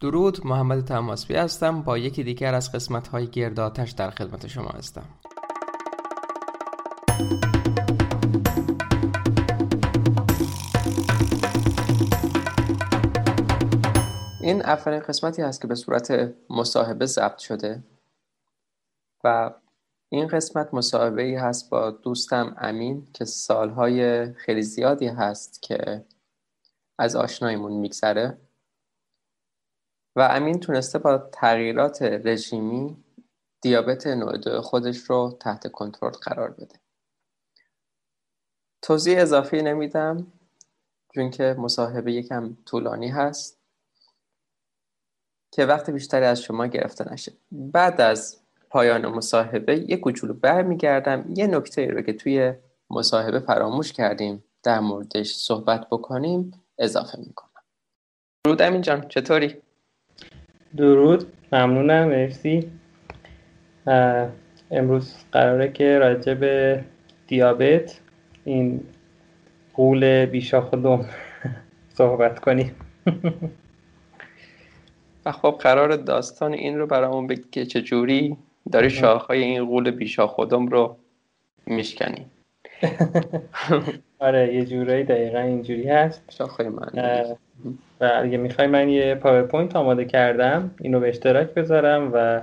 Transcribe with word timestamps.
درود 0.00 0.46
محمد 0.46 0.84
تماسبی 0.84 1.34
هستم. 1.34 1.82
با 1.82 1.98
یکی 1.98 2.24
دیگر 2.24 2.54
از 2.54 2.72
قسمت 2.72 3.08
های 3.08 3.26
گرداتش 3.26 3.90
در 3.90 4.10
خدمت 4.10 4.46
شما 4.46 4.68
هستم. 4.68 5.04
این 14.40 14.62
اولین 14.62 15.00
قسمتی 15.00 15.42
هست 15.42 15.60
که 15.60 15.66
به 15.66 15.74
صورت 15.74 16.34
مصاحبه 16.50 17.06
ضبط 17.06 17.38
شده 17.38 17.82
و 19.24 19.54
این 20.08 20.26
قسمت 20.26 20.74
مصاحبه 20.74 21.22
ای 21.22 21.34
هست 21.34 21.70
با 21.70 21.90
دوستم 21.90 22.56
امین 22.58 23.08
که 23.12 23.24
سالهای 23.24 24.32
خیلی 24.32 24.62
زیادی 24.62 25.06
هست 25.06 25.62
که 25.62 26.04
از 26.98 27.16
آشنایمون 27.16 27.72
میگذره. 27.72 28.38
و 30.16 30.20
امین 30.20 30.60
تونسته 30.60 30.98
با 30.98 31.18
تغییرات 31.18 32.02
رژیمی 32.02 33.04
دیابت 33.60 34.06
نوع 34.06 34.36
دو 34.36 34.62
خودش 34.62 34.98
رو 34.98 35.36
تحت 35.40 35.72
کنترل 35.72 36.12
قرار 36.12 36.50
بده. 36.50 36.80
توضیح 38.82 39.22
اضافی 39.22 39.62
نمیدم 39.62 40.32
چون 41.14 41.30
که 41.30 41.56
مصاحبه 41.58 42.12
یکم 42.12 42.56
طولانی 42.66 43.08
هست 43.08 43.60
که 45.52 45.66
وقت 45.66 45.90
بیشتری 45.90 46.24
از 46.24 46.42
شما 46.42 46.66
گرفته 46.66 47.12
نشه. 47.12 47.32
بعد 47.52 48.00
از 48.00 48.40
پایان 48.70 49.06
مصاحبه 49.06 49.90
یه 49.90 49.96
کوچولو 49.96 50.34
برمیگردم 50.34 51.24
یه 51.36 51.46
نکته 51.46 51.86
رو 51.86 52.02
که 52.02 52.12
توی 52.12 52.54
مصاحبه 52.90 53.40
فراموش 53.40 53.92
کردیم 53.92 54.44
در 54.62 54.80
موردش 54.80 55.34
صحبت 55.34 55.86
بکنیم 55.90 56.64
اضافه 56.78 57.18
می‌کنم. 57.18 57.62
درود 58.44 58.62
امین 58.62 58.80
جان 58.80 59.08
چطوری؟ 59.08 59.62
درود. 60.76 61.32
ممنونم 61.52 62.08
مرسی. 62.08 62.70
امروز 64.70 65.14
قراره 65.32 65.72
که 65.72 65.98
راجع 65.98 66.34
به 66.34 66.84
دیابت 67.26 68.00
این 68.44 68.80
قول 69.74 70.26
بیشا 70.26 70.60
خودم 70.60 71.06
صحبت 71.98 72.38
کنیم. 72.38 72.74
و 75.26 75.32
خب 75.32 75.58
قرار 75.60 75.96
داستان 75.96 76.52
این 76.52 76.78
رو 76.78 76.86
برامون 76.86 77.26
بگی 77.26 77.44
که 77.52 77.66
چجوری 77.66 78.36
داری 78.72 78.90
شاخهای 78.90 79.42
این 79.42 79.64
غول 79.64 79.90
بی‌شاخ 79.90 80.26
و 80.26 80.39
دم 80.39 80.66
رو 80.66 80.96
میشکنی. 81.66 82.26
آره 84.18 84.54
یه 84.54 84.64
جورایی 84.64 85.04
دقیقا 85.04 85.38
اینجوری 85.38 85.88
هست. 85.88 86.22
شاخهای 86.30 86.68
من 86.68 86.90
و 88.00 88.10
اگه 88.14 88.36
می‌خوای 88.36 88.66
من 88.66 88.88
یه 88.88 89.14
PowerPoint 89.14 89.76
آماده 89.76 90.04
کردم 90.04 90.70
اینو 90.80 91.00
به 91.00 91.08
اشتراک 91.08 91.54
بذارم 91.54 92.10
و 92.14 92.40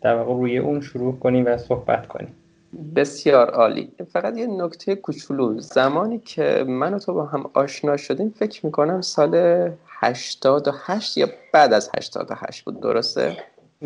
در 0.00 0.14
واقع 0.14 0.32
روی 0.32 0.58
اون 0.58 0.80
شروع 0.80 1.18
کنیم 1.18 1.46
و 1.46 1.56
صحبت 1.56 2.08
کنیم. 2.08 2.34
بسیار 2.96 3.50
عالی. 3.50 3.92
فقط 4.12 4.38
یه 4.38 4.46
نکته 4.46 4.94
کوچولو. 4.94 5.60
زمانی 5.60 6.18
که 6.18 6.64
من 6.68 6.94
و 6.94 6.98
تو 6.98 7.14
با 7.14 7.24
هم 7.24 7.50
آشنا 7.54 7.96
شدیم 7.96 8.34
فکر 8.38 8.66
می‌کنم 8.66 9.00
سال 9.00 9.34
88 9.86 11.18
یا 11.18 11.28
بعد 11.52 11.72
از 11.72 11.90
88 11.96 12.64
بود 12.64 12.80
درسته؟ 12.80 13.36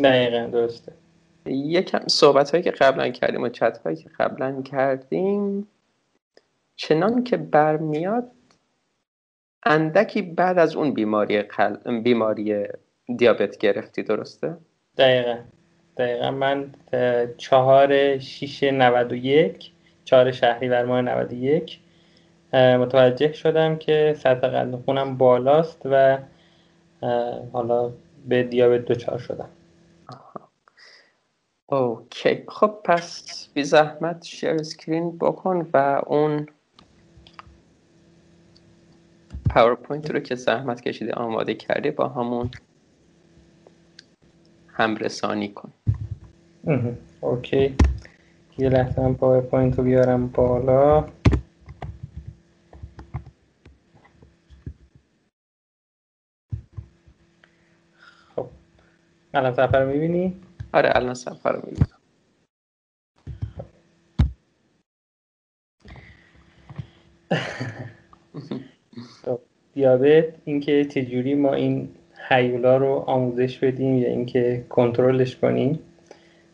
دقیقا 0.03 0.49
درسته. 0.51 0.91
یکم 1.45 2.07
صحبت 2.07 2.51
هایی 2.51 2.63
که 2.63 2.71
قبلا 2.71 3.09
کردیم 3.09 3.41
و 3.41 3.49
چت 3.49 3.77
هایی 3.77 3.95
که 3.95 4.09
قبلا 4.19 4.61
کردیم 4.61 5.67
چنان 6.75 7.23
که 7.23 7.37
برمیاد 7.37 8.31
اندکی 9.65 10.21
بعد 10.21 10.59
از 10.59 10.75
اون 10.75 10.93
بیماری 10.93 11.41
قل... 11.41 11.99
بیماری 12.01 12.67
دیابت 13.17 13.57
گرفتی 13.57 14.03
درسته؟ 14.03 14.57
دقیقا. 14.97 15.37
دقیقا 15.97 16.31
من 16.31 16.73
چهار 17.37 18.19
شیش 18.19 18.63
نود 18.63 19.11
و 19.11 19.15
یک 19.15 19.71
چهار 20.05 20.31
شهری 20.31 20.69
بر 20.69 20.85
ماه 20.85 21.01
91 21.01 21.79
متوجه 22.53 23.33
شدم 23.33 23.75
که 23.75 24.15
سطح 24.17 24.47
قلب 24.47 24.75
خونم 24.85 25.17
بالاست 25.17 25.81
و 25.85 26.17
حالا 27.53 27.91
به 28.27 28.43
دیابت 28.43 28.85
دچار 28.85 29.17
شدم. 29.17 29.49
OK. 31.65 32.43
خب 32.47 32.75
پس 32.83 33.47
بی 33.53 33.63
زحمت 33.63 34.25
share 34.25 34.49
screen 34.49 35.17
بکن 35.17 35.69
و 35.73 36.01
اون 36.05 36.47
PowerPoint 39.49 40.11
رو 40.11 40.19
که 40.19 40.35
زحمت 40.35 40.81
کشیده 40.81 41.13
آماده 41.13 41.53
کردی 41.53 41.91
با 41.91 42.07
همون 42.07 42.49
همرسانی 44.67 45.47
کن. 45.47 45.73
OK. 47.21 47.75
یه 48.57 48.69
لحظه 48.69 49.01
هم 49.01 49.15
PowerPoint 49.15 49.77
رو 49.77 49.83
بیارم 49.83 50.27
بالا. 50.27 51.01
خب. 58.35 58.47
الان 59.33 59.53
سفر 59.53 59.83
رو 59.83 59.91
می‌بینی؟ 59.91 60.41
آره 60.73 60.91
الان 60.95 61.13
سفر 61.13 61.51
رو 61.51 61.61
می‌بینم 61.65 61.87
خب، 69.25 69.39
دیابت 69.85 70.25
اینکه 70.45 70.85
چجوری 70.85 71.35
ما 71.35 71.53
این 71.53 71.89
هیولا 72.29 72.77
رو 72.77 73.03
آموزش 73.07 73.57
بدیم 73.57 73.95
یا 73.95 74.09
اینکه 74.09 74.63
کنترلش 74.69 75.35
کنیم. 75.35 75.79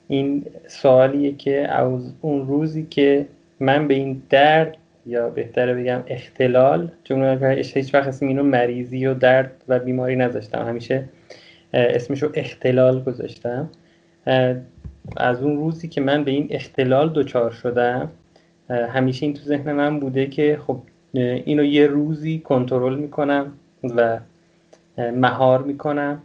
این 0.07 0.45
سوالیه 0.67 1.35
که 1.35 1.67
از 1.67 2.13
اون 2.21 2.47
روزی 2.47 2.87
که 2.89 3.25
من 3.59 3.87
به 3.87 3.93
این 3.93 4.21
درد 4.29 4.77
یا 5.05 5.29
بهتره 5.29 5.73
بگم 5.73 6.03
اختلال 6.07 6.91
چون 7.03 7.43
هیچ 7.43 7.93
وقت 7.93 8.07
اسم 8.07 8.27
اینو 8.27 8.43
مریضی 8.43 9.05
و 9.05 9.13
درد 9.13 9.51
و 9.67 9.79
بیماری 9.79 10.15
نذاشتم. 10.15 10.65
همیشه 10.65 11.03
اسمشو 11.73 12.31
اختلال 12.33 13.03
گذاشتم. 13.03 13.69
از 15.17 15.43
اون 15.43 15.57
روزی 15.57 15.87
که 15.87 16.01
من 16.01 16.23
به 16.23 16.31
این 16.31 16.47
اختلال 16.49 17.13
دچار 17.13 17.51
شدم 17.51 18.11
همیشه 18.69 19.25
این 19.25 19.35
تو 19.35 19.41
ذهن 19.41 19.71
من 19.71 19.99
بوده 19.99 20.25
که 20.25 20.59
خب 20.67 20.81
اینو 21.13 21.63
یه 21.63 21.87
روزی 21.87 22.39
کنترل 22.39 22.95
می‌کنم 22.95 23.53
و 23.83 24.19
مهار 24.97 25.63
می‌کنم 25.63 26.21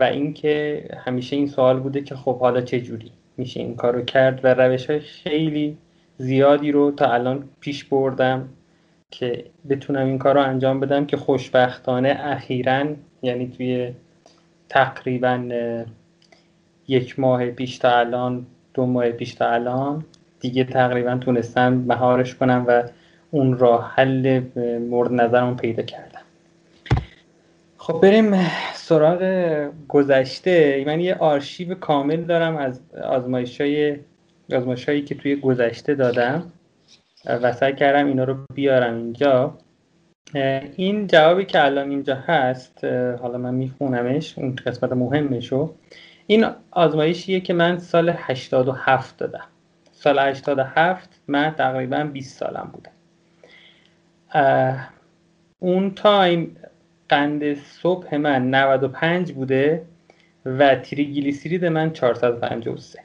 و 0.00 0.04
اینکه 0.04 0.84
همیشه 1.04 1.36
این 1.36 1.46
سوال 1.46 1.80
بوده 1.80 2.00
که 2.00 2.14
خب 2.14 2.38
حالا 2.38 2.60
چه 2.60 2.80
جوری 2.80 3.12
میشه 3.36 3.60
این 3.60 3.76
کارو 3.76 4.02
کرد 4.02 4.40
و 4.44 4.54
روش 4.54 4.90
های 4.90 5.00
خیلی 5.00 5.76
زیادی 6.18 6.72
رو 6.72 6.90
تا 6.90 7.12
الان 7.12 7.48
پیش 7.60 7.84
بردم 7.84 8.48
که 9.10 9.44
بتونم 9.68 10.06
این 10.06 10.18
کار 10.18 10.34
رو 10.34 10.40
انجام 10.40 10.80
بدم 10.80 11.06
که 11.06 11.16
خوشبختانه 11.16 12.16
اخیرا 12.20 12.86
یعنی 13.22 13.48
توی 13.56 13.92
تقریبا 14.68 15.48
یک 16.88 17.18
ماه 17.18 17.46
پیش 17.46 17.78
تا 17.78 17.98
الان 17.98 18.46
دو 18.74 18.86
ماه 18.86 19.10
پیش 19.10 19.34
تا 19.34 19.50
الان 19.50 20.04
دیگه 20.40 20.64
تقریبا 20.64 21.16
تونستم 21.16 21.72
مهارش 21.72 22.34
کنم 22.34 22.64
و 22.68 22.82
اون 23.30 23.58
راه 23.58 23.92
حل 23.94 24.42
مورد 24.78 25.12
نظرم 25.12 25.56
پیدا 25.56 25.82
کردم. 25.82 26.20
خب 27.76 28.00
بریم 28.00 28.34
سراغ 28.74 29.22
گذشته. 29.88 30.84
من 30.86 31.00
یه 31.00 31.14
آرشیو 31.14 31.74
کامل 31.74 32.22
دارم 32.22 32.56
از 32.56 32.80
آزمایش 33.04 33.60
های 33.60 33.96
هایی 34.86 35.02
که 35.02 35.14
توی 35.14 35.36
گذشته 35.36 35.94
دادم 35.94 36.52
و 37.26 37.52
سعی 37.52 37.74
کردم 37.74 38.06
اینا 38.06 38.24
رو 38.24 38.36
بیارم 38.54 38.94
اینجا. 38.94 39.58
این 40.76 41.06
جوابی 41.06 41.44
که 41.44 41.64
الان 41.64 41.90
اینجا 41.90 42.14
هست 42.14 42.84
حالا 43.20 43.38
من 43.38 43.54
میخونمش 43.54 44.38
اون 44.38 44.56
قسمت 44.66 44.92
مهمشو. 44.92 45.74
این 46.26 46.46
آزمایشیه 46.70 47.40
که 47.40 47.52
من 47.52 47.78
سال 47.78 48.14
87 48.16 49.16
دادم. 49.18 49.44
سال 49.92 50.18
87 50.18 51.20
من 51.28 51.54
تقریبا 51.58 52.04
20 52.12 52.38
سالم 52.38 52.70
بودم. 52.72 52.90
اون 55.58 55.94
تایم 55.94 56.56
قند 57.08 57.54
صبح 57.54 58.16
من 58.16 58.50
95 58.50 59.32
بوده 59.32 59.82
و 60.44 60.74
تریگلیسیرید 60.74 61.64
من 61.64 61.92
453 61.92 62.98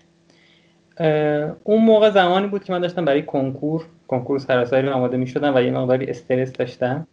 اون 1.64 1.84
موقع 1.84 2.10
زمانی 2.10 2.48
بود 2.48 2.64
که 2.64 2.74
من 2.74 2.80
داشتم 2.80 3.06
برای 3.06 3.24
کنکور 3.24 3.86
کنکور 4.08 4.40
سراسری 4.40 4.90
آماده 4.90 5.18
می 5.18 5.28
شدم 5.28 5.56
و 5.56 5.62
یه 5.62 5.72
مقداری 5.72 6.06
استرس 6.06 6.54
داشتم. 6.54 7.08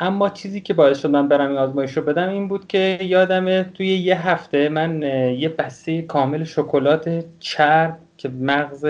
اما 0.00 0.28
چیزی 0.28 0.60
که 0.60 0.74
باعث 0.74 1.00
شد 1.00 1.10
من 1.10 1.28
برم 1.28 1.48
این 1.48 1.58
آزمایش 1.58 1.96
رو 1.96 2.02
بدم 2.02 2.28
این 2.28 2.48
بود 2.48 2.66
که 2.66 2.98
یادمه 3.02 3.62
توی 3.74 3.86
یه 3.86 4.28
هفته 4.28 4.68
من 4.68 5.02
یه 5.38 5.48
بسته 5.48 6.02
کامل 6.02 6.44
شکلات 6.44 7.24
چرب 7.38 7.98
که 8.16 8.28
مغز 8.28 8.86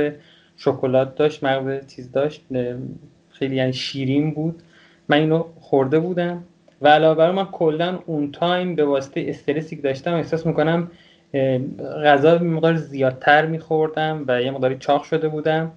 شکلات 0.57 1.15
داشت 1.15 1.45
مغز 1.45 1.87
چیز 1.87 2.13
داشت 2.13 2.45
خیلی 3.39 3.57
یعنی 3.57 3.73
شیرین 3.73 4.31
بود. 4.31 4.63
من 5.09 5.17
اینو 5.17 5.45
خورده 5.61 5.99
بودم 5.99 6.45
و 6.83 6.89
علاوه 6.89 7.19
بر 7.19 7.31
من 7.31 7.45
کلا 7.45 7.99
اون 8.07 8.33
تایم 8.33 8.75
به 8.75 8.85
واسطه 8.85 9.25
استرسی 9.29 9.77
که 9.77 9.83
داشتم 9.83 10.15
احساس 10.15 10.47
می‌کنم 10.47 10.91
غذا 12.05 12.39
مقدار 12.39 12.77
زیادتر 12.77 13.47
میخوردم 13.47 14.25
و 14.29 14.43
یه 14.43 14.51
مقداری 14.51 14.77
چاق 14.77 15.03
شده 15.03 15.29
بودم 15.29 15.73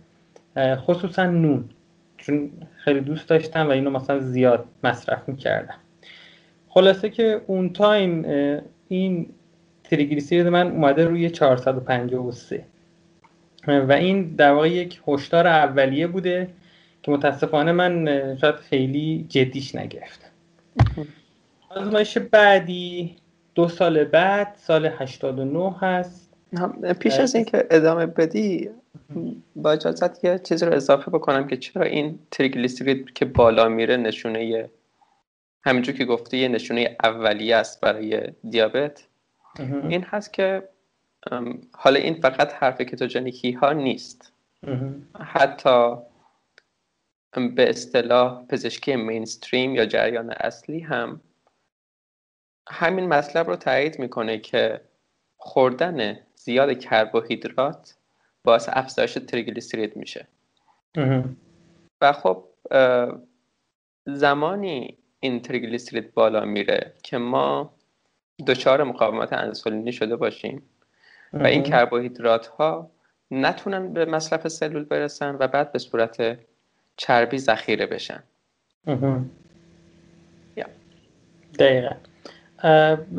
خصوصا 0.58 1.26
نون 1.26 1.70
چون 2.18 2.50
خیلی 2.76 3.00
دوست 3.00 3.30
داشتم 3.30 3.68
و 3.68 3.72
اینو 3.72 3.90
مثلا 3.90 4.20
زیاد 4.20 4.66
مصرف 4.84 5.30
می‌کردم. 5.30 5.76
خلاصه 6.70 7.10
که 7.10 7.42
اون 7.48 7.74
تایم 7.74 8.26
این 8.88 9.28
تریگلیسیرید 9.84 10.48
من 10.48 10.72
اومده 10.72 11.06
روی 11.06 11.30
453 11.30 12.64
و 13.68 13.92
این 13.92 14.36
در 14.36 14.52
واقع 14.52 14.70
یک 14.70 15.02
هشدار 15.08 15.48
اولیه 15.48 16.08
بوده 16.08 16.48
که 17.04 17.12
متاسفانه 17.12 17.72
من 17.72 18.08
شاید 18.42 18.56
خیلی 18.56 19.26
جدیش 19.30 19.76
نگرفتم. 19.76 20.28
آزمایش 21.70 22.18
بعدی 22.18 23.16
دو 23.56 23.68
سال 23.68 24.04
بعد 24.04 24.56
سال 24.58 24.86
89 24.86 25.76
هست. 25.80 26.34
پیش 27.00 27.20
از 27.20 27.36
اینکه 27.36 27.68
ادامه 27.72 28.06
بدی 28.06 28.70
با 29.56 29.72
اجازت 29.72 30.24
یه 30.24 30.40
چیزی 30.40 30.66
رو 30.66 30.74
اضافه 30.74 31.12
بکنم 31.12 31.48
که 31.48 31.58
چرا 31.58 31.86
این 31.86 32.20
تریگلیسیرید 32.32 33.14
که 33.14 33.26
بالا 33.26 33.70
میره 33.70 33.98
نشونه 33.98 34.70
همینجور 35.64 35.96
که 35.96 36.06
گفته 36.06 36.38
یه 36.38 36.48
نشونه 36.48 36.98
اولیه 37.04 37.56
است 37.56 37.82
برای 37.82 38.22
دیابت. 38.50 39.08
این 39.90 40.04
هست 40.04 40.34
که 40.34 40.64
حالا 41.72 42.00
این 42.00 42.14
فقط 42.14 42.54
حرف 42.54 42.82
کتوژنیکی 42.82 43.52
ها 43.52 43.74
نیست. 43.74 44.34
حتی 45.20 45.96
به 47.32 47.70
اصطلاح 47.70 48.46
پزشکی 48.46 48.96
مینستریم 48.96 49.76
یا 49.76 49.86
جریان 49.86 50.32
اصلی 50.32 50.80
هم 50.80 51.22
همین 52.70 53.08
مطلب 53.08 53.48
رو 53.48 53.56
تایید 53.56 54.00
می‌کنه 54.00 54.38
که 54.38 54.82
خوردن 55.38 56.20
زیاد 56.36 56.80
کربوهیدرات 56.80 57.96
باعث 58.44 58.70
افزایش 58.72 59.14
تریگلیسیرید 59.14 59.96
میشه. 59.96 60.28
و 62.02 62.14
خب 62.14 62.44
زمانی 64.06 64.98
این 65.20 65.42
تریگلیسیرید 65.42 66.14
بالا 66.14 66.46
میره 66.46 66.94
که 67.04 67.18
ما 67.18 67.74
دچار 68.48 68.84
مقاومت 68.84 69.34
انسولینی 69.34 69.92
شده 69.92 70.16
باشیم 70.16 70.64
و 71.34 71.46
این 71.48 71.64
کربوهیدرات 71.64 72.48
ها 72.48 72.92
نتونن 73.32 73.94
به 73.94 74.06
مصرف 74.06 74.48
سلول 74.48 74.84
برسن 74.84 75.36
و 75.40 75.48
بعد 75.48 75.72
به 75.72 75.80
صورت 75.80 76.40
چربی 77.02 77.38
ذخیره 77.38 77.86
بشن. 77.86 78.24
دقیقا. 81.60 81.96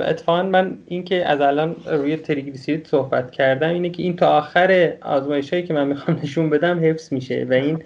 اتفاقا 0.01 0.43
من 0.43 0.79
اینکه 0.87 1.27
از 1.27 1.41
الان 1.41 1.77
روی 1.87 2.17
تریگلیسیرید 2.17 2.87
صحبت 2.87 3.31
کردم 3.31 3.69
اینه 3.69 3.91
که 3.91 4.03
این 4.03 4.17
تا 4.17 4.39
آخر 4.39 4.97
آزمایش 5.01 5.51
هایی 5.51 5.67
که 5.67 5.75
من 5.75 5.87
می‌خوام 5.87 6.21
نشون 6.23 6.51
بدم 6.51 6.85
حفظ 6.85 7.13
میشه 7.13 7.47
و 7.51 7.53
این 7.53 7.83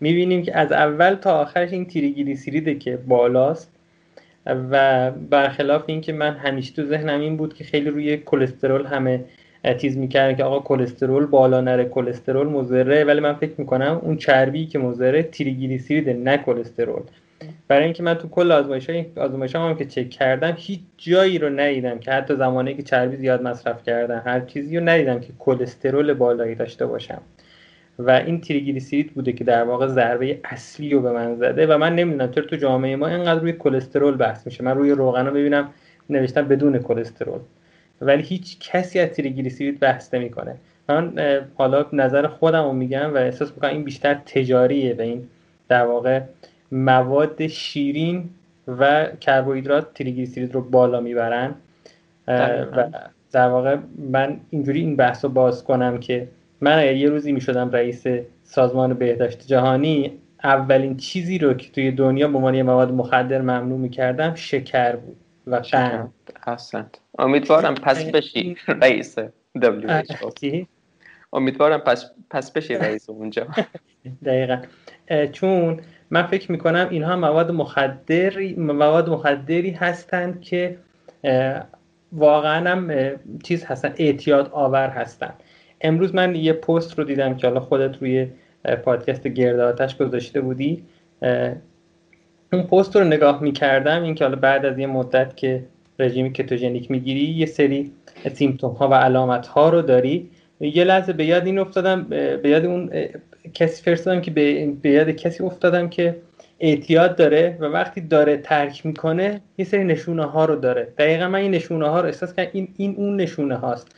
می‌بینیم 0.00 0.42
که 0.42 0.56
از 0.56 0.72
اول 0.72 1.14
تا 1.14 1.40
آخرش 1.40 1.72
این 1.72 1.86
تریگلیسیریده 1.86 2.74
که 2.74 2.96
بالاست 2.96 3.72
و 4.46 5.10
برخلاف 5.10 5.84
اینکه 5.86 6.12
من 6.12 6.34
همیشه 6.34 6.74
تو 6.74 6.84
ذهنم 6.84 7.20
این 7.20 7.36
بود 7.36 7.54
که 7.54 7.64
خیلی 7.64 7.90
روی 7.90 8.16
کلسترول 8.16 8.86
همه 8.86 9.24
تیز 9.78 9.96
می‌کردن 9.96 10.36
که 10.36 10.44
آقا 10.44 10.58
کلسترول 10.58 11.26
بالا 11.26 11.60
نره 11.60 11.84
کلسترول 11.84 12.46
مضره. 12.46 13.04
ولی 13.04 13.20
من 13.20 13.34
فکر 13.34 13.52
می‌کنم 13.58 14.00
اون 14.02 14.16
چربی 14.16 14.66
که 14.66 14.78
مضره 14.78 15.22
تریگلیسیریده 15.22 16.12
نه 16.12 16.36
کلسترول 16.36 17.02
برای 17.68 17.84
اینکه 17.84 18.02
من 18.02 18.14
تو 18.14 18.28
کل 18.28 18.52
آزمایش 18.52 18.90
آزمایش 19.16 19.56
هم 19.56 19.76
که 19.76 19.84
چک 19.84 20.10
کردم 20.10 20.54
هیچ 20.56 20.80
جایی 20.96 21.38
رو 21.38 21.48
ندیدم 21.48 21.98
که 21.98 22.10
حتی 22.10 22.36
زمانی 22.36 22.74
که 22.74 22.82
چربی 22.82 23.16
زیاد 23.16 23.42
مصرف 23.42 23.82
کردن 23.82 24.22
هر 24.26 24.40
چیزی 24.40 24.78
رو 24.78 24.88
ندیدم 24.88 25.20
که 25.20 25.32
کلسترول 25.38 26.14
بالایی 26.14 26.54
داشته 26.54 26.86
باشم. 26.86 27.20
و 27.98 28.10
این 28.10 28.40
تریگلیسیرید 28.40 29.14
بوده 29.14 29.32
که 29.32 29.44
در 29.44 29.64
واقع 29.64 29.86
ضربه 29.86 30.40
اصلی 30.44 30.90
رو 30.90 31.00
به 31.00 31.12
من 31.12 31.34
زده 31.34 31.66
و 31.66 31.78
من 31.78 31.94
نمی‌دونم 31.94 32.30
چرا 32.30 32.44
تو 32.44 32.56
جامعه 32.56 32.96
ما 32.96 33.08
اینقدر 33.08 33.40
روی 33.40 33.52
کلسترول 33.52 34.16
بحث 34.16 34.46
میشه. 34.46 34.64
من 34.64 34.76
روی 34.76 34.90
روغن 34.90 35.26
رو 35.26 35.32
ببینم 35.32 35.68
نوشتم 36.10 36.48
بدون 36.48 36.78
کلسترول 36.78 37.40
ولی 38.00 38.22
هیچ 38.22 38.56
کسی 38.60 38.98
از 38.98 39.08
تریگلیسیرید 39.08 39.80
بحث 39.80 40.14
نمی‌کنه. 40.14 40.54
من 40.88 41.12
حالا 41.54 41.86
نظر 41.92 42.26
خودم 42.26 42.64
رو 42.64 42.72
میگم 42.72 43.14
و 43.14 43.16
احساس 43.16 43.52
می‌کنم 43.52 43.70
این 43.70 43.84
بیشتر 43.84 44.14
تجاریه 44.14 44.94
و 44.94 45.00
این 45.00 45.28
در 45.68 45.84
واقع 45.84 46.20
مواد 46.72 47.46
شیرین 47.46 48.30
و 48.68 49.06
کربوهیدرات 49.20 49.94
تریگلیسیرید 49.94 50.54
رو 50.54 50.60
بالا 50.60 51.00
می‌برن. 51.00 51.54
و 52.28 52.88
در 53.32 53.48
واقع 53.48 53.76
من 54.12 54.40
اینجوری 54.50 54.80
این 54.80 54.96
بحث 54.96 55.24
رو 55.24 55.30
باز 55.30 55.64
کنم 55.64 55.98
که 55.98 56.28
من 56.60 56.78
اگر 56.78 56.96
یه 56.96 57.08
روزی 57.08 57.32
می‌شدم 57.32 57.70
رئیس 57.70 58.04
سازمان 58.44 58.94
بهداشت 58.94 59.46
جهانی 59.46 60.12
اولین 60.44 60.96
چیزی 60.96 61.38
رو 61.38 61.54
که 61.54 61.70
توی 61.70 61.90
دنیا 61.90 62.28
به 62.28 62.36
عنوان 62.36 62.54
یه 62.54 62.62
مواد 62.62 62.92
مخدر 62.92 63.40
ممنوع 63.40 63.78
می‌کردم 63.78 64.34
شکر 64.34 64.96
بود. 64.96 65.16
و 65.50 65.56
قند 65.56 66.12
احسنت 66.46 67.00
امیدوارم 67.18 67.74
پس 67.74 68.04
بشی 68.04 68.56
رئیس 68.68 69.18
WHO 69.58 70.66
امیدوارم 71.32 71.78
پس, 71.80 72.10
پس 72.30 72.50
بشی 72.50 72.74
رئیس 72.74 73.10
اونجا. 73.10 73.46
دقیقا. 74.24 74.58
چون 75.32 75.80
من 76.10 76.22
فکر 76.22 76.52
می‌کنم 76.52 76.88
اینها 76.90 77.16
مواد 77.16 77.50
مخدری 77.50 78.54
مواد 78.54 79.10
مخدری 79.10 79.70
هستند 79.70 80.40
که 80.40 80.78
واقعا 82.12 82.70
هم 82.70 82.92
چیز 83.42 83.64
هستن 83.64 83.94
اعتیاد 83.96 84.50
آور 84.52 84.88
هستن. 84.88 85.34
امروز 85.80 86.14
من 86.14 86.34
یه 86.34 86.52
پست 86.52 86.98
رو 86.98 87.04
دیدم 87.04 87.36
که 87.36 87.46
حالا 87.46 87.60
خودت 87.60 87.96
روی 88.02 88.28
پادکست 88.84 89.26
گرد 89.26 89.60
آتش 89.60 89.96
گذاشته 89.96 90.40
بودی. 90.40 90.84
اون 92.52 92.62
پست 92.62 92.96
رو 92.96 93.04
نگاه 93.04 93.42
می‌کردم 93.42 94.02
این 94.02 94.14
که 94.14 94.24
حالا 94.24 94.36
بعد 94.36 94.66
از 94.66 94.78
یه 94.78 94.86
مدت 94.86 95.36
که 95.36 95.64
رژیم 95.98 96.32
کتوژنیک 96.32 96.90
می‌گیری 96.90 97.20
یه 97.20 97.46
سری 97.46 97.92
سیمتوم 98.34 98.72
ها 98.72 98.88
و 98.88 98.94
علامت 98.94 99.46
ها 99.46 99.68
رو 99.68 99.82
داری. 99.82 100.30
یه 100.60 100.84
لحظه 100.84 101.12
به 101.12 101.24
یاد 101.24 101.46
این 101.46 101.58
افتادم 101.58 102.02
به 102.42 102.48
یاد 102.48 102.64
اون 102.64 102.90
کسی 103.54 103.82
فرستادم 103.82 104.20
که 104.20 104.30
به 104.82 104.90
یاد 104.90 105.10
کسی 105.10 105.44
افتادم 105.44 105.88
که 105.88 106.16
اعتیاد 106.60 107.16
داره 107.16 107.56
و 107.60 107.64
وقتی 107.64 108.00
داره 108.00 108.36
ترک 108.36 108.86
می‌کنه 108.86 109.40
یه 109.58 109.64
سری 109.64 109.84
نشونه 109.84 110.24
ها 110.24 110.44
رو 110.44 110.56
داره. 110.56 110.88
دقیقا 110.98 111.28
من 111.28 111.38
این 111.38 111.50
نشونه 111.50 111.88
ها 111.88 112.00
رو 112.00 112.06
احساس 112.06 112.34
کردم 112.34 112.50
این 112.52 112.68
این 112.76 112.94
اون 112.96 113.16
نشونه 113.16 113.56
هاست. 113.56 113.88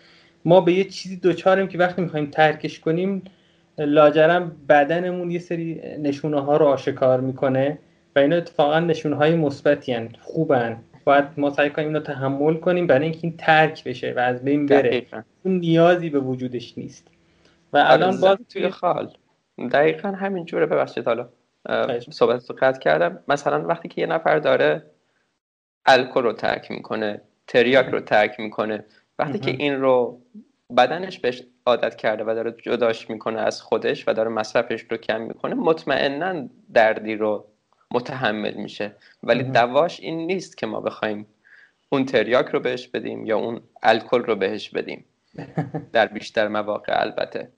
ما 0.44 0.60
به 0.60 0.72
یه 0.72 0.84
چیزی 0.84 1.16
دوچاریم 1.16 1.66
که 1.66 1.78
وقتی 1.78 2.02
می‌خوایم 2.02 2.26
ترکش 2.26 2.80
کنیم 2.80 3.22
لاجرم 3.78 4.52
بدنمون 4.68 5.30
یه 5.30 5.38
سری 5.38 5.80
نشونه 6.02 6.40
ها 6.40 6.56
رو 6.56 6.66
آشکار 6.66 7.20
می‌کنه. 7.20 7.78
و 8.16 8.18
اینا 8.18 8.36
اتفاقا 8.36 8.80
نشونه 8.80 9.16
های 9.16 9.34
مثبتی 9.34 10.08
خوبن. 10.20 10.84
باید 11.04 11.24
ما 11.36 11.50
سعی 11.50 11.70
کنیم 11.70 11.88
اینو 11.88 12.00
تحمل 12.00 12.54
کنیم 12.54 12.86
برای 12.86 13.04
اینکه 13.04 13.18
این 13.22 13.36
ترک 13.36 13.84
بشه 13.84 14.14
و 14.16 14.18
از 14.18 14.44
بین 14.44 14.66
بره. 14.66 15.06
اون 15.44 15.58
نیازی 15.58 16.10
به 16.10 16.20
وجودش 16.20 16.78
نیست. 16.78 17.08
و 17.72 17.78
آره، 17.78 17.90
الان 17.90 18.20
باز 18.20 18.38
توی 18.48 18.68
خال. 18.68 19.12
دقیقا 19.72 20.08
همین 20.08 20.44
جوره. 20.44 20.66
ببخشید 20.66 21.04
حالا 21.06 21.28
صحبت 22.10 22.50
رو 22.50 22.56
قطع 22.60 22.78
کردم. 22.78 23.18
مثلا 23.28 23.66
وقتی 23.66 23.88
که 23.88 24.00
یه 24.00 24.06
نفر 24.06 24.38
داره 24.38 24.82
الکل 25.86 26.22
رو 26.22 26.32
ترک 26.32 26.70
می‌کنه 26.70 27.20
تریاک 27.46 27.86
رو 27.86 28.00
ترک 28.00 28.40
می‌کنه 28.40 28.84
وقتی 29.18 29.38
که 29.38 29.50
این 29.50 29.80
رو 29.80 30.20
بدنش 30.76 31.18
بهش 31.18 31.42
عادت 31.66 31.96
کرده 31.96 32.24
و 32.24 32.34
داره 32.34 32.54
جداش 32.62 33.10
می‌کنه 33.10 33.40
از 33.40 33.62
خودش 33.62 34.08
و 34.08 34.12
داره 34.12 34.28
مصرفش 34.28 34.84
رو 34.90 34.96
کم 34.96 35.20
می‌کنه 35.20 35.54
مطمئنا 35.54 36.48
دردی 36.74 37.16
رو 37.16 37.46
متحمل 37.92 38.54
میشه. 38.54 38.92
ولی 39.22 39.42
دواش 39.42 40.00
این 40.00 40.26
نیست 40.26 40.56
که 40.56 40.66
ما 40.66 40.80
بخوایم 40.80 41.26
اون 41.88 42.04
تریاک 42.04 42.46
رو 42.46 42.60
بهش 42.60 42.88
بدیم 42.88 43.26
یا 43.26 43.38
اون 43.38 43.60
الکل 43.82 44.22
رو 44.22 44.36
بهش 44.36 44.70
بدیم. 44.70 45.04
در 45.92 46.06
بیشتر 46.06 46.48
مواقع 46.48 47.00
البته. 47.00 47.48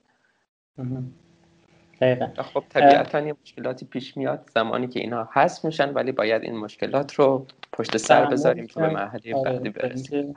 خب 2.39 2.65
طبیعتا 2.69 3.21
یه 3.21 3.35
مشکلاتی 3.43 3.87
پیش 3.87 4.17
میاد. 4.17 4.51
زمانی 4.55 4.89
که 4.89 5.01
اینها 5.01 5.29
هست 5.33 5.65
میشن 5.65 5.93
ولی 5.93 6.13
باید 6.13 6.43
این 6.43 6.57
مشکلات 6.57 7.15
رو 7.15 7.47
پشت 7.73 7.97
سر 7.97 8.25
بذاریم 8.25 8.67
که 8.67 8.81
به 8.81 8.89
مرحله 8.89 9.35
آره، 9.35 9.53
بعدی 9.53 9.71
برسیم. 9.71 10.35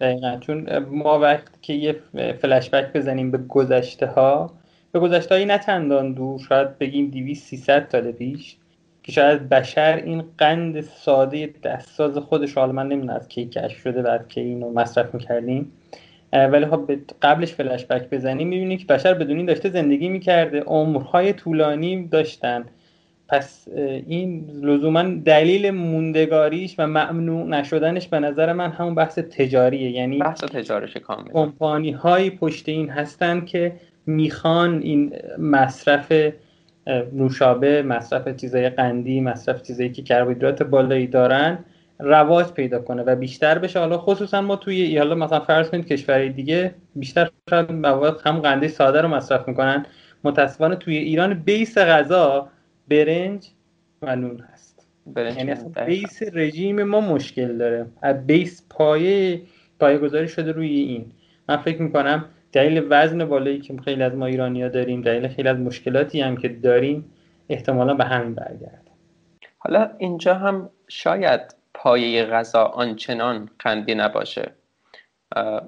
دقیقا. 0.00 0.36
چون 0.36 0.78
ما 0.78 1.18
وقتی 1.18 1.58
که 1.62 1.72
یه 1.72 2.00
فلشبک 2.32 2.92
بزنیم 2.92 3.30
به 3.30 3.38
گذشته 3.38 4.06
ها 4.06 4.54
به 4.92 4.98
گذشته 5.00 5.34
هایی 5.34 5.46
نه 5.46 6.12
دور 6.12 6.40
شاید 6.48 6.78
بگیم 6.78 7.10
200 7.10 7.46
300 7.46 7.88
سال 7.92 8.12
پیش 8.12 8.56
که 9.04 9.12
شاید 9.12 9.48
بشر 9.48 10.02
این 10.04 10.24
قند 10.38 10.80
ساده 10.80 11.50
دستساز 11.62 12.18
خودش 12.18 12.54
حالا 12.54 12.72
من 12.72 12.88
نمی‌دونم 12.88 13.14
از 13.16 13.28
کی 13.28 13.46
کشف 13.46 13.78
شده 13.78 14.02
بعد 14.02 14.28
که 14.28 14.40
اینو 14.40 14.72
مصرف 14.72 15.14
می‌کردیم 15.14 15.72
ولی 16.32 16.66
خب 16.66 16.90
قبلش 17.22 17.52
فلشبک 17.52 18.10
بزنیم 18.10 18.48
می‌بینیم 18.48 18.78
که 18.78 18.86
بشر 18.86 19.14
بدون 19.14 19.36
این 19.36 19.46
داشته 19.46 19.70
زندگی 19.70 20.08
می‌کرده 20.08 20.60
عمرهای 20.60 21.32
طولانی 21.32 22.08
داشتن. 22.08 22.64
پس 23.28 23.68
این 24.06 24.50
لزوما 24.62 25.02
دلیل 25.02 25.70
موندگاریش 25.70 26.74
و 26.78 26.86
ممنوع 26.86 27.46
نشدنش 27.46 28.08
به 28.08 28.20
نظر 28.20 28.52
من 28.52 28.70
همون 28.70 28.94
بحث 28.94 29.18
تجاریه. 29.18 29.90
یعنی 29.90 30.18
بحث 30.18 30.44
تجارش 30.44 30.96
کامل 30.96 31.30
کمپانی 31.32 31.90
هایی 31.90 32.30
پشت 32.30 32.68
این 32.68 32.88
هستن 32.88 33.44
که 33.44 33.72
می‌خوان 34.06 34.82
این 34.82 35.12
مصرف 35.38 36.12
نوشابه 37.12 37.82
مصرف 37.82 38.36
چیزای 38.36 38.68
قندی 38.68 39.20
مصرف 39.20 39.62
چیزایی 39.62 39.92
که 39.92 40.02
کربوهیدرات 40.02 40.62
بالایی 40.62 41.06
دارن 41.06 41.58
رواج 41.98 42.46
پیدا 42.46 42.78
کنه 42.78 43.02
و 43.02 43.16
بیشتر 43.16 43.58
بشه. 43.58 43.78
حالا 43.78 43.98
خصوصا 43.98 44.40
ما 44.40 44.56
توی 44.56 44.98
حالا 44.98 45.14
مثلا 45.14 45.40
فرض 45.40 45.70
کنید 45.70 45.86
کشورهای 45.86 46.28
دیگه 46.28 46.74
بیشتر 46.96 47.30
شاید 47.50 47.72
مواد 47.72 48.20
هم 48.24 48.38
قنده 48.38 48.68
ساده 48.68 49.00
رو 49.00 49.08
مصرف 49.08 49.48
می‌کنن. 49.48 49.86
متاسفانه 50.24 50.76
توی 50.76 50.96
ایران 50.96 51.34
بیس 51.34 51.78
غذا 51.78 52.48
برنج 52.88 53.48
و 54.02 54.16
نون 54.16 54.44
هست. 54.52 54.86
یعنی 55.16 55.50
اصلا 55.50 55.84
بیس 55.86 56.22
رژیم 56.32 56.82
ما 56.82 57.00
مشکل 57.00 57.58
داره. 57.58 57.86
از 58.02 58.26
بیس 58.26 58.66
پایه 58.70 59.42
پایه 59.80 59.98
گذاری 59.98 60.28
شده 60.28 60.52
روی 60.52 60.68
این. 60.68 61.12
من 61.48 61.56
فکر 61.56 61.82
می‌کنم 61.82 62.24
دلیل 62.54 62.86
وزن 62.90 63.24
بالایی 63.24 63.60
که 63.60 63.76
خیلی 63.84 64.02
از 64.02 64.14
ما 64.14 64.26
ایرانیا 64.26 64.68
داریم 64.68 65.02
دلیل 65.02 65.28
خیلی 65.28 65.48
از 65.48 65.56
مشکلاتی 65.56 66.20
هم 66.20 66.36
که 66.36 66.48
داریم 66.48 67.12
احتمالا 67.48 67.94
به 67.94 68.04
همین 68.04 68.34
برگرده. 68.34 68.90
حالا 69.58 69.90
اینجا 69.98 70.34
هم 70.34 70.70
شاید 70.88 71.40
پایه 71.74 72.24
غذا 72.24 72.64
آنچنان 72.64 73.48
قندی 73.58 73.94
نباشه. 73.94 74.52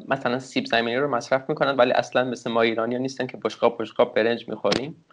مثلا 0.08 0.38
سیب 0.38 0.64
زمینی 0.66 0.96
رو 0.96 1.10
مصرف 1.10 1.48
می‌کنن 1.48 1.76
ولی 1.76 1.92
اصلا 1.92 2.24
مثل 2.24 2.50
ما 2.50 2.62
ایرانی 2.62 2.98
نیستن 2.98 3.26
که 3.26 3.36
بشقاب 3.36 3.82
بشقاب 3.82 4.14
برنج 4.14 4.48
می‌خوریم. 4.48 5.04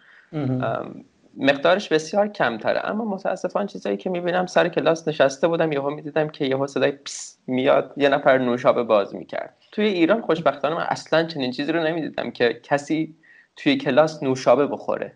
مقدارش 1.36 1.88
بسیار 1.88 2.28
کمتره. 2.28 2.90
اما 2.90 3.04
متاسفانه 3.04 3.66
چیزایی 3.66 3.96
که 3.96 4.10
می‌بینم 4.10 4.46
سر 4.46 4.68
کلاس 4.68 5.08
نشسته 5.08 5.48
بودم 5.48 5.72
یهو 5.72 5.90
می‌دیدم 5.90 6.28
که 6.28 6.44
یهو 6.44 6.66
صدای 6.66 6.92
پس 6.92 7.38
میاد 7.46 7.94
یه 7.96 8.08
نفر 8.08 8.38
نوشابه 8.38 8.82
باز 8.82 9.14
می‌کرد. 9.14 9.56
توی 9.74 9.84
ایران 9.84 10.20
خوشبختانه 10.20 10.74
من 10.74 10.86
اصلا 10.88 11.24
چنین 11.24 11.50
چیزی 11.50 11.72
رو 11.72 11.82
نمی‌دیدم 11.82 12.30
که 12.30 12.60
کسی 12.62 13.14
توی 13.56 13.76
کلاس 13.76 14.22
نوشابه 14.22 14.66
بخوره. 14.66 15.12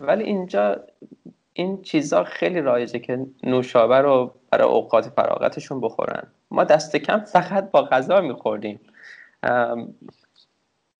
ولی 0.00 0.24
اینجا 0.24 0.80
این 1.52 1.82
چیزا 1.82 2.24
خیلی 2.24 2.60
رایجه 2.60 2.98
که 2.98 3.26
نوشابه 3.42 3.98
رو 3.98 4.34
برای 4.50 4.68
اوقات 4.68 5.08
فراغتشون 5.08 5.80
بخورن. 5.80 6.22
ما 6.50 6.64
دست 6.64 6.96
کم 6.96 7.18
فقط 7.18 7.70
با 7.70 7.82
غذا 7.82 8.20
میخوردیم. 8.20 8.80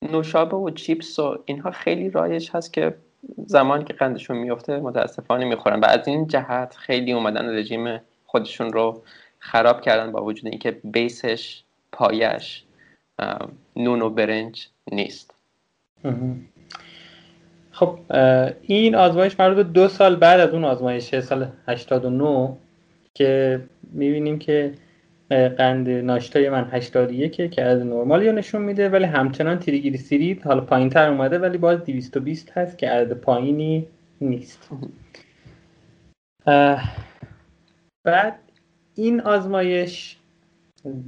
نوشابه 0.03 0.57
و 0.57 0.71
چیپس 0.71 1.19
و 1.19 1.39
اینها 1.45 1.71
خیلی 1.71 2.11
رایج 2.11 2.51
هست 2.53 2.73
که 2.73 2.97
زمانی 3.47 3.85
که 3.85 3.95
قندشون 3.95 4.37
میفته 4.37 4.81
متاسفانه 4.81 5.45
می‌خورن. 5.45 5.81
و 5.81 5.85
از 5.85 6.09
این 6.09 6.27
جهت 6.27 6.75
خیلی 6.77 7.13
اومدن 7.13 7.57
رژیم 7.57 8.01
خودشون 8.27 8.73
رو 8.73 9.03
خراب 9.39 9.81
کردن 9.81 10.13
با 10.13 10.25
وجود 10.25 10.47
اینکه 10.47 10.71
بیسش 10.71 11.65
پایش 11.93 12.65
نون 13.77 14.03
و 14.03 14.11
برنج 14.11 14.69
نیست. 14.93 15.35
خب 17.71 17.99
این 18.63 18.95
آزمایش 18.95 19.41
مربوط 19.41 19.67
دو 19.67 19.89
سال 19.89 20.17
بعد 20.17 20.41
از 20.41 20.51
اون 20.51 20.65
آزمایش 20.65 21.21
سال 21.21 21.49
89 21.69 22.57
که 23.15 23.61
می‌بینیم 23.93 24.39
که 24.39 24.73
قند 25.31 25.89
ناشتای 25.89 26.51
من 26.51 26.65
81 26.65 27.51
که 27.51 27.63
از 27.63 27.87
نرمالی 27.87 28.29
رو 28.29 28.33
نشون 28.33 28.63
میده 28.63 28.89
ولی 28.89 29.05
همچنان 29.05 29.59
تریگلیسیرید 29.59 30.43
حالا 30.43 30.61
پایین 30.61 30.91
تر 30.91 31.09
اومده 31.09 31.39
ولی 31.39 31.59
باز 31.59 31.85
220 31.85 32.51
هست 32.51 32.79
که 32.79 32.89
عدد 32.89 33.13
پایینی 33.13 33.87
نیست. 34.21 34.71
بعد 38.05 38.39
این 38.95 39.21
آزمایش 39.21 40.17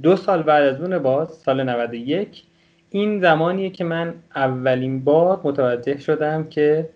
دو 0.03 0.15
سال 0.15 0.43
بعد 0.43 0.63
از 0.63 0.81
اون 0.81 0.97
باز 0.97 1.29
سال 1.29 1.63
91 1.63 2.43
این 2.89 3.21
زمانیه 3.21 3.69
که 3.69 3.83
من 3.83 4.13
اولین 4.35 5.03
بار 5.03 5.41
متوجه 5.43 5.97
شدم 5.97 6.43
که 6.43 6.89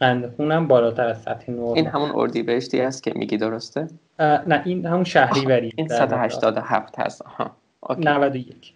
قند 0.00 0.34
خونم 0.36 0.68
بالاتر 0.68 1.06
از 1.06 1.22
سطح 1.22 1.52
نرمال 1.52 1.76
این 1.76 1.86
همون 1.86 2.10
اردی 2.14 2.42
بهشتی 2.42 2.80
هست 2.80 3.02
که 3.02 3.12
میگی 3.16 3.36
درسته؟ 3.36 3.88
نه 4.18 4.62
این 4.64 4.86
همون 4.86 5.04
شهریوری 5.04 5.72
این 5.76 5.88
187 5.88 6.98
هست. 6.98 7.22
آها. 7.22 7.50
91 7.98 8.74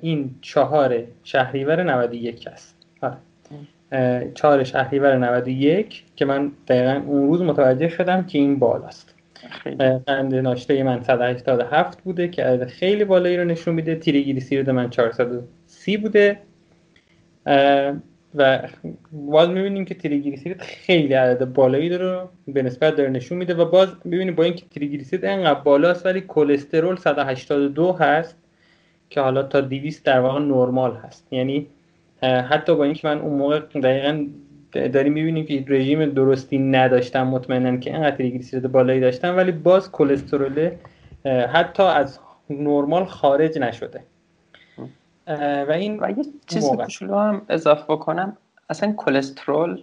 این 0.00 0.34
چهار 0.40 1.02
شهریور 1.24 1.82
91 1.82 2.48
هست 2.48 2.76
آره. 3.02 4.32
چهار 4.34 4.64
شهریور 4.64 5.16
91 5.16 6.04
که 6.16 6.24
من 6.24 6.52
دقیقا 6.68 7.02
اون 7.06 7.28
روز 7.28 7.42
متوجه 7.42 7.88
شدم 7.88 8.24
که 8.24 8.38
این 8.38 8.58
بالاست 8.58 9.14
قند 10.06 10.34
ناشته 10.34 10.82
من 10.82 11.02
187 11.02 12.02
بوده 12.02 12.28
که 12.28 12.66
خیلی 12.68 13.04
بالایی 13.04 13.36
رو 13.36 13.44
نشون 13.44 13.74
میده 13.74 13.96
تریگلیسیرید 13.96 14.70
من 14.70 14.90
430 14.90 15.96
بوده. 15.96 16.38
و 18.34 18.68
باز 19.12 19.48
می‌بینیم 19.48 19.84
که 19.84 19.94
تریگلیسیرید 19.94 20.60
خیلی 20.60 21.14
عدد 21.14 21.44
بالایی 21.44 21.88
داره 21.88 22.28
به 22.48 22.62
نسبت 22.62 22.96
داره 22.96 23.10
نشون 23.10 23.38
میده 23.38 23.54
و 23.54 23.64
باز 23.64 23.88
می‌بینیم 24.04 24.34
با 24.34 24.44
اینکه 24.44 24.64
تریگلیسیرید 24.70 25.24
انقدر 25.24 25.60
بالاست 25.60 26.06
ولی 26.06 26.20
کلسترول 26.20 26.96
182 26.96 27.92
هست 27.92 28.36
که 29.10 29.20
حالا 29.20 29.42
تا 29.42 29.60
200 29.60 30.04
در 30.04 30.20
واقع 30.20 30.40
نرمال 30.40 30.96
هست. 30.96 31.26
یعنی 31.30 31.66
حتی 32.22 32.74
با 32.74 32.84
اینکه 32.84 33.08
من 33.08 33.18
اون 33.18 33.38
موقع 33.38 33.60
دقیقا 33.60 34.26
داریم 34.72 35.12
می‌بینیم 35.12 35.46
که 35.46 35.64
رژیم 35.68 36.04
درستی 36.04 36.58
نداشتم 36.58 37.26
مطمئنا 37.26 37.76
که 37.76 37.90
اینقدر 37.90 38.16
تریگلیسیرید 38.16 38.72
بالایی 38.72 39.00
داشتم 39.00 39.36
ولی 39.36 39.52
باز 39.52 39.92
کلسترول 39.92 40.70
حتی 41.52 41.82
از 41.82 42.18
نرمال 42.50 43.04
خارج 43.04 43.58
نشده. 43.58 44.00
و 45.68 45.72
این 45.72 45.98
و 46.00 46.10
یه 46.10 46.24
چیز 46.46 46.68
کوچولو 46.68 47.18
هم 47.18 47.42
اضافه 47.48 47.84
بکنم. 47.84 48.36
اصلا 48.70 48.92
کلسترول 48.96 49.82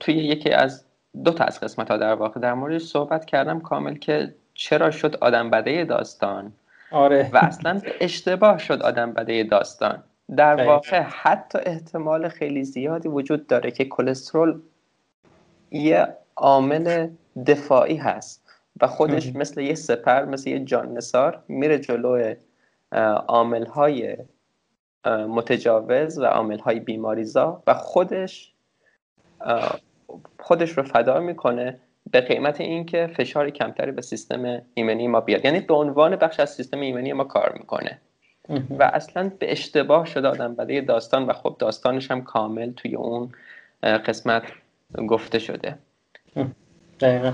توی 0.00 0.14
یکی 0.14 0.50
از 0.50 0.84
دو 1.24 1.30
تا 1.32 1.44
از 1.44 1.60
قسمت 1.60 1.90
ها 1.90 1.96
در 1.96 2.14
واقع 2.14 2.40
در 2.40 2.54
موردش 2.54 2.82
صحبت 2.82 3.24
کردم 3.24 3.60
کامل 3.60 3.94
که 3.94 4.34
چرا 4.54 4.90
شد 4.90 5.16
آدم 5.20 5.50
بده 5.50 5.84
داستان؟ 5.84 6.52
آره. 6.90 7.30
و 7.32 7.36
اصلا 7.36 7.74
به 7.74 7.92
اشتباه 8.00 8.58
شد 8.58 8.82
آدم 8.82 9.12
بده 9.12 9.44
داستان. 9.44 10.02
در 10.36 10.66
واقع 10.66 11.00
حتی 11.00 11.58
احتمال 11.66 12.28
خیلی 12.28 12.64
زیادی 12.64 13.08
وجود 13.08 13.46
داره 13.46 13.70
که 13.70 13.84
کلسترول 13.84 14.60
یه 15.70 16.16
عامل 16.36 17.08
دفاعی 17.46 17.96
هست 17.96 18.42
و 18.80 18.86
خودش 18.86 19.36
مثل 19.36 19.60
یه 19.60 19.74
سپر 19.74 20.24
مثل 20.24 20.50
یه 20.50 20.58
جان 20.58 20.92
نسار 20.92 21.42
میره 21.48 21.78
جلو 21.78 22.34
عامل 23.28 23.66
های 23.66 24.16
متجاوز 25.06 26.18
و 26.18 26.24
عامل 26.24 26.58
های 26.58 26.80
بیماریزا 26.80 27.62
و 27.66 27.74
خودش 27.74 28.54
خودش 30.38 30.70
رو 30.70 30.82
فدا 30.82 31.20
می‌کنه 31.20 31.80
به 32.10 32.20
قیمت 32.20 32.60
اینکه 32.60 33.06
فشار 33.16 33.50
کمتری 33.50 33.92
به 33.92 34.02
سیستم 34.02 34.62
ایمنی 34.74 35.08
ما 35.08 35.20
بیاد. 35.20 35.44
یعنی 35.44 35.60
به 35.60 35.74
عنوان 35.74 36.16
بخش 36.16 36.40
از 36.40 36.50
سیستم 36.50 36.80
ایمنی 36.80 37.12
ما 37.12 37.24
کار 37.24 37.52
می‌کنه. 37.58 38.00
و 38.70 38.82
اصلا 38.82 39.30
به 39.38 39.52
اشتباه 39.52 40.06
شده 40.06 40.28
آدم 40.28 40.54
بده. 40.54 40.80
داستان 40.80 41.26
و 41.26 41.32
خب 41.32 41.56
داستانش 41.58 42.10
هم 42.10 42.22
کامل 42.22 42.72
توی 42.72 42.94
اون 42.94 43.28
قسمت 43.82 44.42
گفته 45.08 45.38
شده. 45.38 45.74
دقیقا. 47.00 47.32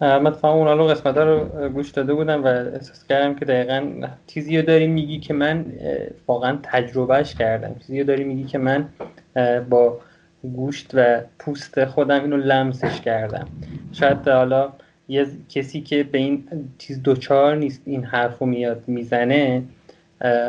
تمام 0.00 0.44
اون 0.44 0.78
رو 0.78 0.86
قسمت 0.86 1.16
رو 1.16 1.68
گوش 1.68 1.90
داده 1.90 2.14
بودم 2.14 2.44
و 2.44 2.46
احساس 2.46 3.06
کردم 3.06 3.34
که 3.34 3.44
دقیقا 3.44 4.08
چیزی 4.26 4.58
رو 4.58 4.66
داری 4.66 4.86
میگی 4.86 5.20
که 5.20 5.34
من 5.34 5.66
واقعا 6.26 6.58
تجربهش 6.62 7.34
کردم. 7.34 7.74
چیزی 7.78 8.00
رو 8.00 8.06
داری 8.06 8.24
میگی 8.24 8.44
که 8.44 8.58
من 8.58 8.88
با 9.70 9.98
گوشت 10.42 10.90
و 10.94 11.20
پوست 11.38 11.84
خودم 11.84 12.22
اینو 12.22 12.36
لمسش 12.36 13.00
کردم. 13.00 13.48
شاید 13.92 14.28
حالا 14.28 14.72
یه 15.08 15.26
کسی 15.48 15.80
که 15.80 16.02
به 16.02 16.18
این 16.18 16.48
چیز 16.78 17.02
دوچار 17.02 17.56
نیست 17.56 17.82
این 17.84 18.04
حرف 18.04 18.38
رو 18.38 18.46
میاد 18.46 18.82
می‌زنه 18.86 19.62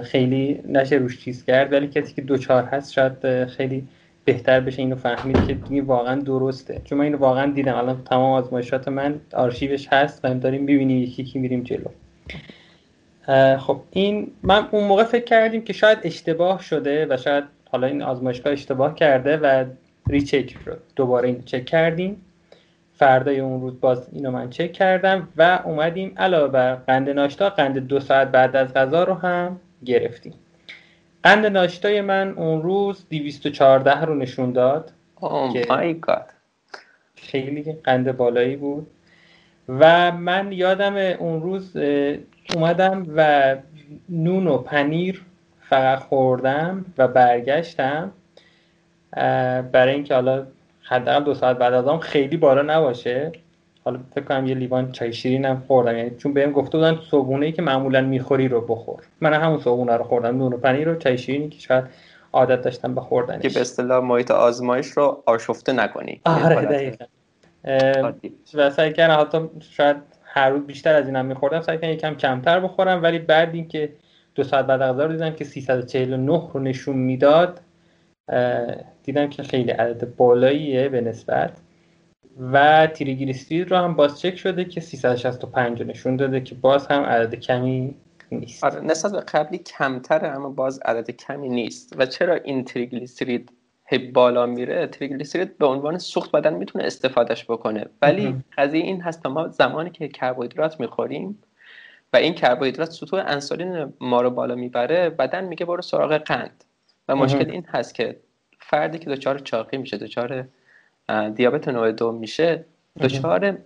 خیلی 0.04 0.60
نشه 0.68 0.96
روش 0.96 1.20
چیز 1.20 1.46
کرد 1.46 1.74
ولی 1.74 1.88
کسی 1.88 2.14
که 2.14 2.22
دوچار 2.22 2.64
هست 2.64 2.94
شاید 2.94 3.46
خیلی 3.46 3.88
بهتر 4.26 4.60
بشه 4.60 4.80
اینو 4.80 4.96
فهمید 4.96 5.48
که 5.48 5.54
دیگه 5.54 5.82
واقعا 5.82 6.22
درسته. 6.22 6.82
چون 6.84 6.98
من 6.98 7.04
اینو 7.04 7.18
واقعا 7.18 7.52
دیدم. 7.52 7.76
الان 7.76 8.04
تمام 8.04 8.32
آزمایشات 8.32 8.88
من 8.88 9.20
آرشیوش 9.34 9.88
هست 9.88 10.20
و 10.24 10.34
داریم 10.34 10.66
ببینیم 10.66 11.04
یکی 11.04 11.22
یکی 11.22 11.40
میریم 11.40 11.64
جلو. 11.64 11.88
خب 13.58 13.82
این 13.92 14.32
من 14.44 14.68
اون 14.72 14.84
موقع 14.84 15.04
فکر 15.04 15.24
کردیم 15.24 15.64
که 15.64 15.74
شاید 15.74 15.98
اشتباه 16.04 16.62
شده 16.62 17.08
و 17.10 17.18
شاید 17.18 17.44
حالا 17.72 17.88
این 17.88 18.02
آزمایشگاه 18.02 18.54
اشتباه 18.54 18.96
کرده 18.96 19.38
و 19.38 19.66
ریچک 20.10 20.56
شد 20.66 20.82
دوباره 20.96 21.30
این 21.30 21.44
چک 21.46 21.66
کردیم. 21.66 22.22
فردای 22.96 23.40
اون 23.40 23.62
روز 23.62 23.80
باز 23.80 24.10
اینو 24.12 24.32
من 24.32 24.50
چک 24.50 24.74
کردم 24.74 25.28
و 25.38 25.60
اومدیم 25.66 26.14
علاوه 26.18 26.48
بر 26.48 26.76
قند 26.76 27.10
ناشتا 27.10 27.50
قند 27.50 27.78
دو 27.78 28.00
ساعت 28.00 28.28
بعد 28.28 28.56
از 28.56 28.74
غذا 28.74 29.04
رو 29.04 29.14
هم 29.14 29.60
گرفتیم 29.86 30.34
قند 31.24 31.46
ناشتای 31.46 32.02
من 32.02 32.34
اون 32.38 32.62
روز 32.62 33.06
214 33.10 34.02
رو 34.02 34.16
نشون 34.16 34.52
داد 34.52 34.92
oh 35.22 35.56
my 35.56 36.08
God. 36.08 36.34
خیلی 37.16 37.74
قند 37.84 38.18
بالایی 38.18 38.56
بود 38.56 38.88
و 39.70 40.12
من 40.12 40.52
یادم 40.52 40.96
اون 40.96 41.42
روز 41.42 41.78
اومدم 42.56 43.06
و 43.16 43.56
نون 44.10 44.48
و 44.48 44.58
پنیر 44.58 45.22
فقط 45.62 46.00
خوردم 46.00 46.86
و 46.98 47.08
برگشتم 47.08 48.12
برای 49.72 49.94
اینکه 49.94 50.14
حالا 50.14 50.46
حداقل 50.84 51.24
دو 51.24 51.34
ساعت 51.34 51.58
بعد 51.58 51.74
از 51.74 52.00
خیلی 52.00 52.38
بالا 52.38 52.62
نباشه. 52.62 53.32
حالا 53.86 54.00
فکر 54.16 54.24
کنم 54.24 54.46
یه 54.46 54.56
لیوان 54.56 54.92
چای 54.92 55.14
شیرین 55.14 55.46
هم 55.46 55.64
خوردم. 55.68 55.98
یعنی 55.98 56.12
چون 56.18 56.34
بهم 56.34 56.52
گفته 56.52 56.78
بودن 56.78 57.00
صبحونه 57.12 57.46
ای 57.46 57.52
که 57.52 57.62
معمولا 57.62 58.02
می‌خوری 58.02 58.48
رو 58.48 58.62
بخور. 58.62 59.04
من 59.22 59.34
همون 59.34 59.60
صبحونه 59.60 59.98
رو 59.98 60.04
خوردم. 60.04 60.38
نون 60.38 60.54
و 60.54 60.58
پنیر 60.58 60.90
و 60.90 60.96
چای 60.96 61.18
شیرینی 61.18 61.50
که 61.50 61.60
شاید 61.60 61.84
عادت 62.34 62.62
داشتم 62.62 62.96
به 62.96 63.02
خوردنش. 63.02 63.42
که 63.42 63.50
به 63.50 63.62
اصطلاح 63.62 64.04
محیط 64.04 64.32
آزمایش 64.32 64.88
رو 64.88 65.24
آشفته 65.26 65.74
نکنی. 65.74 66.22
آره 66.26 66.66
دقیقا. 66.66 67.06
و 68.54 68.70
سعی 68.70 68.94
کردم 68.94 69.22
حتی 69.22 69.40
شاید 69.60 69.98
هر 70.24 70.50
روز 70.50 70.62
بیشتر 70.68 70.96
از 70.96 71.08
اینم 71.08 71.26
میخوردم. 71.26 71.62
سعی 71.62 71.78
کردم 71.78 71.94
یکم 71.94 72.16
کمتر 72.16 72.60
بخورم. 72.60 73.04
ولی 73.04 73.20
بعد 73.20 73.54
اینکه 73.54 73.94
دو 74.36 74.44
ساعت 74.44 74.66
بعد 74.66 74.82
غذا 74.82 75.06
رو 75.06 75.12
دیدم 75.12 75.32
که 75.32 75.46
349 75.46 76.42
رو 76.54 76.60
نشون 76.60 76.96
می‌داد 76.96 77.60
دیدم 79.04 79.30
که 79.30 79.44
خیلی 79.44 79.72
عدد 79.72 80.16
بالاییه 80.16 80.90
به 80.90 81.02
نسبت. 81.02 81.58
و 82.52 82.88
تریگلیسیرید 82.88 83.72
رو 83.72 83.78
هم 83.78 83.96
باز 83.96 84.20
چک 84.20 84.36
شده 84.36 84.66
که 84.66 84.82
365 84.82 85.84
نشون 85.84 86.16
داده 86.16 86.42
که 86.42 86.56
باز 86.56 86.88
هم 86.88 87.04
عدد 87.04 87.36
کمی 87.36 87.96
نیست. 88.32 88.64
آره 88.64 88.82
نسبت 88.82 89.12
به 89.12 89.20
قبلی 89.20 89.58
کمتره 89.58 90.28
اما 90.28 90.50
باز 90.50 90.80
عدد 90.80 91.12
کمی 91.12 91.50
نیست. 91.50 91.94
و 91.98 92.06
چرا 92.06 92.34
این 92.34 92.64
تریگلیسیرید 92.64 93.52
هی 93.86 93.98
بالا 93.98 94.46
میره؟ 94.46 94.88
تریگلیسیرید 94.88 95.58
به 95.58 95.66
عنوان 95.66 95.98
سوخت 95.98 96.32
بدن 96.32 96.54
می‌تونه 96.54 96.86
استفادهش 96.86 97.44
بکنه. 97.44 97.86
ولی 98.02 98.36
قضیه 98.58 98.84
این 98.84 99.02
هست 99.02 99.26
ما 99.26 99.48
زمانی 99.48 99.90
که 99.90 100.08
کربوهیدرات 100.08 100.80
می‌خوریم 100.80 101.44
و 102.14 102.18
این 102.18 102.34
کربوهیدرات 102.34 102.92
سطوح 102.92 103.24
انسولین 103.28 103.94
ما 104.02 104.22
رو 104.22 104.30
بالا 104.30 104.56
می‌بره 104.56 105.10
بدن 105.10 105.44
میگه 105.44 105.66
برو 105.66 105.82
سراغ 105.82 106.18
قند. 106.18 106.64
و 107.08 107.16
مشکل 107.16 107.52
این 107.52 107.66
هست 107.66 107.96
که 107.96 108.20
فردی 108.60 109.00
که 109.00 109.10
دچار 109.10 109.40
چاقی 109.40 109.78
میشه 109.78 109.98
دچار 109.98 110.48
دیابت 111.36 111.68
نوع 111.68 111.92
دو 111.92 112.12
میشه 112.12 112.66
دچار 113.00 113.58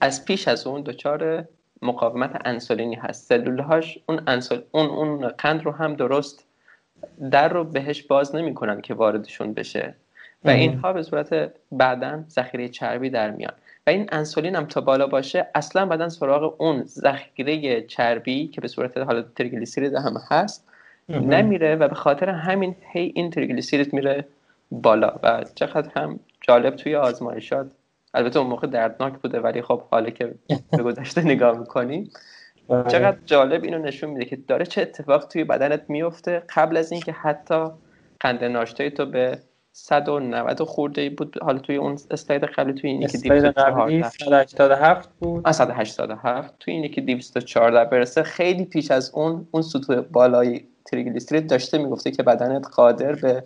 از 0.00 0.24
پیش 0.24 0.48
از 0.48 0.66
اون 0.66 0.82
دچار 0.82 1.48
مقاومت 1.82 2.42
انسولینی 2.44 2.94
هست. 2.94 3.28
سلولهاش 3.28 3.98
اون 4.08 4.22
انسول 4.26 4.62
اون 4.70 4.86
اون 4.86 5.28
قند 5.28 5.64
رو 5.64 5.72
هم 5.72 5.94
درست 5.94 6.46
در 7.30 7.48
رو 7.48 7.64
بهش 7.64 8.02
باز 8.02 8.34
نمی‌کنن 8.34 8.80
که 8.80 8.94
واردشون 8.94 9.54
بشه. 9.54 9.94
و 10.44 10.50
اینها 10.50 10.92
به 10.92 11.02
صورت 11.02 11.52
بعدا 11.72 12.24
ذخیره 12.28 12.68
چربی 12.68 13.10
در 13.10 13.30
میان. 13.30 13.52
و 13.86 13.90
این 13.90 14.08
انسولین 14.12 14.56
هم 14.56 14.66
تا 14.66 14.80
بالا 14.80 15.06
باشه 15.06 15.46
اصلا 15.54 15.86
بدن 15.86 16.08
سراغ 16.08 16.60
اون 16.62 16.82
ذخیره 16.82 17.82
چربی 17.82 18.48
که 18.48 18.60
به 18.60 18.68
صورت 18.68 18.98
حالا 18.98 19.22
تریگلیسیرید 19.22 19.94
هم 19.94 20.20
هست 20.30 20.69
نمیره 21.10 21.76
و 21.76 21.88
به 21.88 21.94
خاطر 21.94 22.28
همین 22.28 22.76
هی 22.92 23.12
این 23.14 23.30
تریگلیسیرید 23.30 23.92
میره 23.92 24.24
بالا 24.70 25.14
و 25.22 25.44
چقدر 25.54 25.90
هم 25.96 26.20
جالب 26.40 26.76
توی 26.76 26.96
آزمایشات. 26.96 27.70
البته 28.14 28.38
اون 28.38 28.48
موقع 28.48 28.66
دردناک 28.66 29.12
بوده 29.18 29.40
ولی 29.40 29.62
خب 29.62 29.82
حالا 29.90 30.10
که 30.10 30.34
به 30.70 30.82
گذشته 30.82 31.22
نگاه 31.22 31.58
می‌کنیم. 31.58 32.10
بله. 32.68 32.84
چقدر 32.84 33.18
جالب 33.26 33.64
اینو 33.64 33.78
نشون 33.78 34.10
میده 34.10 34.24
که 34.24 34.36
داره 34.36 34.66
چه 34.66 34.82
اتفاق 34.82 35.24
توی 35.24 35.44
بدنت 35.44 35.82
میفته 35.88 36.42
قبل 36.56 36.76
از 36.76 36.92
اینکه 36.92 37.12
حتی 37.12 37.66
قند 38.20 38.44
ناشتای 38.44 38.90
تو 38.90 39.06
به 39.06 39.38
190 39.72 40.62
خورده 40.62 41.10
بود 41.10 41.36
حالا 41.42 41.58
توی 41.58 41.76
اون 41.76 41.98
اسلاید 42.10 42.44
قبلی 42.44 42.74
توی 42.74 42.90
اینی 42.90 43.06
که 43.06 43.18
187 43.18 45.08
بود؟ 45.20 45.50
187 45.50 46.54
توی 46.60 46.74
اینی 46.74 46.88
که 46.88 47.00
214 47.00 47.84
برسه 47.84 48.22
خیلی 48.22 48.64
پیش 48.64 48.90
از 48.90 49.10
اون 49.14 49.48
اون 49.50 49.62
سطوح 49.62 50.00
بالای 50.00 50.60
تریگلیسیرید 50.84 51.50
داشته 51.50 51.78
می‌گفته 51.78 52.10
که 52.10 52.22
بدنت 52.22 52.66
قادر 52.74 53.12
به 53.12 53.42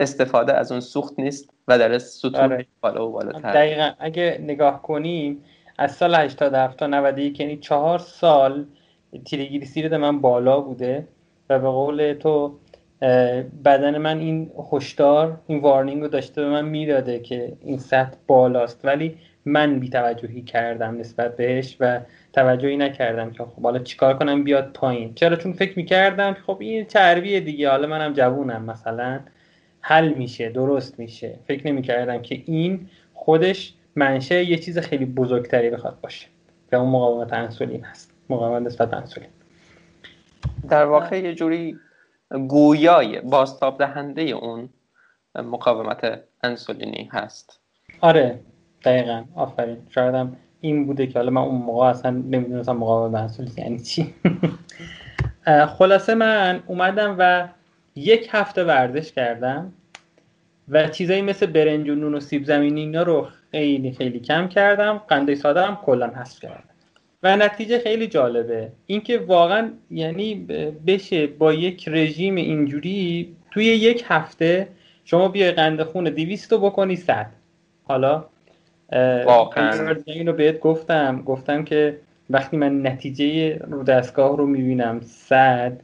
استفاده 0.00 0.54
از 0.54 0.72
اون 0.72 0.80
سوخت 0.80 1.14
نیست 1.18 1.50
و 1.68 1.78
در 1.78 1.98
سطوح 1.98 2.40
آره. 2.40 2.66
بالا 2.80 3.08
و 3.08 3.12
بالاتر. 3.12 3.52
دقیقا. 3.52 3.90
اگه 3.98 4.40
نگاه 4.42 4.82
کنیم 4.82 5.44
از 5.78 5.92
سال 5.92 6.14
87 6.14 6.76
تا 6.76 6.86
91 6.86 7.40
یعنی 7.40 7.56
چهار 7.56 7.98
سال 7.98 8.66
تریگلیسیرید 9.26 9.94
من 9.94 10.20
بالا 10.20 10.60
بوده 10.60 11.08
و 11.50 11.58
به 11.58 11.68
قول 11.68 12.12
تو 12.12 12.58
بدن 13.64 13.98
من 13.98 14.18
این 14.18 14.50
هشدار 14.72 15.40
این 15.46 15.60
وارنینگ 15.60 16.02
رو 16.02 16.08
داشته 16.08 16.42
به 16.42 16.48
من 16.48 16.64
می‌داده 16.64 17.18
که 17.18 17.52
این 17.60 17.78
سطح 17.78 18.16
بالاست. 18.26 18.80
ولی 18.84 19.18
من 19.44 19.80
بیتوجهی 19.80 20.42
کردم 20.42 20.98
نسبت 20.98 21.36
بهش 21.36 21.76
و 21.80 22.00
توجهی 22.32 22.76
نکردم 22.76 23.30
که 23.30 23.44
خب 23.44 23.62
حالا 23.62 23.78
چیکار 23.78 24.18
کنم 24.18 24.44
بیاد 24.44 24.72
پایین. 24.72 25.14
چرا؟ 25.14 25.36
چون 25.36 25.52
فکر 25.52 25.76
می‌کردم 25.76 26.36
خب 26.46 26.56
این 26.60 26.84
چربیه 26.84 27.40
دیگه. 27.40 27.70
حالا 27.70 27.86
منم 27.86 28.12
جوونم 28.12 28.64
مثلا. 28.64 29.20
حل 29.80 30.08
میشه 30.08 30.48
درست 30.48 30.98
میشه. 30.98 31.38
فکر 31.48 31.66
نمی‌کردم 31.66 32.22
که 32.22 32.42
این 32.46 32.88
خودش 33.14 33.74
منشه 33.96 34.44
یه 34.44 34.56
چیز 34.56 34.78
خیلی 34.78 35.04
بزرگتری 35.04 35.70
بخواد 35.70 36.00
باشه. 36.00 36.26
که 36.70 36.76
اون 36.76 36.90
مقاومت 36.90 37.32
انسولین 37.32 37.84
هست. 37.84 38.14
مقاومت 38.28 38.66
نسبت 38.66 38.94
انسولین 38.94 39.28
در 40.68 40.84
واقع 40.84 41.20
یه 41.20 41.34
جوری 41.34 41.76
گویای 42.48 43.20
باستاب 43.20 43.78
دهنده 43.78 44.22
اون 44.22 44.68
مقاومت 45.34 46.20
انسولینی 46.42 47.08
هست. 47.12 47.60
آره. 48.00 48.40
دقیقا 48.84 49.24
آفرین. 49.34 49.76
شایدم 49.90 50.36
این 50.60 50.86
بوده 50.86 51.06
که 51.06 51.18
حالا 51.18 51.30
من 51.30 51.40
اون 51.40 51.62
موقع 51.62 51.86
اصلا 51.86 52.10
نمی‌دونستم 52.10 52.76
مقاومت 52.76 53.20
انسولین 53.20 53.52
یعنی 53.56 53.78
چی. 53.78 54.14
خلاصه 55.78 56.14
من 56.14 56.62
اومدم 56.66 57.16
و 57.18 57.48
یک 57.96 58.28
هفته 58.30 58.64
ورزش 58.64 59.12
کردم 59.12 59.72
و 60.68 60.88
چیزایی 60.88 61.22
مثل 61.22 61.46
برنج 61.46 61.88
و 61.88 61.94
نون 61.94 62.14
و 62.14 62.20
سیب 62.20 62.44
زمینی 62.44 62.80
اینا 62.80 63.02
رو 63.02 63.28
خیلی 63.50 63.92
خیلی 63.92 64.20
کم 64.20 64.48
کردم. 64.48 65.02
قنده 65.08 65.34
ساده 65.34 65.62
هم 65.62 65.78
کلا 65.84 66.06
حذف 66.06 66.40
کردم. 66.40 66.64
و 67.22 67.36
نتیجه 67.36 67.78
خیلی 67.78 68.06
جالبه. 68.06 68.72
اینکه 68.86 69.18
واقعا 69.18 69.70
یعنی 69.90 70.34
بشه 70.86 71.26
با 71.26 71.52
یک 71.52 71.88
رژیم 71.88 72.34
اینجوری 72.34 73.36
توی 73.50 73.64
یک 73.64 74.04
هفته 74.08 74.68
شما 75.04 75.28
بیای 75.28 75.52
قند 75.52 75.82
خون 75.82 76.04
200 76.04 76.52
رو 76.52 76.58
بکنی 76.58 76.96
100 76.96 77.26
حالا 77.84 78.24
واقعا. 79.26 79.96
اینو 80.06 80.32
بهت 80.32 80.60
گفتم. 80.60 81.22
گفتم 81.26 81.64
که 81.64 81.96
وقتی 82.30 82.56
من 82.56 82.86
نتیجه 82.86 83.58
رو 83.58 83.82
دستگاه 83.82 84.36
رو 84.36 84.46
می‌بینم 84.46 85.00
100 85.00 85.80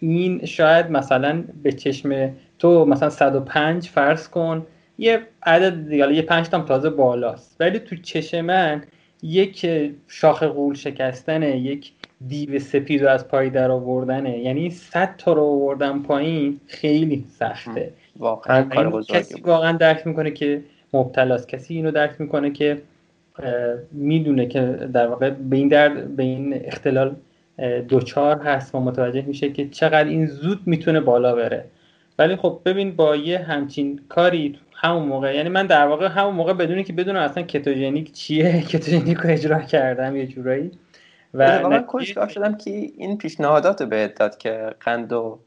این 0.00 0.44
شاید 0.44 0.90
مثلا 0.90 1.44
به 1.62 1.72
چشم 1.72 2.30
تو 2.58 2.84
مثلا 2.84 3.10
105 3.10 3.88
فرض 3.88 4.28
کن 4.28 4.66
یه 4.98 5.20
عدد 5.42 5.88
دیگه 5.88 6.14
یه 6.14 6.22
5 6.22 6.48
تام 6.48 6.62
تازه 6.62 6.90
بالاست. 6.90 7.56
ولی 7.60 7.78
تو 7.78 7.96
چشم 7.96 8.40
من 8.40 8.82
یک 9.22 9.66
شاخ 10.08 10.42
قول 10.42 10.74
شکستنه 10.74 11.56
یک 11.56 11.92
دیو 12.28 12.58
سپید 12.58 13.02
رو 13.02 13.08
از 13.08 13.28
پای 13.28 13.50
در 13.50 13.70
آوردنه. 13.70 14.38
یعنی 14.38 14.70
100 14.70 15.14
تا 15.18 15.32
رو 15.32 15.42
آوردن 15.42 16.02
پایین 16.02 16.60
خیلی 16.66 17.24
سخته. 17.38 17.92
واقعا. 18.18 18.62
کار 18.62 19.02
کسی 19.02 19.40
واقعا 19.40 19.72
درک 19.72 20.06
می‌کنه 20.06 20.30
که 20.30 20.62
مبتلاست. 20.92 21.48
کسی 21.48 21.74
اینو 21.74 21.90
درک 21.90 22.20
می‌کنه 22.20 22.50
که 22.50 22.82
می‌دونه 23.92 24.46
که 24.46 24.60
در 24.92 25.06
واقع 25.06 25.30
به 25.30 25.56
این 25.56 25.68
درد 25.68 26.16
به 26.16 26.22
این 26.22 26.60
اختلال 26.64 27.16
دوچار 27.88 28.38
هست 28.38 28.74
و 28.74 28.80
متوجه 28.80 29.22
میشه 29.22 29.52
که 29.52 29.68
چقدر 29.68 30.08
این 30.08 30.26
زود 30.26 30.60
می‌تونه 30.66 31.00
بالا 31.00 31.34
بره. 31.34 31.64
ولی 32.18 32.36
خب 32.36 32.60
ببین 32.64 32.96
با 32.96 33.16
یه 33.16 33.38
همچین 33.38 34.00
کاری 34.08 34.58
همون 34.74 35.02
موقع 35.02 35.36
یعنی 35.36 35.48
من 35.48 35.66
در 35.66 35.86
واقع 35.86 36.06
همون 36.06 36.34
موقع 36.34 36.52
بدونی 36.52 36.84
که 36.84 36.92
بدونم 36.92 37.20
اصلا 37.20 37.42
کتوژنیک 37.42 38.12
چیه 38.12 38.62
کتوژنیک 38.70 39.18
رو 39.18 39.30
اجرا 39.30 39.60
کردم 39.60 40.16
یه 40.16 40.26
جورایی. 40.26 40.70
و 41.34 41.68
من 41.68 41.86
کنجکاو 41.86 42.28
شدم 42.28 42.54
که 42.56 42.70
این 42.70 43.18
پیشنهادات 43.18 43.82
بهت 43.82 44.14
داد 44.14 44.38
که 44.38 44.74
قند 44.80 45.12
و 45.12 45.38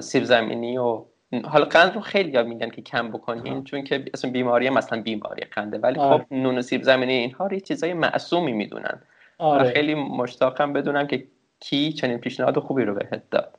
سیب 0.00 0.24
زمینی 0.24 0.78
و 0.78 1.04
حالا 1.44 1.64
قند 1.64 1.94
رو 1.94 2.00
خیلی 2.00 2.36
ها 2.36 2.42
میگن 2.42 2.70
که 2.70 2.82
کم 2.82 3.08
بکنین 3.08 3.64
چون 3.64 3.84
که 3.84 4.04
اصلا 4.14 4.30
بیماری 4.30 4.70
مثلا 4.70 5.02
بیماری 5.02 5.42
قنده. 5.52 5.78
ولی 5.78 5.98
آره. 5.98 6.24
خب 6.24 6.34
نون 6.34 6.58
و 6.58 6.62
سیب 6.62 6.82
زمینی 6.82 7.12
اینها 7.12 7.46
رو 7.46 7.58
چیزای 7.58 7.94
معصومی 7.94 8.52
می‌دونن. 8.52 9.02
آره. 9.38 9.70
خیلی 9.70 9.94
مشتاقم 9.94 10.72
بدونم 10.72 11.06
که 11.06 11.24
کی 11.60 11.92
چنین 11.92 12.18
پیشنهاد 12.18 12.58
خوبی 12.58 12.84
رو 12.84 12.94
بهت 12.94 13.22
داد. 13.30 13.58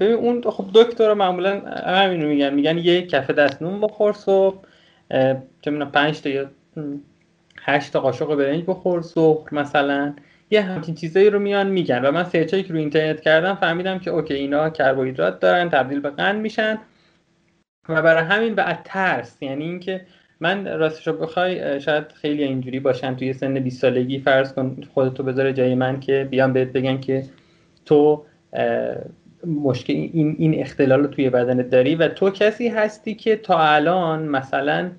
ببین 0.00 0.14
اون 0.14 0.42
خب 0.42 0.64
دکتر 0.74 1.14
معمولا 1.14 1.60
همین 1.86 2.22
رو 2.22 2.28
میگن. 2.28 2.54
میگن 2.54 2.78
یه 2.78 3.06
کف 3.06 3.30
دست 3.30 3.62
نون 3.62 3.80
بخور 3.80 4.12
صبح 4.12 4.64
چه 5.62 5.70
می‌دونم 5.70 5.90
5 5.90 6.20
تا 6.20 6.28
یا 6.28 6.50
8 7.62 7.92
تا 7.92 8.00
قاشق 8.00 8.34
برنج 8.34 8.64
بخور 8.66 9.02
صبح 9.02 9.54
مثلا. 9.54 10.14
یه 10.50 10.62
همچین 10.62 10.94
چیزایی 10.94 11.30
رو 11.30 11.38
میان 11.38 11.66
میگن. 11.66 12.04
و 12.04 12.10
من 12.10 12.24
سرچایی 12.24 12.62
که 12.62 12.72
رو 12.72 12.78
اینترنت 12.78 13.20
کردم 13.20 13.54
فهمیدم 13.54 13.98
که 13.98 14.10
اوکی 14.10 14.34
اینا 14.34 14.70
کربوهیدرات 14.70 15.40
دارن 15.40 15.70
تبدیل 15.70 16.00
به 16.00 16.10
قند 16.10 16.40
میشن. 16.40 16.78
و 17.88 18.02
برای 18.02 18.24
همین 18.24 18.54
و 18.54 18.76
ترس. 18.84 19.42
یعنی 19.42 19.64
اینکه 19.64 20.00
من 20.40 20.78
راستش 20.78 21.06
رو 21.06 21.12
بخوای 21.12 21.80
شاید 21.80 22.12
خیلی 22.12 22.44
اینجوری 22.44 22.80
باشن 22.80 23.16
توی 23.16 23.32
سن 23.32 23.54
20 23.54 23.80
سالگی. 23.80 24.18
فرض 24.18 24.52
کن 24.52 24.76
خودتو 24.94 25.22
بذاره 25.22 25.52
جای 25.52 25.74
من 25.74 26.00
که 26.00 26.28
بیان 26.30 26.52
بهت 26.52 26.68
بگن 26.68 27.00
که 27.00 27.24
تو 27.84 28.24
مشکل 29.46 29.92
این, 29.92 30.36
این 30.38 30.60
اختلال 30.60 31.00
رو 31.00 31.06
توی 31.06 31.30
بدنت 31.30 31.70
داری 31.70 31.94
و 31.94 32.08
تو 32.08 32.30
کسی 32.30 32.68
هستی 32.68 33.14
که 33.14 33.36
تا 33.36 33.58
الان 33.58 34.22
مثلا 34.22 34.90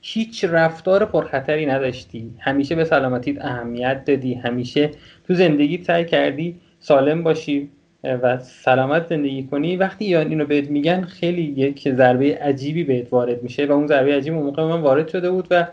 هیچ 0.00 0.44
رفتار 0.44 1.04
پرخطری 1.04 1.66
نداشتی. 1.66 2.34
همیشه 2.38 2.74
به 2.74 2.84
سلامتیت 2.84 3.44
اهمیت 3.44 4.04
دادی. 4.04 4.34
همیشه 4.34 4.90
تو 5.26 5.34
زندگی 5.34 5.84
سعی 5.84 6.04
کردی 6.04 6.60
سالم 6.80 7.22
باشی. 7.22 7.70
و 8.04 8.38
سلامت 8.38 9.06
زندگی 9.06 9.46
کنی. 9.46 9.76
وقتی 9.76 10.04
یا 10.04 10.20
اینو 10.20 10.46
بهت 10.46 10.70
میگن 10.70 11.02
خیلی 11.02 11.42
یک 11.42 11.88
ضربه 11.94 12.38
عجیبی 12.38 12.84
بهت 12.84 13.12
وارد 13.12 13.42
میشه 13.42 13.66
و 13.66 13.72
اون 13.72 13.86
ضربه 13.86 14.16
عجیب 14.16 14.34
اون 14.34 14.42
موقع 14.42 14.62
من 14.62 14.80
وارد 14.80 15.08
شده 15.08 15.30
بود 15.30 15.46
و 15.50 15.66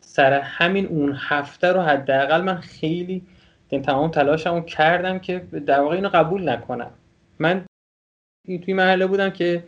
سر 0.00 0.32
همین 0.32 0.86
اون 0.86 1.16
هفته 1.18 1.72
رو 1.72 1.80
حداقل 1.80 2.40
من 2.40 2.56
خیلی 2.56 3.22
تمام 3.70 4.10
تلاشمو 4.10 4.60
کردم 4.60 5.18
که 5.18 5.42
در 5.66 5.80
واقع 5.80 5.94
اینو 5.94 6.08
قبول 6.08 6.48
نکنم. 6.48 6.90
من 7.38 7.64
توی 8.64 8.74
محله 8.74 9.06
بودم 9.06 9.30
که 9.30 9.64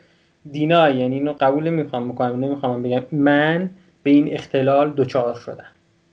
دینا 0.51 0.91
یعنی 0.91 1.15
اینو 1.15 1.33
قبول 1.33 1.71
نمی‌خوام 1.71 2.13
بکنم 2.13 2.45
نمی‌خوام 2.45 2.83
بگم. 2.83 3.03
من 3.13 3.71
به 4.03 4.11
این 4.11 4.33
اختلال 4.33 4.93
دچار 4.97 5.35
شدم. 5.35 5.71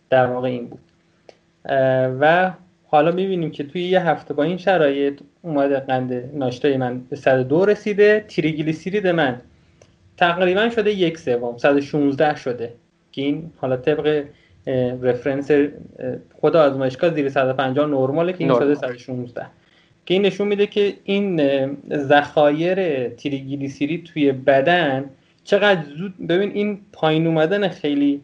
در 0.10 0.26
واقع 0.26 0.48
این 0.48 0.68
بود. 0.68 0.80
و 2.20 2.52
حالا 2.88 3.12
می‌بینیم 3.12 3.52
که 3.52 3.64
توی 3.64 3.84
یه 3.84 4.02
هفته 4.02 4.34
با 4.34 4.44
این 4.44 4.58
شرایط 4.58 5.22
اومده 5.42 5.80
قند 5.80 6.14
ناشتای 6.34 6.78
من 6.78 7.02
به 7.10 7.16
102 7.16 7.66
رسیده 7.66 8.26
تریگلیسیرید 8.28 9.08
من. 9.08 9.42
تقریبا 10.18 10.70
شده 10.70 10.92
یک 10.92 11.18
سوم 11.18 11.58
116 11.58 12.36
شده. 12.36 12.74
که 13.12 13.22
این 13.22 13.52
حالا 13.58 13.78
طبق 13.78 14.26
رفرنس 15.02 15.52
خود 16.40 16.56
آزمایشگاه 16.56 17.14
زیر 17.14 17.30
150 17.30 17.88
نرماله 17.88 18.34
که 18.34 18.44
این 18.44 18.54
شده 18.54 18.76
116 18.76 19.46
که 20.06 20.14
این 20.14 20.26
نشون 20.26 20.48
میده 20.48 20.68
که 20.68 20.94
این 21.04 21.42
ذخایر 21.94 23.10
تریگلیسیرید 23.10 24.04
توی 24.04 24.32
بدن 24.32 25.10
چقدر 25.44 25.84
زود 25.98 26.28
ببین 26.28 26.52
این 26.52 26.80
پایین 26.94 27.28
اومدن 27.28 27.68
خیلی 27.68 28.22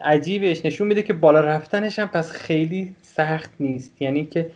عجیبش 0.00 0.64
نشون 0.64 0.88
میده 0.88 1.02
که 1.02 1.12
بالا 1.12 1.40
رفتنش 1.40 1.98
هم 1.98 2.08
پس 2.08 2.30
خیلی 2.30 2.94
سخت 3.02 3.50
نیست. 3.60 4.02
یعنی 4.02 4.24
که 4.24 4.50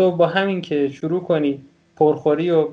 تو 0.00 0.10
با 0.10 0.26
همین 0.26 0.60
که 0.60 0.88
شروع 0.88 1.20
کنی 1.20 1.60
پرخوری 1.96 2.50
و 2.50 2.68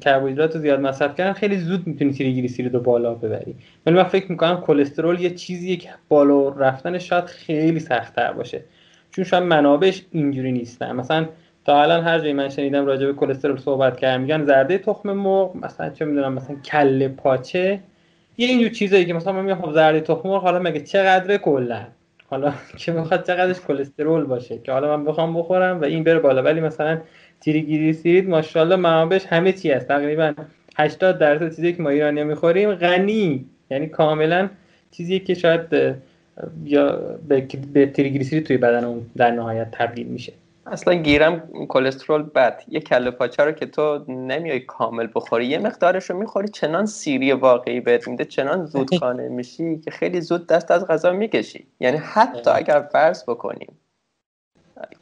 کربوهیدرات 0.00 0.54
رو 0.54 0.60
زیاد 0.60 0.80
مصرف 0.80 1.16
کردن 1.16 1.32
خیلی 1.32 1.58
زود 1.58 1.86
می‌تونی 1.86 2.12
تریگلیسیرید 2.12 2.74
رو 2.74 2.80
بالا 2.80 3.14
ببری. 3.14 3.54
ولی 3.86 3.96
من 3.96 4.02
فکر 4.02 4.30
می‌کنم 4.30 4.60
کلسترول 4.60 5.20
یه 5.20 5.30
چیزیه 5.30 5.76
که 5.76 5.88
بالا 6.08 6.48
رفتنش 6.48 7.08
شاید 7.08 7.24
خیلی 7.24 7.80
سختتر 7.80 8.32
باشه. 8.32 8.64
چون 9.10 9.24
شاید 9.24 9.42
منابعش 9.42 10.04
اینجوری 10.12 10.52
نیستن. 10.52 10.92
مثلا 10.92 11.26
تا 11.64 11.82
الان 11.82 12.04
هر 12.04 12.18
جایی 12.18 12.32
من 12.32 12.48
شنیدم 12.48 12.86
راجع 12.86 13.06
به 13.06 13.12
کلسترول 13.12 13.58
صحبت 13.58 13.96
کردم 13.96 14.20
میگن 14.20 14.44
زرده 14.44 14.78
تخم 14.78 15.12
مرغ 15.12 15.56
مثلا 15.56 15.90
چه 15.90 16.04
می‌دونم 16.04 16.32
مثلا 16.32 16.56
کله 16.56 17.08
پاچه 17.08 17.80
یه 18.38 18.48
اینجور 18.48 18.68
چیزایی 18.68 19.04
که 19.04 19.14
مثلا 19.14 19.32
من 19.32 19.44
میگم 19.44 19.62
خب 19.62 19.72
زرده 19.72 20.00
تخم 20.00 20.28
مرغ 20.28 20.42
حالا 20.42 20.58
مگه 20.58 20.80
چقدره 20.80 21.38
کلا؟ 21.38 21.86
حالا 22.30 22.54
که 22.76 22.92
بخواد 22.92 23.26
چقدرش 23.26 23.60
کلسترول 23.60 24.24
باشه 24.24 24.58
که 24.58 24.72
حالا 24.72 24.96
من 24.96 25.04
بخوام 25.04 25.34
بخورم 25.34 25.80
و 25.80 25.84
این 25.84 26.04
بره 26.04 26.18
بالا. 26.18 26.42
ولی 26.42 26.60
مثلا 26.60 27.00
تریگلیسیرید 27.40 28.28
ماشاءالله 28.28 28.76
منابعش 28.76 29.26
همه 29.26 29.52
چی 29.52 29.70
هست. 29.70 29.88
تقریبا 29.88 30.34
80 30.76 31.18
درصد 31.18 31.56
چیزی 31.56 31.72
که 31.72 31.82
ما 31.82 31.88
ایرانی 31.88 32.24
می‌خوریم 32.24 32.74
غنی. 32.74 33.46
یعنی 33.70 33.86
کاملا 33.86 34.48
چیزی 34.90 35.20
که 35.20 35.34
شاید 35.34 35.96
یا 36.64 36.92
به, 37.28 37.46
به 37.72 37.86
توی 38.40 38.56
بدن 38.56 38.84
اون 38.84 39.06
در 39.16 39.30
نهایت 39.30 39.70
تبدیل 39.70 40.06
میشه. 40.06 40.32
اصلا 40.70 40.94
گیرم 40.94 41.66
کلسترول 41.68 42.22
بد. 42.22 42.62
یه 42.68 42.80
کله 42.80 43.10
پاچه 43.10 43.44
رو 43.44 43.52
که 43.52 43.66
تو 43.66 44.04
نمیای 44.08 44.60
کامل 44.60 45.08
بخوری 45.14 45.46
یه 45.46 45.58
مقدارش 45.58 46.10
رو 46.10 46.18
می‌خوری 46.18 46.48
چنان 46.48 46.86
سیری 46.86 47.32
واقعی 47.32 47.80
بهت 47.80 48.08
میده 48.08 48.24
چنان 48.24 48.66
زود 48.66 48.94
خانه 48.94 49.28
میشی 49.38 49.78
که 49.78 49.90
خیلی 49.90 50.20
زود 50.20 50.46
دست 50.46 50.70
از 50.70 50.86
غذا 50.86 51.12
می‌کشی. 51.12 51.66
یعنی 51.80 51.96
حتی 51.96 52.50
اگر 52.50 52.88
فرض 52.92 53.24
بکنیم 53.24 53.78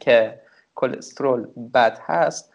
که 0.00 0.40
کلسترول 0.74 1.46
بد 1.74 1.98
هست 2.02 2.52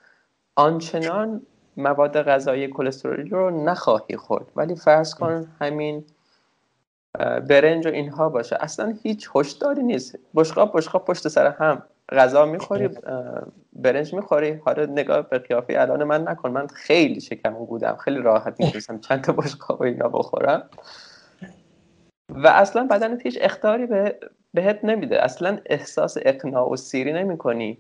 آنچنان 0.56 1.42
مواد 1.78 2.22
غذایی 2.22 2.68
کلسترولی 2.68 3.30
رو 3.30 3.64
نخواهی 3.64 4.18
خورد. 4.18 4.46
ولی 4.56 4.76
فرض 4.76 5.16
کن 5.16 5.48
همین 5.62 6.06
برنج 7.20 7.88
و 7.88 7.90
اینها 7.90 8.30
باشه. 8.30 8.58
اصلا 8.60 8.98
هیچ 9.04 9.30
هشداری 9.36 9.84
نیست. 9.84 10.20
بشقاب 10.36 10.78
بشقاب 10.78 11.06
پشت 11.06 11.28
سر 11.28 11.48
هم. 11.48 11.84
غذا 12.14 12.46
می‌خوری 12.46 12.90
برنج 13.74 14.14
می‌خوری. 14.14 14.52
حالا 14.52 14.86
نگاه 14.86 15.30
به 15.30 15.40
قیافه 15.40 15.74
الان 15.78 16.04
من 16.04 16.28
نکن. 16.28 16.52
من 16.52 16.68
خیلی 16.68 17.22
شکم 17.22 17.54
بودم. 17.54 17.96
خیلی 17.96 18.22
راحت 18.22 18.60
می‌تونستم 18.60 19.00
چند 19.00 19.22
تا 19.22 19.34
بشقاب 19.34 19.82
اینا 19.82 20.10
بخورم. 20.10 20.70
و 22.30 22.48
اصلا 22.48 22.88
بدنت 22.92 23.26
هیچ 23.26 23.38
اختاری 23.42 23.86
به 23.86 24.20
بهت 24.54 24.80
نمیده. 24.84 25.24
اصلا 25.24 25.60
احساس 25.66 26.18
اقناع 26.22 26.70
و 26.72 26.76
سیری 26.76 27.14
نمی 27.14 27.38
کنی 27.38 27.78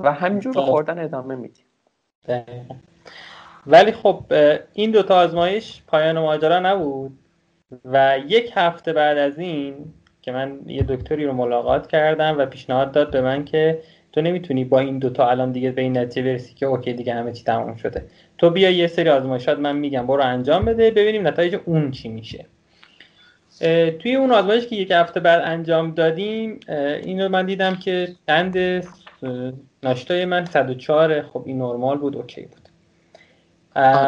و 0.00 0.12
همینجور 0.12 0.54
به 0.54 0.60
خوردن 0.60 0.98
ادامه 0.98 1.34
میدی. 1.34 1.64
ولی 3.66 3.92
خب 3.92 4.24
این 4.72 4.90
دوتا 4.90 5.16
آزمایش 5.16 5.82
پایان 5.86 6.18
ماجرا 6.18 6.58
نبود. 6.58 7.18
و 7.84 8.18
یک 8.26 8.52
هفته 8.54 8.92
بعد 8.92 9.18
از 9.18 9.38
این 9.38 9.94
که 10.30 10.36
من 10.36 10.60
یه 10.66 10.82
دکتری 10.82 11.24
رو 11.24 11.32
ملاقات 11.32 11.86
کردم 11.86 12.38
و 12.38 12.46
پیشنهاد 12.46 12.92
داد 12.92 13.10
به 13.10 13.20
من 13.20 13.44
که 13.44 13.82
تو 14.12 14.20
نمی‌تونی 14.20 14.64
با 14.64 14.78
این 14.78 14.98
دوتا 14.98 15.30
الان 15.30 15.52
دیگه 15.52 15.70
به 15.70 15.82
این 15.82 15.98
نتیجه 15.98 16.22
برسی 16.22 16.54
که 16.54 16.66
اوکی 16.66 16.92
دیگه 16.92 17.14
همه 17.14 17.32
چی 17.32 17.44
تموم 17.44 17.76
شده. 17.76 18.04
تو 18.38 18.50
بیا 18.50 18.70
یه 18.70 18.86
سری 18.86 19.08
آزمایشات 19.08 19.58
من 19.58 19.76
میگم. 19.76 20.06
برو 20.06 20.22
انجام 20.22 20.64
بده 20.64 20.90
ببینیم 20.90 21.26
نتایج 21.26 21.56
اون 21.64 21.90
چی 21.90 22.08
میشه. 22.08 22.46
توی 23.98 24.14
اون 24.14 24.32
آزمایش 24.32 24.66
که 24.66 24.76
یک 24.76 24.90
هفته 24.90 25.20
بعد 25.20 25.42
انجام 25.44 25.94
دادیم 25.94 26.60
اینو 27.02 27.28
من 27.28 27.46
دیدم 27.46 27.76
که 27.76 28.08
قند 28.26 28.84
ناشتای 29.82 30.24
من 30.24 30.44
104 30.44 31.22
خب 31.22 31.42
این 31.46 31.58
نرمال 31.58 31.98
بود 31.98 32.16
اوکی 32.16 32.42
بود. 32.42 32.68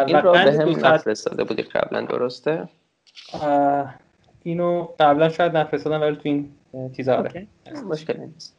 این 0.07 0.17
رو 0.17 0.33
به 0.33 0.39
هم 0.39 0.87
نفرستاده 0.87 1.45
بودی 1.45 1.63
قبلا 1.63 2.01
درسته؟ 2.01 2.69
اینو 4.43 4.89
قبلا 5.01 5.29
شاید 5.29 5.57
نفرستادم 5.57 6.01
ولی 6.01 6.17
تو 6.17 6.21
این 6.25 6.51
چیزا 6.97 7.17
آره. 7.17 7.47
مشکلی 7.91 8.27
نیست. 8.27 8.57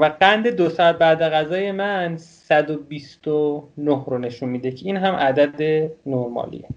و 0.00 0.12
قند 0.20 0.48
دو 0.48 0.68
ساعت 0.68 0.98
بعد 0.98 1.22
غذای 1.22 1.72
من 1.72 2.16
129 2.16 4.04
رو 4.06 4.18
نشون 4.18 4.48
میده 4.48 4.70
که 4.70 4.86
این 4.86 4.96
هم 4.96 5.14
عدد 5.14 5.90
نرمالیه. 6.06 6.68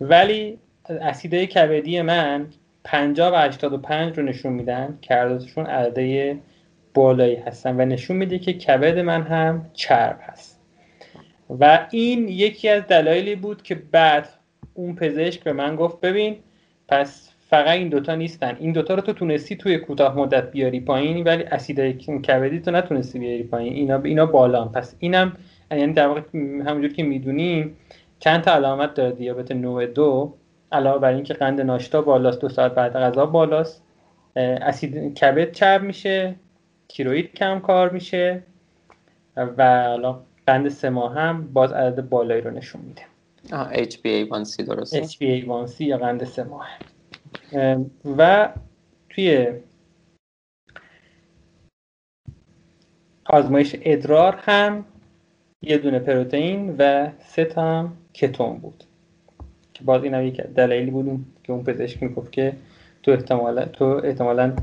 ولی 0.00 0.58
اسیدهای 0.88 1.46
کبدی 1.46 2.02
من 2.02 2.46
50 2.84 3.32
و 3.32 3.36
85 3.36 4.18
رو 4.18 4.24
نشون 4.24 4.52
میدن 4.52 4.98
که 5.00 5.14
عددشون 5.14 5.66
عدده 5.66 6.38
بالایی 6.94 7.36
هستن 7.36 7.80
و 7.80 7.84
نشون 7.84 8.16
میده 8.16 8.38
که 8.38 8.52
کبد 8.52 8.98
من 8.98 9.22
هم 9.22 9.70
چرب 9.72 10.18
هست. 10.22 10.60
و 11.60 11.86
این 11.90 12.28
یکی 12.28 12.68
از 12.68 12.82
دلایلی 12.82 13.34
بود 13.34 13.62
که 13.62 13.74
بعد 13.74 14.28
اون 14.74 14.94
پزشک 14.94 15.44
به 15.44 15.52
من 15.52 15.76
گفت 15.76 16.00
ببین 16.00 16.36
پس 16.90 17.30
فقط 17.50 17.68
این 17.68 17.88
دوتا 17.88 18.14
نیستن. 18.14 18.56
این 18.60 18.72
دوتا 18.72 18.94
رو 18.94 19.00
تو 19.00 19.12
تونستی 19.12 19.56
توی 19.56 19.78
کوتاه 19.78 20.16
مدت 20.16 20.50
بیاری 20.50 20.80
پایین 20.80 21.24
ولی 21.24 21.42
اسیدای 21.42 21.92
کبدی 21.92 22.60
تو 22.60 22.70
نتونستی 22.70 23.18
بیاری 23.18 23.42
پایین. 23.42 23.72
اینا 23.72 24.00
اینا 24.04 24.26
بالا. 24.26 24.64
پس 24.64 24.94
اینم 24.98 25.32
یعنی 25.70 25.92
در 25.92 26.06
واقع 26.06 26.20
همونجور 26.34 26.92
که 26.92 27.02
می‌دونیم 27.02 27.76
چند 28.18 28.40
تا 28.40 28.52
علامت 28.52 28.94
داره 28.94 29.12
دیابت 29.12 29.52
نوع 29.52 29.86
دو. 29.86 30.34
علاوه 30.72 30.98
بر 30.98 31.12
اینکه 31.12 31.34
قند 31.34 31.60
ناشتا 31.60 32.02
بالاست 32.02 32.40
دو 32.40 32.48
ساعت 32.48 32.74
بعد 32.74 32.92
غذا 32.92 33.26
بالاست. 33.26 33.82
اسید 34.36 35.14
کبد 35.14 35.52
چرب 35.52 35.82
میشه 35.82 36.34
تیروید 36.88 37.34
کم 37.34 37.60
کار 37.60 37.90
میشه 37.90 38.42
و 39.36 40.14
قند 40.46 40.68
سه 40.68 40.90
ماه 40.90 41.14
هم 41.14 41.52
باز 41.52 41.72
عدد 41.72 42.08
بالایی 42.08 42.40
رو 42.40 42.50
نشون 42.50 42.80
میده. 42.80 43.02
HbA1c 43.48 44.62
درسته. 44.62 45.02
HbA1c 45.02 45.80
یا 45.80 45.98
قند 45.98 46.24
سه 46.24 46.44
ماه. 46.44 46.68
و 48.18 48.48
توی 49.10 49.48
آزمایش 53.24 53.76
ادرار 53.82 54.34
هم 54.34 54.84
یه 55.62 55.78
دونه 55.78 55.98
پروتئین 55.98 56.76
و 56.78 57.10
سه 57.18 57.44
تا 57.44 57.62
هم 57.62 57.96
کتون 58.14 58.58
بود. 58.58 58.84
که 59.74 59.84
باز 59.84 60.04
این 60.04 60.14
هم 60.14 60.26
یک 60.26 60.40
دلایلی 60.40 60.90
بود 60.90 61.26
که 61.44 61.52
اون 61.52 61.64
پزشک 61.64 62.02
می‌گفت 62.02 62.32
که 62.32 62.52
تو 63.02 63.10
احتمالا 63.10 63.64
تو 63.64 63.84
احتمالا 63.84 64.56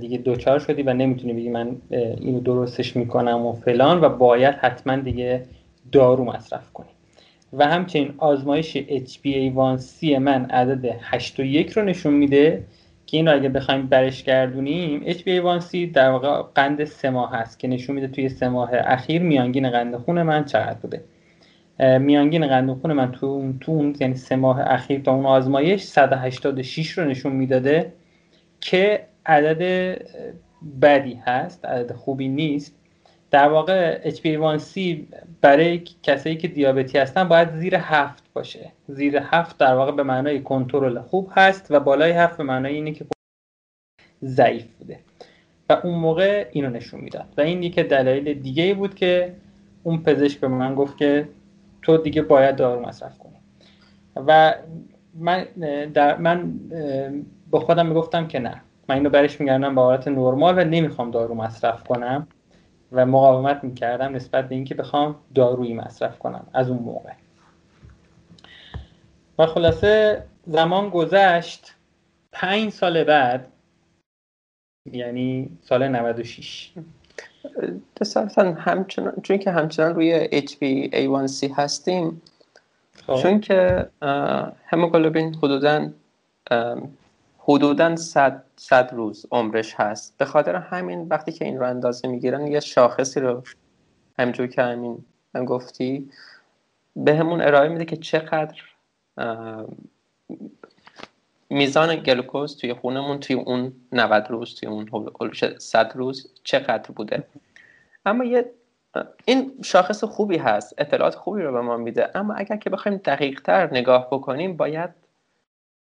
دیگه 0.00 0.18
دوچار 0.18 0.58
شدی 0.58 0.82
و 0.82 0.92
نمی‌تونی 0.92 1.32
بگی 1.32 1.48
من 1.48 1.76
اینو 1.90 2.40
درستش 2.40 2.96
می‌کنم 2.96 3.46
و 3.46 3.52
فلان 3.52 4.00
و 4.00 4.08
باید 4.08 4.54
حتما 4.54 4.96
دیگه 4.96 5.46
دارو 5.92 6.24
مصرف 6.24 6.72
کنی. 6.72 6.95
و 7.52 7.66
همچنین 7.66 8.14
آزمایش 8.18 8.76
HbA1c 8.78 10.04
من 10.04 10.44
عدد 10.44 10.96
8 11.00 11.40
و 11.40 11.42
1 11.42 11.72
رو 11.72 11.82
نشون 11.82 12.14
میده 12.14 12.64
که 13.06 13.16
این 13.16 13.28
رو 13.28 13.34
اگه 13.34 13.48
بخوایم 13.48 13.86
برش 13.86 14.22
گردونیم 14.22 15.12
HbA1c 15.12 15.76
در 15.92 16.10
واقع 16.10 16.42
قند 16.54 16.84
سه 16.84 17.10
ماه 17.10 17.32
هست 17.36 17.58
که 17.58 17.68
نشون 17.68 17.94
میده 17.96 18.08
توی 18.08 18.28
سه 18.28 18.48
ماه 18.48 18.70
اخیر 18.72 19.22
میانگین 19.22 19.70
قند 19.70 19.96
خون 19.96 20.22
من 20.22 20.44
چقدر 20.44 20.78
بوده. 20.82 21.04
میانگین 21.98 22.46
قند 22.46 22.70
خون 22.80 22.92
من 22.92 23.12
تو 23.12 23.26
اون 23.26 23.58
تو 23.58 23.72
اون 23.72 23.96
یعنی 24.00 24.14
سه 24.14 24.36
ماه 24.36 24.60
اخیر 24.60 25.00
تا 25.00 25.12
اون 25.12 25.26
آزمایش 25.26 25.82
186 25.82 26.98
رو 26.98 27.04
نشون 27.04 27.32
می‌داده 27.32 27.92
که 28.60 29.06
عدد 29.26 29.62
بدی 30.82 31.14
هست 31.14 31.64
عدد 31.64 31.92
خوبی 31.92 32.28
نیست. 32.28 32.75
در 33.36 33.48
واقع 33.48 34.10
HbA1c 34.10 34.96
برای 35.40 35.82
کسایی 36.02 36.36
که 36.36 36.48
دیابتی 36.48 36.98
هستن 36.98 37.28
باید 37.28 37.52
زیر 37.52 37.74
هفت 37.74 38.24
باشه. 38.34 38.72
زیر 38.88 39.16
هفت 39.16 39.58
در 39.58 39.74
واقع 39.74 39.92
به 39.92 40.02
معنای 40.02 40.40
کنترل 40.40 41.00
خوب 41.00 41.30
هست 41.34 41.66
و 41.70 41.80
بالای 41.80 42.10
هفت 42.10 42.36
به 42.36 42.44
معنای 42.44 42.74
اینه 42.74 42.92
که 42.92 43.06
ضعیف 44.24 44.66
بوده. 44.78 44.98
و 45.70 45.72
اون 45.84 45.94
موقع 45.94 46.48
اینو 46.52 46.70
نشون 46.70 47.00
می‌داد. 47.00 47.24
و 47.36 47.40
این 47.40 47.70
که 47.70 47.82
دلایل 47.82 48.34
دیگه 48.34 48.62
ای 48.62 48.74
بود 48.74 48.94
که 48.94 49.32
اون 49.82 50.02
پزشک 50.02 50.40
به 50.40 50.48
من 50.48 50.74
گفت 50.74 50.96
که 50.96 51.28
تو 51.82 51.96
دیگه 51.96 52.22
باید 52.22 52.56
دارو 52.56 52.88
مصرف 52.88 53.18
کنی. 53.18 53.36
و 54.16 54.54
من 55.14 55.44
در 55.94 56.16
من 56.16 56.52
با 57.50 57.60
خودم 57.60 57.86
می‌گفتم 57.86 58.26
که 58.26 58.38
نه. 58.38 58.62
من 58.88 58.94
اینو 58.94 59.10
برش 59.10 59.40
میگردم 59.40 59.74
به 59.74 59.80
حالت 59.80 60.08
نرمال 60.08 60.58
و 60.58 60.64
نمی‌خوام 60.64 61.10
دارو 61.10 61.34
مصرف 61.34 61.84
کنم. 61.84 62.26
و 62.92 63.06
مقاومت 63.06 63.64
می‌کردم 63.64 64.16
نسبت 64.16 64.48
به 64.48 64.54
اینکه 64.54 64.74
بخوام 64.74 65.16
دارویی 65.34 65.74
مصرف 65.74 66.18
کنم 66.18 66.46
از 66.52 66.70
اون 66.70 66.78
موقع. 66.78 67.12
و 69.38 69.46
خلاصه 69.46 70.24
زمان 70.46 70.90
گذشت. 70.90 71.72
پنج 72.32 72.72
سال 72.72 73.04
بعد 73.04 73.52
یعنی 74.92 75.58
سال 75.62 75.88
96 75.88 76.72
تصرفا 77.96 78.56
همچنان 78.58 79.14
چون 79.22 79.38
که 79.38 79.50
همچنان 79.50 79.94
روی 79.94 80.28
HbA1c 80.28 81.50
هستیم 81.56 82.22
خب. 83.06 83.16
چون 83.16 83.40
که 83.40 83.86
هموگلوبین 84.66 85.34
حدودا 85.34 85.90
حدودا 87.48 87.96
100 87.96 88.44
صد 88.56 88.90
روز 88.92 89.26
عمرش 89.30 89.74
هست. 89.74 90.18
به 90.18 90.24
خاطر 90.24 90.54
همین 90.54 91.08
وقتی 91.08 91.32
که 91.32 91.44
این 91.44 91.58
رو 91.58 91.66
اندازه 91.66 92.08
می‌گیرن 92.08 92.46
یه 92.46 92.60
شاخصی 92.60 93.20
رو 93.20 93.42
همجور 94.18 94.46
که 94.46 94.62
همین 94.62 95.04
گفتی 95.46 96.10
به 96.96 97.16
همون 97.16 97.40
ارائه 97.40 97.68
میده 97.68 97.84
که 97.84 97.96
چقدر 97.96 98.62
میزان 101.50 101.96
گلوکوز 101.96 102.56
توی 102.56 102.74
خونمون 102.74 103.20
توی 103.20 103.36
اون 103.36 103.72
90 103.92 104.26
روز 104.30 104.54
توی 104.54 104.68
اون 104.68 104.90
100 105.58 105.92
روز 105.94 106.32
چقدر 106.44 106.90
بوده. 106.90 107.26
اما 108.06 108.24
یه 108.24 108.50
این 109.24 109.52
شاخص 109.64 110.04
خوبی 110.04 110.38
هست 110.38 110.74
اطلاعات 110.78 111.14
خوبی 111.14 111.42
رو 111.42 111.52
به 111.52 111.60
ما 111.60 111.76
میده. 111.76 112.10
اما 112.14 112.34
اگر 112.34 112.56
که 112.56 112.70
بخوایم 112.70 112.98
دقیق 112.98 113.40
تر 113.40 113.70
نگاه 113.72 114.08
بکنیم 114.10 114.56
باید 114.56 114.90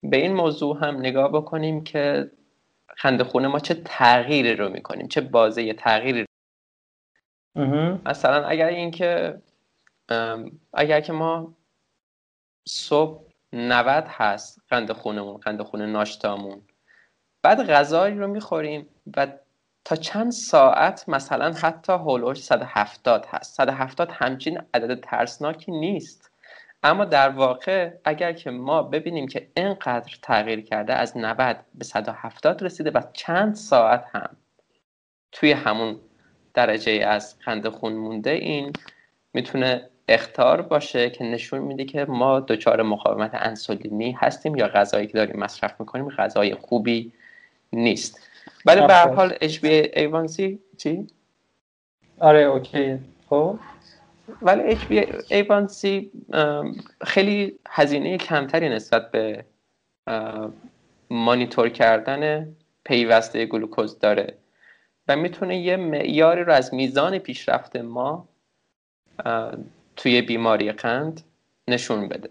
به 0.04 0.18
این 0.18 0.34
موضوع 0.34 0.86
هم 0.86 0.98
نگاه 0.98 1.32
بکنیم 1.32 1.84
که 1.84 2.32
خنده 2.98 3.24
خونه 3.24 3.48
ما 3.48 3.60
چه 3.60 3.74
تغییری 3.74 4.56
رو 4.56 4.70
می‌کنیم 4.70 5.08
چه 5.08 5.22
بازه 5.22 5.74
تغییری 5.74 6.20
رو 6.22 6.26
مثلا 8.06 8.46
اگر 8.46 8.68
اینکه 8.68 9.42
اگر 10.74 11.02
که 11.02 11.14
ما 11.14 11.54
صبح 12.68 13.24
90 13.54 14.06
هست 14.08 14.62
قند 14.70 14.92
خونمون 14.92 15.38
قند 15.38 15.62
خون 15.62 15.82
ناشتامون 15.82 16.62
بعد 17.44 17.68
غذایی 17.72 18.16
رو 18.16 18.28
می‌خوریم 18.28 18.90
و 19.18 19.28
تا 19.86 19.96
چند 19.96 20.32
ساعت 20.32 21.10
مثلا 21.10 21.52
حتی 21.52 21.94
هولوش 21.94 22.38
170 22.38 23.26
هست. 23.26 23.56
170 23.56 24.10
همچین 24.12 24.62
عدد 24.74 25.00
ترسناکی 25.00 25.72
نیست. 25.72 26.33
اما 26.84 27.06
در 27.06 27.30
واقع 27.30 27.92
اگر 28.04 28.34
که 28.34 28.52
ما 28.52 28.84
ببینیم 28.84 29.28
که 29.28 29.48
اینقدر 29.58 30.18
تغییر 30.22 30.62
کرده 30.62 30.94
از 30.94 31.18
90 31.18 31.58
به 31.76 31.86
170 31.86 32.64
رسیده 32.64 32.92
و 32.92 33.02
چند 33.14 33.56
ساعت 33.56 34.06
هم 34.14 34.30
توی 35.32 35.52
همون 35.52 36.00
درجه 36.54 36.92
از 36.92 37.36
خنده 37.40 37.70
خون 37.70 37.94
مونده 37.94 38.30
این 38.30 38.74
می‌تونه 39.34 39.90
اختار 40.08 40.62
باشه 40.62 41.10
که 41.10 41.24
نشون 41.24 41.60
میده 41.60 41.86
که 41.86 42.06
ما 42.06 42.40
دچار 42.40 42.82
مقاومت 42.82 43.32
انسولینی 43.34 44.12
هستیم 44.12 44.56
یا 44.56 44.68
غذایی 44.68 45.08
که 45.08 45.14
داریم 45.14 45.40
مصرف 45.40 45.80
می‌کنیم 45.80 46.10
غذای 46.10 46.56
خوبی 46.56 47.12
نیست. 47.74 48.30
ولی 48.66 48.88
به 48.88 48.94
هر 48.94 49.08
حال 49.08 49.34
HbA1c 49.34 50.54
چی؟ 50.78 51.08
آره 52.20 52.40
اوکی. 52.40 53.00
خب. 53.30 53.60
ولی 54.42 54.76
HbA1c 54.76 56.06
خیلی 57.06 57.60
هزینه 57.70 58.18
کمتری 58.18 58.70
نسبت 58.70 59.12
به 59.12 59.46
مانیتور 61.10 61.70
کردن 61.70 62.48
پیوسته 62.84 63.46
گلوکوز 63.46 64.00
داره. 64.00 64.34
و 65.08 65.16
می‌تونه 65.16 65.58
یه 65.58 65.78
معیاری 65.78 66.44
رو 66.44 66.54
از 66.54 66.74
میزان 66.74 67.20
پیشرفت 67.20 67.76
ما 67.76 68.28
توی 69.96 70.22
بیماری 70.22 70.72
قند 70.72 71.22
نشون 71.68 72.08
بده. 72.08 72.30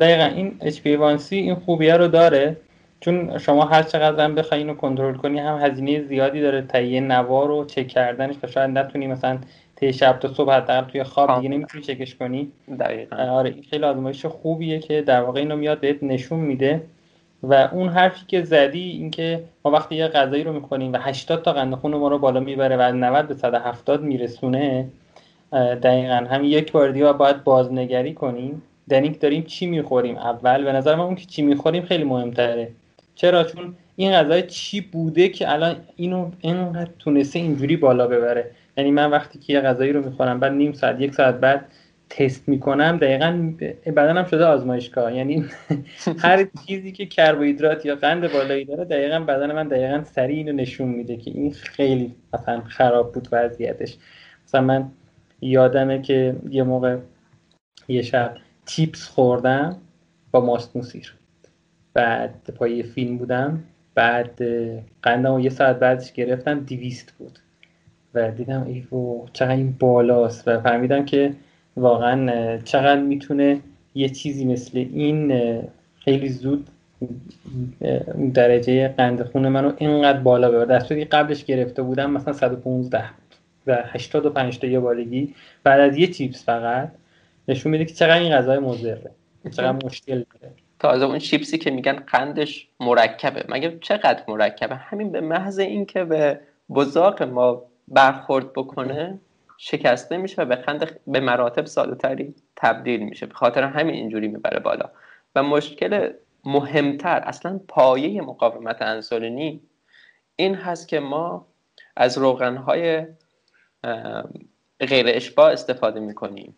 دقیقا 0.00 0.24
این 0.24 0.58
HbA1c 0.60 1.32
این 1.32 1.54
خوبیه 1.54 1.96
رو 1.96 2.08
داره 2.08 2.56
چون 3.00 3.38
شما 3.38 3.64
هر 3.64 3.82
چقدر 3.82 4.24
هم 4.24 4.34
بخوای 4.34 4.60
اینو 4.60 4.74
کنترل 4.74 5.14
کنی 5.14 5.38
هم 5.38 5.58
هزینه 5.58 6.02
زیادی 6.02 6.40
داره 6.40 6.62
تهیه 6.62 7.00
نوار 7.00 7.48
رو 7.48 7.64
چک 7.64 7.88
کردنش 7.88 8.36
و 8.42 8.46
شاید 8.46 8.70
نتونی 8.70 9.06
مثلا 9.06 9.38
تی 9.78 9.92
شب 9.92 10.18
تا 10.18 10.28
صبح 10.28 10.52
حداقل 10.52 10.90
توی 10.90 11.02
خواب 11.02 11.36
دیگه 11.36 11.48
نمی‌تونی 11.48 11.84
چکش 11.84 12.14
کنی. 12.14 12.52
دقیقا. 12.80 13.16
آره 13.16 13.50
این 13.50 13.62
خیلی 13.70 13.84
آزمایش 13.84 14.26
خوبیه 14.26 14.78
که 14.78 15.02
در 15.02 15.20
واقع 15.20 15.40
اینو 15.40 15.56
میاد 15.56 15.80
بهت 15.80 16.02
نشون 16.02 16.40
میده. 16.40 16.82
و 17.42 17.54
اون 17.72 17.88
حرفی 17.88 18.20
که 18.26 18.42
زدی 18.42 18.90
اینکه 18.90 19.44
ما 19.64 19.70
وقتی 19.70 19.94
یه 19.94 20.08
غذایی 20.08 20.44
رو 20.44 20.52
می‌کنیم 20.52 20.92
و 20.92 20.96
80 20.96 21.42
تا 21.42 21.52
قند 21.52 21.74
خون 21.74 21.94
ما 21.94 22.08
رو 22.08 22.18
بالا 22.18 22.40
می‌بره 22.40 22.76
و 22.76 22.82
90 22.92 23.28
به 23.28 23.34
170 23.34 24.02
میرسونه 24.02 24.88
دقیقا 25.52 26.26
هم 26.30 26.44
یک 26.44 26.72
بار 26.72 26.90
دیگه 26.90 27.12
باید 27.12 27.44
بازنگری 27.44 28.14
کنیم. 28.14 28.62
دنیک 28.90 29.20
داریم 29.20 29.42
چی 29.42 29.66
می‌خوریم؟ 29.66 30.16
اول 30.16 30.64
به 30.64 30.72
نظر 30.72 30.94
من 30.94 31.04
اون 31.04 31.14
که 31.14 31.26
چی 31.26 31.42
می‌خوریم 31.42 31.82
خیلی 31.82 32.04
مهمتره. 32.04 32.68
چرا؟ 33.14 33.44
چون 33.44 33.74
این 33.96 34.12
غذای 34.12 34.42
چی 34.42 34.80
بوده 34.80 35.28
که 35.28 35.52
الان 35.52 35.76
اینو 35.96 36.30
اینقدر 36.40 36.90
تونسته 36.98 37.38
اینجوری 37.38 37.76
بالا 37.76 38.06
ببره. 38.06 38.50
یعنی 38.78 38.90
من 38.90 39.10
وقتی 39.10 39.38
که 39.38 39.52
یه 39.52 39.60
غذایی 39.60 39.92
رو 39.92 40.04
می‌خورم 40.04 40.40
بعد 40.40 40.52
نیم 40.52 40.72
ساعت 40.72 41.00
یک 41.00 41.14
ساعت 41.14 41.34
بعد 41.34 41.72
تست 42.10 42.48
می‌کنم 42.48 42.96
دقیقا 42.96 43.52
بدنم 43.86 44.24
شده 44.24 44.44
آزمایشگاه. 44.44 45.14
یعنی 45.14 45.44
هر 46.24 46.48
چیزی 46.66 46.92
که 46.92 47.06
کربوهیدرات 47.06 47.86
یا 47.86 47.96
قند 47.96 48.32
بالایی 48.32 48.64
داره 48.64 48.84
دقیقا 48.84 49.20
بدن 49.20 49.52
من 49.52 49.68
دقیقا 49.68 50.04
سریع 50.04 50.36
اینو 50.36 50.52
نشون 50.52 50.88
میده 50.88 51.16
که 51.16 51.30
این 51.30 51.52
خیلی 51.52 52.14
مثلا 52.34 52.60
خراب 52.60 53.12
بود 53.12 53.28
وضعیتش. 53.32 53.96
مثلا 54.44 54.60
من 54.60 54.90
یادمه 55.40 56.02
که 56.02 56.36
یه 56.50 56.62
موقع 56.62 56.96
یه 57.88 58.02
شب 58.02 58.34
تیپس 58.66 59.08
خوردم 59.08 59.76
با 60.30 60.40
ماست 60.40 60.76
موسیر. 60.76 61.14
بعد 61.94 62.50
پای 62.56 62.82
فیلم 62.82 63.18
بودم 63.18 63.64
بعد 63.94 64.42
قندم 65.02 65.34
و 65.34 65.40
یه 65.40 65.50
ساعت 65.50 65.78
بعدش 65.78 66.12
گرفتم 66.12 66.60
دیویست 66.60 67.14
بود. 67.18 67.38
و 68.14 68.30
دیدم 68.30 68.64
ای 68.66 68.84
چقدر 69.32 69.50
این 69.50 69.76
بالاست 69.78 70.48
و 70.48 70.60
فهمیدم 70.60 71.04
که 71.04 71.32
واقعا 71.76 72.58
چقدر 72.58 73.00
می‌تونه 73.00 73.60
یه 73.94 74.08
چیزی 74.08 74.44
مثل 74.44 74.78
این 74.78 75.32
خیلی 76.00 76.28
زود 76.28 76.66
درجه 78.34 78.88
قند 78.88 79.22
خون 79.22 79.48
منو 79.48 79.72
اینقدر 79.76 80.18
بالا 80.18 80.50
ببره. 80.50 80.64
در 80.64 80.80
صورتی 80.80 81.04
قبلش 81.04 81.44
گرفته 81.44 81.82
بودم 81.82 82.10
مثلا 82.10 82.32
115 82.32 83.04
و 83.66 83.82
85 83.86 84.58
تا 84.58 84.66
یه 84.66 84.80
بارگی 84.80 85.34
بعد 85.64 85.80
از 85.80 85.96
یه 85.96 86.06
چیپس 86.06 86.44
فقط 86.44 86.92
نشون 87.48 87.72
میده 87.72 87.84
که 87.84 87.94
چقدر 87.94 88.18
این 88.18 88.36
غذای 88.36 88.58
مضره 88.58 89.10
چقدر 89.50 89.86
مشکل 89.86 90.14
داره. 90.14 90.54
تازه 90.78 91.04
اون 91.04 91.18
چیپسی 91.18 91.58
که 91.58 91.70
میگن 91.70 91.92
قندش 91.92 92.68
مرکبه. 92.80 93.44
مگه 93.48 93.78
چقدر 93.80 94.22
مرکبه؟ 94.28 94.74
همین 94.74 95.12
به 95.12 95.20
محض 95.20 95.58
اینکه 95.58 96.04
به 96.04 96.40
بزاق 96.70 97.22
ما 97.22 97.62
برخورد 97.90 98.52
بکنه 98.52 99.18
شکسته 99.58 100.16
میشه 100.16 100.42
و 100.42 100.44
به 100.44 100.56
قند 100.56 101.00
به 101.06 101.20
مراتب 101.20 101.66
سادهتری 101.66 102.34
تبدیل 102.56 103.00
میشه. 103.00 103.26
به 103.26 103.34
خاطر 103.34 103.62
همین 103.62 103.94
اینجوری 103.94 104.28
می‌بره 104.28 104.60
بالا. 104.60 104.90
و 105.34 105.42
مشکل 105.42 106.12
مهمتر 106.44 107.18
اصلا 107.18 107.60
پایه 107.68 108.22
مقاومت 108.22 108.82
انسولینی 108.82 109.60
این 110.36 110.54
هست 110.54 110.88
که 110.88 111.00
ما 111.00 111.46
از 111.96 112.18
روغنهای 112.18 113.06
غیر 114.80 115.06
اشباع 115.08 115.52
استفاده 115.52 116.00
می‌کنیم. 116.00 116.54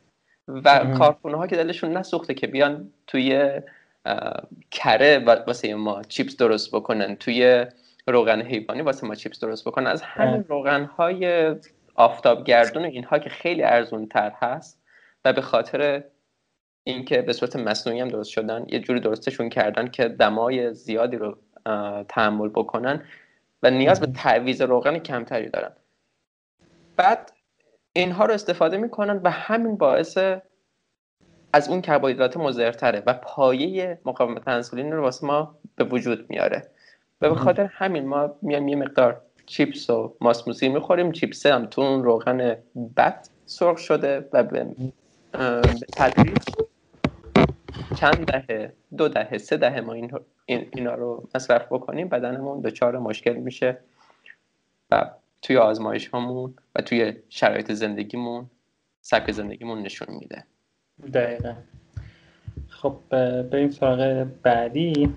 و 0.49 0.95
کارخونه 0.99 1.37
ها 1.37 1.47
که 1.47 1.57
دلشون 1.57 1.97
نسوخته 1.97 2.35
که 2.35 2.47
بیان 2.47 2.91
توی 3.07 3.61
کره 4.71 5.19
واسه 5.47 5.75
ما 5.75 6.03
چیپس 6.03 6.37
درست 6.37 6.75
بکنن 6.75 7.17
توی 7.17 7.67
روغن 8.07 8.43
حیوانی 8.43 8.83
واسه 8.83 9.07
ما 9.07 9.15
چیپس 9.15 9.41
درست 9.41 9.65
بکنن 9.65 9.87
از 9.87 10.03
همین 10.03 10.45
روغن 10.49 10.85
های 10.85 11.55
آفتاب 11.95 12.45
گردون 12.45 12.85
اینها 12.85 13.19
که 13.19 13.31
خیلی 13.31 13.63
ارزون 13.63 14.07
تر 14.07 14.33
هست 14.41 14.83
و 15.25 15.33
به 15.33 15.41
خاطر 15.41 16.05
اینکه 16.85 17.23
به 17.23 17.33
صورت 17.33 17.57
مصنوعی 17.57 18.01
هم 18.01 18.09
درست 18.09 18.31
شدن 18.31 18.67
یه 18.69 18.81
جوری 18.81 19.01
درستشون 19.01 19.49
کردن 19.49 19.89
که 19.89 20.09
دمای 20.09 20.75
زیادی 20.75 21.17
رو 21.17 21.39
تحمل 22.09 22.49
بکنن 22.49 23.05
و 23.63 23.71
نیاز 23.71 24.01
به 24.01 24.07
تعویض 24.07 24.63
روغن 24.63 24.99
کمتری 24.99 25.49
دارن. 25.49 25.73
بعد 26.97 27.33
اینها 27.93 28.25
رو 28.25 28.35
استفاده 28.35 28.77
می‌کنن 28.77 29.21
و 29.25 29.31
همین 29.31 29.77
باعث 29.77 30.19
از 31.53 31.69
اون 31.69 31.83
کربوهیدرات 31.83 32.37
مضرتره 32.37 33.03
و 33.07 33.15
پایه 33.15 34.01
مقاومت 34.05 34.49
انسولین 34.49 34.93
رو 34.93 35.03
واسه 35.03 35.27
ما 35.27 35.59
به 35.77 35.85
وجود 35.85 36.31
میاره. 36.31 36.71
و 37.21 37.29
به 37.29 37.35
خاطر 37.35 37.71
همین 37.73 38.07
ما 38.07 38.35
میایم 38.43 38.69
یه 38.69 38.77
مقدار 38.77 39.23
چیپس 39.47 39.91
و 39.91 40.17
ماسموسی 40.21 40.69
می‌خوریم. 40.69 41.13
چیپس 41.13 41.47
هم 41.47 41.67
تو 41.67 41.81
اون 41.81 42.05
روغن 42.05 42.57
بد 42.97 43.29
سرخ 43.47 43.79
شده 43.79 44.29
و 44.33 44.43
به 44.43 44.67
تدریج 45.97 46.39
چند 47.97 48.25
دهه 48.25 48.73
دو 48.97 49.09
دهه 49.09 49.39
سه 49.39 49.57
دهه 49.57 49.81
ما 49.81 49.93
این 49.93 50.11
اینا 50.47 50.95
رو 50.95 51.29
مصرف 51.35 51.67
بکنیم. 51.73 52.09
بدنمون 52.09 52.61
دچار 52.61 52.99
مشکل 52.99 53.33
میشه 53.33 53.79
و 54.91 55.11
توی 55.43 55.57
آزمایش 55.57 56.15
همون 56.15 56.55
و 56.75 56.83
توی 56.83 57.17
شرایط 57.29 57.73
زندگیمون 57.73 58.51
سبک 59.01 59.33
زندگیمون 59.33 59.83
نشون 59.83 60.09
میده. 60.15 60.45
دقیقا. 61.15 61.55
خب 62.69 62.97
بریم 63.43 63.71
سراغ 63.71 64.27
بعدی. 64.43 65.15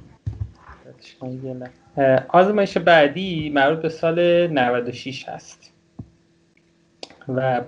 آزمایش 2.28 2.78
بعدی 2.78 3.50
مربوط 3.50 3.82
به 3.82 3.90
سال 3.90 4.48
96 4.48 5.30
هست. 5.30 5.74
و 7.28 7.62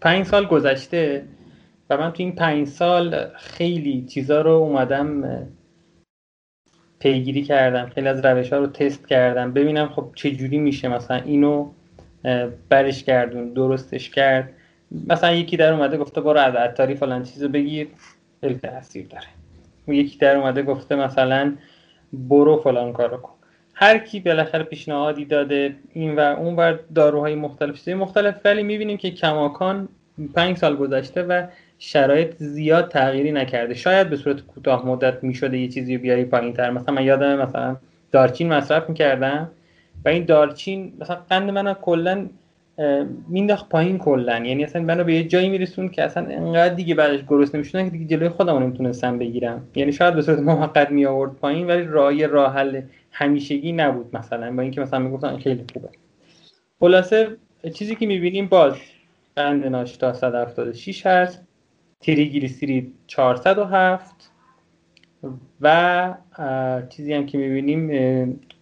پنج 0.00 0.26
سال 0.26 0.46
گذشته 0.46 1.24
و 1.90 1.96
من 1.96 2.12
تو 2.12 2.22
این 2.22 2.34
پنج 2.34 2.68
سال 2.68 3.28
خیلی 3.34 4.02
چیزا 4.02 4.40
رو 4.40 4.50
اومدم 4.50 5.22
پیگیری 6.98 7.42
کردم 7.42 7.88
خیلی 7.88 8.08
از 8.08 8.24
روش 8.24 8.52
ها 8.52 8.58
رو 8.58 8.66
تست 8.66 9.08
کردم 9.08 9.52
ببینم 9.52 9.88
خب 9.88 10.10
چه 10.14 10.30
جوری 10.30 10.58
میشه 10.58 10.88
مثلا 10.88 11.16
اینو 11.16 11.70
برش 12.68 13.04
کردون 13.04 13.52
درستش 13.52 14.10
کرد. 14.10 14.52
مثلا 15.06 15.32
یکی 15.32 15.56
در 15.56 15.72
اومده 15.72 15.96
گفته 15.96 16.20
برو 16.20 16.40
از 16.40 16.54
عطاری 16.54 16.94
فلان 16.94 17.22
چیزو 17.22 17.48
بگیر 17.48 17.88
خیلی 18.40 18.54
تاثیر 18.54 19.06
داره. 19.06 19.26
یکی 19.88 20.18
در 20.18 20.36
اومده 20.36 20.62
گفته 20.62 20.96
مثلا 20.96 21.56
برو 22.12 22.56
فلان 22.56 22.92
کارو 22.92 23.16
کن. 23.16 23.39
هر 23.82 23.98
کی 23.98 24.20
بالاخره 24.20 24.62
پیشنهادی 24.62 25.24
داده 25.24 25.74
این 25.92 26.16
و 26.16 26.20
اون 26.20 26.56
بر 26.56 26.78
داروهای 26.94 27.34
مختلف 27.34 27.78
چیزای 27.78 27.94
مختلف. 27.94 28.34
ولی 28.44 28.62
می‌بینیم 28.62 28.96
که 28.96 29.10
کماکان 29.10 29.88
پنج 30.34 30.56
سال 30.56 30.76
گذشته 30.76 31.22
و 31.22 31.46
شرایط 31.78 32.34
زیاد 32.36 32.88
تغییری 32.88 33.32
نکرده. 33.32 33.74
شاید 33.74 34.10
به 34.10 34.16
صورت 34.16 34.40
کوتاه 34.40 34.86
مدت 34.86 35.24
می‌شده 35.24 35.58
یه 35.58 35.68
چیزی 35.68 35.98
بیاری 35.98 36.24
پایین 36.24 36.52
تر. 36.52 36.70
مثلا 36.70 36.94
من 36.94 37.04
یادم 37.04 37.36
مثلا 37.36 37.76
دارچین 38.12 38.48
مصرف 38.52 38.88
می‌کردم 38.88 39.50
و 40.04 40.08
این 40.08 40.24
دارچین 40.24 40.92
مثلا 41.00 41.16
قند 41.30 41.50
من 41.50 41.74
کلا 41.74 42.26
مینداخت 43.28 43.68
پایین 43.68 43.98
کلا. 43.98 44.38
یعنی 44.38 44.64
اصلا 44.64 44.82
منو 44.82 45.04
به 45.04 45.14
یه 45.14 45.24
جایی 45.24 45.48
میرسون 45.48 45.88
که 45.88 46.04
اصلا 46.04 46.26
انقدر 46.26 46.74
دیگه 46.74 46.94
بعدش 46.94 47.20
گرسنه 47.28 47.54
نمی‌شدن 47.54 47.84
که 47.84 47.90
دیگه 47.90 48.16
جلوی 48.16 48.28
خودم 48.28 48.58
نمی‌تونستم 48.58 49.18
بگیرم 49.18 49.62
یعنی 49.74 49.92
شاید 49.92 50.14
به 50.14 50.22
صورت 50.22 50.38
موقت 50.38 50.90
می 50.90 51.06
آورد 51.06 51.32
پایین 51.32 51.66
ولی 51.66 51.84
راه 51.84 52.26
راه 52.26 52.54
حل 52.54 52.80
همیشگی 53.12 53.72
نبود 53.72 54.16
مثلا 54.16 54.56
با 54.56 54.62
اینکه 54.62 54.80
مثلا 54.80 54.98
می‌گفتن 54.98 55.36
خیلی 55.36 55.64
خوبه. 55.72 55.88
خلاصه 56.80 57.36
چیزی 57.74 57.94
که 57.94 58.06
می‌بینیم 58.06 58.46
باز 58.46 58.74
قند 59.36 59.66
ناشتا 59.66 60.12
176 60.12 61.06
هست 61.06 61.42
تریگلیسیرید 62.00 62.94
407 63.06 64.32
و 65.60 66.14
چیزی 66.88 67.12
هم 67.12 67.26
که 67.26 67.38
می‌بینیم 67.38 67.90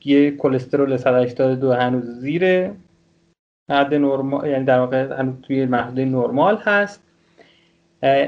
یه 0.04 0.30
کلسترول 0.30 0.96
182 0.96 1.72
هنوز 1.72 2.04
زیر 2.04 2.70
حد 3.70 3.94
نرمال 3.94 4.46
یعنی 4.46 4.64
در 4.64 4.80
واقع 4.80 5.18
هنوز 5.18 5.34
توی 5.42 5.66
محدوده 5.66 6.04
نرمال 6.04 6.56
هست. 6.56 7.02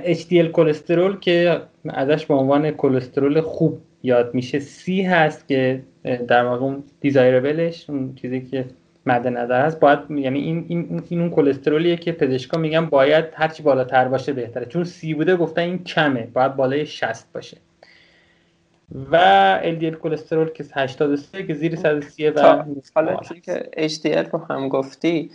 HDL 0.05 0.47
کلسترول 0.53 1.19
که 1.19 1.63
ازش 1.89 2.27
به 2.27 2.35
عنوان 2.35 2.71
کلسترول 2.71 3.41
خوب 3.41 3.81
یاد 4.03 4.35
میشه 4.35 4.61
C 4.61 4.89
هست 4.89 5.49
که 5.49 5.83
در 6.05 6.45
واقع 6.45 6.65
اون 6.65 6.85
دیزایربلش 7.01 7.91
اون 7.91 8.15
چیزی 8.15 8.41
که 8.41 8.65
مد 9.07 9.29
نظر 9.29 9.63
هست 9.67 9.81
باید 9.81 10.11
یعنی 10.11 10.39
این 10.39 10.65
این 10.69 11.03
این 11.09 11.21
اون 11.21 11.31
کلسترولیه 11.31 11.97
که 11.97 12.13
پزشکا 12.13 12.59
میگن 12.59 12.87
باید 12.87 13.25
هرچی 13.33 13.63
بالاتر 13.63 14.09
باشه 14.09 14.33
بهتره. 14.33 14.67
چون 14.67 14.85
سی 14.85 15.15
بوده 15.15 15.37
گفتن 15.37 15.63
این 15.63 15.85
کمه 15.85 16.29
باید 16.33 16.57
بالای 16.57 16.87
60 16.87 17.33
باشه. 17.33 17.57
و 19.13 19.61
LDL 19.63 19.95
کلسترول 19.95 20.49
که 20.49 20.65
83 20.75 21.47
که 21.47 21.55
زیر 21.55 21.77
130 21.77 22.31
و 22.31 22.65
حالا 22.95 23.17
که 23.43 23.71
HDL 23.89 24.31
رو 24.33 24.39
هم 24.39 24.69
گفتی 24.69 25.31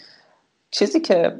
چیزی 0.71 0.99
که 0.99 1.33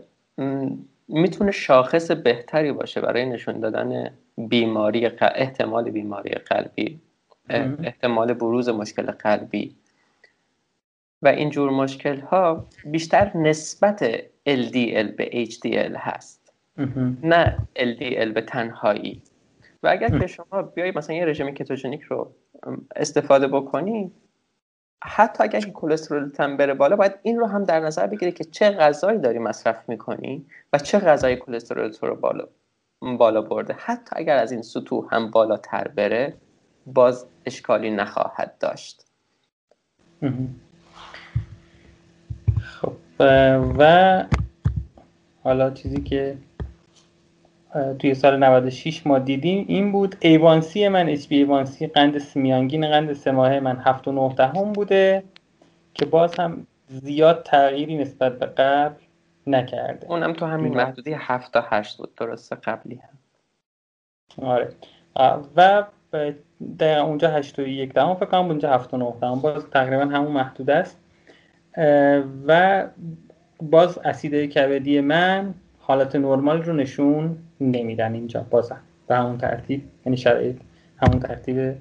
می‌تونه 1.07 1.51
شاخص 1.51 2.11
بهتری 2.11 2.71
باشه 2.71 3.01
برای 3.01 3.25
نشون 3.25 3.59
دادن 3.59 4.09
بیماری 4.37 5.05
احتمال 5.21 5.91
بیماری 5.91 6.29
قلبی. 6.29 6.99
احتمال 7.49 8.33
بروز 8.33 8.69
مشکل 8.69 9.11
قلبی. 9.11 9.75
و 11.21 11.27
این 11.27 11.49
جور 11.49 11.69
مشکل 11.69 12.19
ها 12.19 12.65
بیشتر 12.85 13.37
نسبت 13.37 14.17
LDL 14.49 15.11
به 15.17 15.45
HDL 15.45 15.95
هست. 15.97 16.53
نه 17.23 17.57
LDL 17.75 18.27
به 18.33 18.41
تنهایی. 18.41 19.21
و 19.83 19.87
اگر 19.87 20.19
که 20.19 20.27
شما 20.27 20.61
بیایی 20.61 20.91
مثلا 20.95 21.15
یه 21.15 21.25
رژیم 21.25 21.51
کتوژنیک 21.51 22.01
رو 22.01 22.31
استفاده 22.95 23.47
بکنی 23.47 24.11
حتی 25.03 25.43
اگر 25.43 25.59
که 25.59 25.71
کلسترول 25.71 26.29
تن 26.29 26.57
بره 26.57 26.73
بالا 26.73 26.95
باید 26.95 27.13
این 27.23 27.39
رو 27.39 27.45
هم 27.45 27.63
در 27.63 27.79
نظر 27.79 28.07
بگیری 28.07 28.31
که 28.31 28.43
چه 28.43 28.71
غذایی 28.71 29.19
داری 29.19 29.39
مصرف 29.39 29.89
می‌کنی 29.89 30.45
و 30.73 30.77
چه 30.77 30.99
غذای 30.99 31.35
کلسترول 31.35 31.91
تو 31.91 32.07
رو 32.07 32.15
بالا 32.15 32.47
بالا 33.17 33.41
برده. 33.41 33.75
حتی 33.79 34.15
اگر 34.15 34.37
از 34.37 34.51
این 34.51 34.61
سطوح 34.61 35.07
هم 35.11 35.31
بالاتر 35.31 35.87
بره 35.87 36.33
باز 36.85 37.25
اشکالی 37.45 37.91
نخواهد 37.91 38.57
داشت. 38.59 39.05
خب 42.59 42.93
و 43.77 44.23
حالا 45.43 45.71
چیزی 45.71 46.01
که 46.01 46.37
توی 47.99 48.13
سال 48.13 48.43
96 48.43 49.07
ما 49.07 49.19
دیدیم 49.19 49.65
این 49.67 49.91
بود 49.91 50.15
ایوانسی 50.19 50.87
من 50.87 51.09
اچ 51.09 51.27
بی 51.27 51.37
ایوانسی 51.37 51.87
قند 51.87 52.21
میانگین 52.35 52.87
قند 52.87 53.13
سه 53.13 53.31
ماهه 53.31 53.59
من 53.59 53.77
7 53.77 54.07
و 54.07 54.11
9 54.11 54.35
دهم 54.35 54.73
بوده 54.73 55.23
که 55.93 56.05
باز 56.05 56.39
هم 56.39 56.67
زیاد 56.87 57.43
تغییری 57.43 57.97
نسبت 57.97 58.39
به 58.39 58.45
قبل 58.45 59.01
نکرده. 59.47 60.07
اونم 60.07 60.33
تو 60.33 60.45
همین 60.45 60.75
محدوده 60.77 61.17
7 61.17 61.51
تا 61.53 61.65
8 61.69 61.97
بود 61.97 62.15
درسته؟ 62.15 62.55
قبلی 62.55 62.95
هم. 62.95 63.17
آره. 64.45 64.73
و 65.55 65.83
دقیقا 66.79 67.01
اونجا 67.01 67.29
8 67.29 67.59
و 67.59 67.61
1 67.61 67.93
دهم 67.93 68.15
فکر 68.15 68.25
کنم 68.25 68.45
اونجا 68.45 68.69
7 68.69 68.93
و 68.93 68.97
9 68.97 69.13
دهم 69.21 69.39
باز 69.39 69.69
تقریبا 69.69 70.05
همون 70.05 70.31
محدوده 70.31 70.75
است. 70.75 70.97
و 72.47 72.83
باز 73.61 73.97
اسید 73.97 74.35
کبدی 74.35 75.01
من 75.01 75.53
حالت 75.79 76.15
نرمال 76.15 76.63
رو 76.63 76.73
نشون 76.73 77.37
نمیدن 77.61 78.13
اینجا 78.13 78.45
بازم 78.49 78.81
به 79.07 79.15
همون 79.15 79.37
ترتیب 79.37 79.83
یعنی 80.05 80.17
شرایط 80.17 80.55
همون 80.97 81.19
ترتیب 81.19 81.75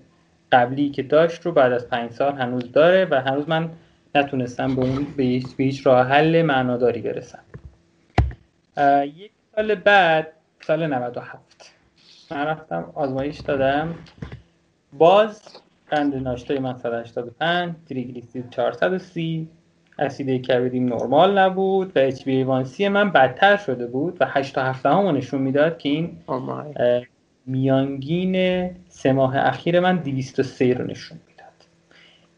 قبلی 0.53 0.91
که 0.91 1.03
داشت 1.03 1.43
رو 1.43 1.53
بعد 1.53 1.73
از 1.73 1.89
پنج 1.89 2.11
سال 2.11 2.33
هنوز 2.33 2.73
داره 2.73 3.09
و 3.11 3.21
هنوز 3.21 3.49
من 3.49 3.71
نتونستم 4.15 4.75
به 4.75 4.83
اون 4.83 5.07
به 5.17 5.23
هیچ 5.59 5.87
راه 5.87 6.07
حل 6.07 6.43
معناداری 6.43 7.01
برسم. 7.01 7.43
یک 9.05 9.31
سال 9.57 9.75
بعد 9.75 10.33
سال 10.61 10.87
97 10.87 11.44
من 12.31 12.45
رفتم 12.45 12.91
آزمایش 12.95 13.41
دادم. 13.41 13.95
باز 14.93 15.43
قند 15.91 16.15
ناشتای 16.15 16.59
من 16.59 16.79
185 16.79 17.75
تریگلیسیرید 17.89 18.51
430 18.51 19.49
اسید 19.99 20.47
کبدیم 20.47 20.95
نرمال 20.95 21.39
نبود 21.39 21.97
و 21.97 22.01
اچ 22.01 22.25
بی 22.25 22.45
من 22.89 23.11
بدتر 23.11 23.57
شده 23.57 23.87
بود 23.87 24.17
و 24.21 24.27
8 24.29 24.55
تا 24.55 24.65
7 24.65 24.87
هم 24.87 25.17
نشون 25.17 25.43
می‌داد 25.43 25.79
که 25.79 25.89
این 25.89 26.19
میانگین 27.47 28.71
سه 28.89 29.13
ماه 29.13 29.37
اخیر 29.37 29.81
من 29.81 29.97
203 29.97 30.75
رو 30.75 30.87
نشون 30.87 31.19
می‌داد. 31.29 31.69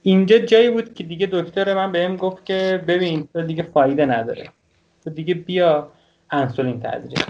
اینجا 0.03 0.39
جایی 0.39 0.71
بود 0.71 0.95
که 0.95 1.05
دیگه 1.05 1.29
دکتر 1.33 1.75
من 1.75 1.93
بهم 1.93 2.17
گفت 2.17 2.45
که 2.45 2.85
ببین 2.89 3.29
تو 3.33 3.43
دیگه 3.43 3.63
فایده 3.63 4.07
نداره. 4.07 4.49
تو 5.05 5.11
دیگه 5.11 5.35
بیا 5.35 5.89
انسولین 6.31 6.81
تزریق 6.81 7.25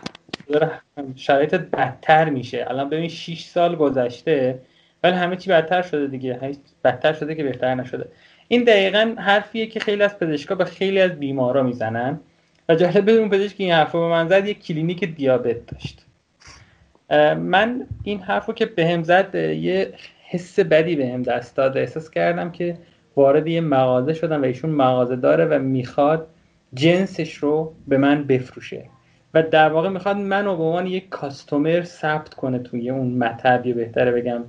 شرایطت 1.16 1.60
بدتر 1.60 2.30
میشه. 2.30 2.66
الان 2.68 2.90
ببین 2.90 3.08
6 3.08 3.44
سال 3.44 3.76
گذشته 3.76 4.58
ولی 5.02 5.14
همه 5.14 5.36
چی 5.36 5.50
بدتر 5.50 5.82
شده 5.82 6.06
دیگه. 6.06 6.40
بدتر 6.84 7.12
شده 7.12 7.34
که 7.34 7.44
بهتر 7.44 7.74
نشده. 7.74 8.08
این 8.48 8.64
دقیقا 8.64 9.14
حرفیه 9.18 9.66
که 9.66 9.80
خیلی 9.80 10.02
از 10.02 10.18
پزشکا 10.18 10.54
به 10.54 10.64
خیلی 10.64 11.00
از 11.00 11.10
بیمارا 11.10 11.62
می‌زنن. 11.62 12.20
و 12.68 12.74
جالب 12.74 13.10
بدون 13.10 13.28
پزشک 13.28 13.54
این 13.58 13.72
حرف 13.72 13.92
به 13.92 13.98
من 13.98 14.28
زد 14.28 14.46
یه 14.46 14.54
کلینیک 14.54 15.04
دیابت 15.04 15.66
داشت. 15.66 16.06
من 17.36 17.86
این 18.02 18.20
حرف 18.20 18.46
رو 18.46 18.54
که 18.54 18.66
بهم 18.66 19.02
زد 19.02 19.34
یه 19.34 19.92
حس 20.28 20.60
بدی 20.60 20.96
بهم 20.96 21.22
دست 21.22 21.56
داد 21.56 21.76
احساس 21.76 22.10
کردم 22.10 22.50
که 22.50 22.78
وارد 23.16 23.46
یه 23.46 23.60
مغازه 23.60 24.14
شدم 24.14 24.42
و 24.42 24.44
ایشون 24.44 24.70
مغازه 24.70 25.16
داره 25.16 25.44
و 25.44 25.58
می‌خواد 25.58 26.28
جنسش 26.74 27.34
رو 27.34 27.74
به 27.88 27.98
من 27.98 28.24
بفروشه. 28.24 28.84
و 29.34 29.42
در 29.42 29.68
واقع 29.68 29.88
می‌خواد 29.88 30.16
منو 30.16 30.56
به 30.56 30.62
عنوان 30.62 30.86
یک 30.86 31.08
کاستومر 31.08 31.84
ثبت 31.84 32.34
کنه 32.34 32.58
توی 32.58 32.90
اون 32.90 33.14
مطب 33.14 33.74
بهتره 33.74 34.12
بگم 34.12 34.44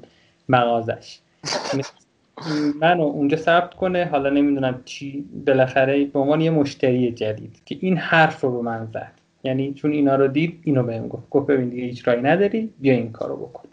مغازش. 0.49 1.19
منو 2.81 3.03
اونجا 3.03 3.37
ثبت 3.37 3.73
کنه 3.73 4.05
حالا 4.05 4.29
نمی‌دونم 4.29 4.81
چی 4.85 5.25
بالاخره 5.45 6.05
به 6.05 6.19
عنوان 6.19 6.41
یه 6.41 6.49
مشتری 6.49 7.11
جدید 7.11 7.61
که 7.65 7.77
این 7.81 7.97
حرف 7.97 8.41
رو 8.41 8.51
به 8.51 8.61
من 8.61 8.85
زد. 8.93 9.11
یعنی 9.43 9.73
چون 9.73 9.91
اینا 9.91 10.15
رو 10.15 10.27
دید 10.27 10.59
اینو 10.63 10.83
بهم 10.83 11.07
گفت. 11.07 11.29
گفت 11.29 11.47
ببین 11.47 11.69
دیگه 11.69 11.83
هیچ 11.83 12.07
رای 12.07 12.21
نداری 12.21 12.73
بیا 12.79 12.93
این 12.93 13.11
کارو 13.11 13.37
بکن. 13.37 13.69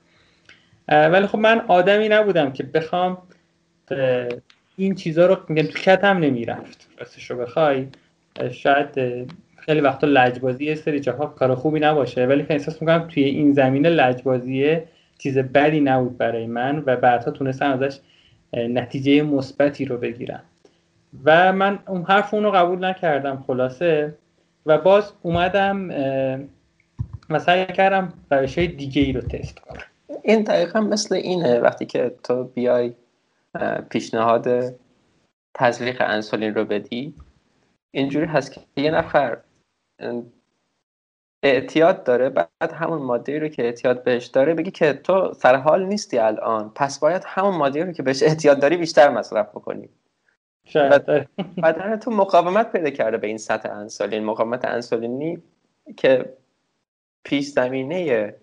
ولی 0.89 1.27
خب 1.27 1.39
من 1.39 1.61
آدمی 1.61 2.09
نبودم 2.09 2.53
که 2.53 2.63
بخوام 2.63 3.19
این 4.77 4.95
چیزها 4.95 5.27
رو 5.27 5.37
میگم 5.49 5.69
تو 5.69 5.79
کتم 5.79 6.19
نمی‌رفت. 6.19 6.89
راستش 6.99 7.31
رو 7.31 7.37
بخوای 7.37 7.87
شاید 8.53 8.89
خیلی 9.65 9.81
وقتا 9.81 10.07
لجبازی 10.07 10.65
یه 10.65 10.75
سری 10.75 11.01
جاها 11.01 11.27
کار 11.27 11.55
خوبی 11.55 11.81
نباشه. 11.81 12.27
ولی 12.27 12.47
احساس 12.49 12.83
می‌کنم 12.83 13.09
توی 13.09 13.25
این 13.25 13.53
زمینه 13.53 13.89
لجبازیه 13.89 14.89
چیز 15.19 15.39
بدی 15.39 15.81
نبود 15.81 16.19
برای 16.19 16.47
من 16.47 16.83
و 16.87 16.97
بعدها 16.97 17.31
تونستم 17.31 17.71
ازش 17.71 17.99
نتیجه 18.53 19.23
مثبتی 19.23 19.85
رو 19.85 19.97
بگیرم. 19.99 20.43
و 21.25 21.53
من 21.53 21.79
اون 21.87 22.03
حرف 22.03 22.35
اون 22.35 22.43
رو 22.43 22.51
قبول 22.51 22.85
نکردم 22.85 23.45
خلاصه 23.47 24.15
و 24.67 24.79
باز 24.79 25.13
اومدم 25.23 25.89
و 27.31 27.39
سعی 27.39 27.67
کردم 27.67 28.13
روش 28.31 28.59
های 28.59 28.67
دیگه 28.67 29.03
ای 29.03 29.13
رو 29.13 29.21
تست 29.21 29.59
کنم. 29.59 29.83
این 30.23 30.43
دقیقا 30.43 30.81
مثل 30.81 31.15
اینه 31.15 31.61
وقتی 31.61 31.87
که 31.87 32.15
تو 32.23 32.45
بیای 32.45 32.93
پیشنهاد 33.91 34.75
تزریق 35.55 36.03
انسولین 36.07 36.55
رو 36.55 36.65
بدی 36.65 37.15
اینجوری 37.91 38.27
هست 38.27 38.53
که 38.53 38.61
یه 38.77 38.91
نفر 38.91 39.39
اعتیاد 41.43 42.05
داره 42.05 42.29
بعد 42.29 42.73
همون 42.73 43.03
ماده 43.03 43.39
رو 43.39 43.49
که 43.49 43.63
اعتیاد 43.63 44.05
بهش 44.05 44.27
داره 44.27 44.55
بگی 44.55 44.71
که 44.71 44.93
تو 44.93 45.33
سر 45.33 45.57
حال 45.57 45.85
نیستی 45.85 46.19
الان. 46.19 46.73
پس 46.75 46.99
باید 46.99 47.23
همون 47.27 47.55
ماده 47.55 47.85
رو 47.85 47.93
که 47.93 48.03
بهش 48.03 48.23
اعتیاد 48.23 48.61
داری 48.61 48.77
بیشتر 48.77 49.11
مصرف 49.11 49.49
بکنی. 49.49 49.89
بدن 51.63 51.97
تو 51.97 52.11
مقاومت 52.11 52.73
پیدا 52.73 52.91
کرده 52.91 53.17
به 53.17 53.27
این 53.27 53.39
سطح 53.39 53.71
انسولین. 53.73 54.25
مقاومت 54.25 54.65
انسولینی 54.65 55.43
که 55.97 56.37
پیش 57.25 57.49
زمینه 57.49 58.35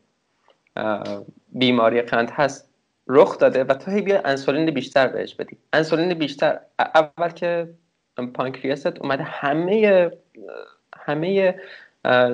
بیماری 1.49 2.01
قند 2.01 2.31
هست 2.31 2.69
رخ 3.07 3.37
داده 3.37 3.63
و 3.63 3.73
تو 3.73 3.91
هی 3.91 4.01
بیا 4.01 4.21
انسولین 4.25 4.71
بیشتر 4.71 5.07
بهش 5.07 5.35
بدی. 5.35 5.57
انسولین 5.73 6.13
بیشتر 6.13 6.59
اول 6.79 7.29
که 7.29 7.69
پانکریاست 8.33 8.99
اومده 8.99 9.23
همه 9.23 10.11
همه 11.05 11.55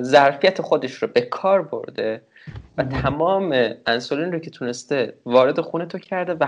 ظرفیت 0.02 0.62
خودش 0.62 0.94
رو 0.94 1.08
به 1.08 1.20
کار 1.20 1.62
برده 1.62 2.22
و 2.78 2.84
تمام 2.84 3.74
انسولین 3.86 4.32
رو 4.32 4.38
که 4.38 4.50
تونسته 4.50 5.14
وارد 5.26 5.60
خونه 5.60 5.86
تو 5.86 5.98
کرده 5.98 6.34
و 6.34 6.46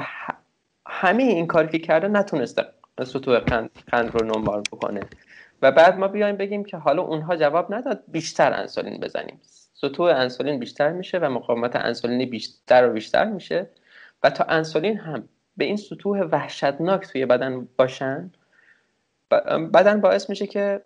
همه 0.86 1.22
این 1.22 1.46
کاری 1.46 1.68
که 1.68 1.78
کرده 1.78 2.08
نتونسته 2.08 2.64
سطوح 3.04 3.38
قند, 3.38 3.70
قند 3.90 4.14
رو 4.14 4.26
نمبار 4.26 4.62
بکنه. 4.72 5.00
و 5.62 5.72
بعد 5.72 5.98
ما 5.98 6.08
بیایم 6.08 6.36
بگیم 6.36 6.64
که 6.64 6.76
حالا 6.76 7.02
اونها 7.02 7.36
جواب 7.36 7.74
نداد 7.74 8.02
بیشتر 8.08 8.52
انسولین 8.52 9.00
بزنیم. 9.00 9.40
سطوح 9.74 10.14
انسولین 10.16 10.58
بیشتر 10.58 10.92
میشه 10.92 11.18
و 11.18 11.28
مقاومت 11.28 11.76
انسولینی 11.76 12.26
بیشتر 12.26 12.88
و 12.88 12.92
بیشتر 12.92 13.24
میشه 13.24 13.66
و 14.22 14.30
تا 14.30 14.44
انسولین 14.44 14.98
هم 14.98 15.28
به 15.56 15.64
این 15.64 15.76
سطوح 15.76 16.20
وحشتناک 16.20 17.08
توی 17.08 17.26
بدن 17.26 17.68
باشن 17.76 18.30
بدن 19.74 20.00
باعث 20.00 20.30
میشه 20.30 20.46
که 20.46 20.82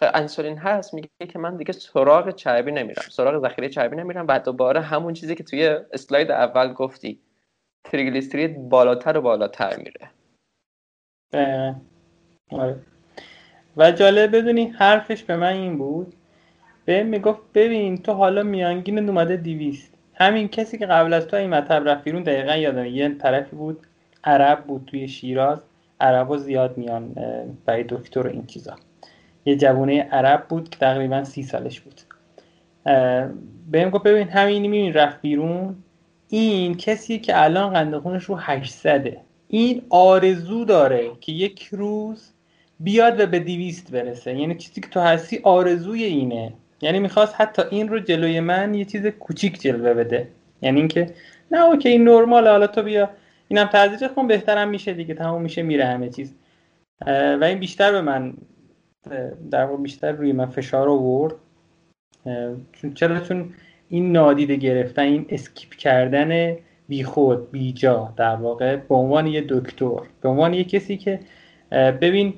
تا 0.00 0.10
انسولین 0.14 0.58
هست 0.58 0.94
میگه 0.94 1.08
که 1.28 1.38
من 1.38 1.56
دیگه 1.56 1.72
سراغ 1.72 2.30
چربی 2.30 2.72
نمیرم 2.72 3.02
سراغ 3.10 3.42
ذخیره 3.42 3.68
چربی 3.68 3.96
نمیرم 3.96 4.26
و 4.28 4.38
دوباره 4.38 4.80
همون 4.80 5.14
چیزی 5.14 5.34
که 5.34 5.44
توی 5.44 5.66
اسلاید 5.92 6.30
اول 6.30 6.72
گفتی 6.72 7.20
تریگلیسیرید 7.84 8.68
بالاتر 8.68 9.18
و 9.18 9.20
بالاتر 9.20 9.76
میره. 9.76 10.10
آره. 12.50 12.76
و 13.76 13.92
جالب 13.92 14.36
بدونی 14.36 14.64
حرفش 14.64 15.22
به 15.22 15.36
من 15.36 15.52
این 15.52 15.78
بود 15.78 16.14
به 16.84 17.02
می‌گفت 17.02 17.42
ببین 17.54 17.98
تو 17.98 18.12
حالا 18.12 18.42
میانگین 18.42 19.08
اومده 19.08 19.36
دیویست 19.36 19.94
همین 20.14 20.48
کسی 20.48 20.78
که 20.78 20.86
قبل 20.86 21.12
از 21.12 21.26
تو 21.26 21.36
این 21.36 21.50
مطب 21.50 21.88
رفت 21.88 22.04
بیرون 22.04 22.22
دقیقا 22.22 22.56
یادم 22.56 22.84
یه 22.84 23.14
طرفی 23.14 23.56
بود 23.56 23.86
عرب 24.24 24.64
بود 24.64 24.84
توی 24.86 25.08
شیراز 25.08 25.58
عربا 26.00 26.36
زیاد 26.36 26.78
میان 26.78 27.14
برای 27.66 27.84
دکتر 27.88 28.26
این 28.26 28.46
چیزا. 28.46 28.76
یه 29.44 29.56
جوونه 29.56 30.02
عرب 30.02 30.46
بود 30.48 30.68
که 30.68 30.78
تقریبا 30.78 31.24
سی 31.24 31.42
سالش 31.42 31.80
بود. 31.80 32.00
بهم 33.70 33.90
گفت 33.90 34.04
ببین 34.04 34.28
همین 34.28 34.62
میبین 34.62 34.92
رفت 34.92 35.20
بیرون. 35.20 35.76
این 36.28 36.74
کسی 36.74 37.18
که 37.18 37.44
الان 37.44 37.72
قند 37.72 37.98
خونش 37.98 38.24
رو 38.24 38.36
800 38.36 39.16
این 39.48 39.82
آرزو 39.90 40.64
داره 40.64 41.10
که 41.20 41.32
یک 41.32 41.68
روز 41.72 42.32
بیاد 42.80 43.20
و 43.20 43.26
به 43.26 43.38
دیویست 43.38 43.92
برسه. 43.92 44.38
یعنی 44.38 44.54
چیزی 44.54 44.80
که 44.80 44.88
تو 44.88 45.00
هستی 45.00 45.40
آرزوی 45.42 46.04
اینه. 46.04 46.52
یعنی 46.82 46.98
می‌خواست 46.98 47.34
حتی 47.36 47.62
این 47.70 47.88
رو 47.88 48.00
جلوی 48.00 48.40
من 48.40 48.74
یه 48.74 48.84
چیز 48.84 49.06
کوچیک 49.06 49.60
جلوه 49.60 49.94
بده. 49.94 50.28
یعنی 50.62 50.78
اینکه 50.78 51.14
نه 51.50 51.64
OK 51.64 51.88
این 51.88 52.04
نرماله 52.04 52.50
حالا 52.50 52.66
تو 52.66 52.82
بیا. 52.82 53.10
اینم 53.48 53.68
تزریق 53.72 54.10
کن 54.10 54.26
بهترم 54.26 54.68
میشه 54.68 54.92
دیگه 54.92 55.14
تمام 55.14 55.42
میشه 55.42 55.62
میره 55.62 55.84
همه 55.84 56.08
چیز. 56.08 56.34
و 57.06 57.44
این 57.44 57.58
بیشتر 57.58 57.92
به 57.92 58.00
من 58.00 58.34
در 59.50 59.64
واقع 59.64 59.82
بیشتر 59.82 60.12
روی 60.12 60.32
من 60.32 60.46
فشار 60.46 60.88
آورد. 60.88 61.34
چون 62.72 62.94
چرا؟ 62.94 63.20
چون 63.20 63.52
این 63.88 64.12
نادیده 64.12 64.56
گرفتن 64.56 65.02
این 65.02 65.26
skip 65.28 65.74
کردن 65.74 66.56
بیخود 66.88 67.50
بیجا 67.50 68.14
در 68.16 68.36
واقع 68.36 68.76
به 68.76 68.94
عنوان 68.94 69.26
یه 69.26 69.44
دکتر 69.48 70.00
به 70.20 70.28
عنوان 70.28 70.54
یه 70.54 70.64
کسی 70.64 70.96
که 70.96 71.20
ببین 71.72 72.34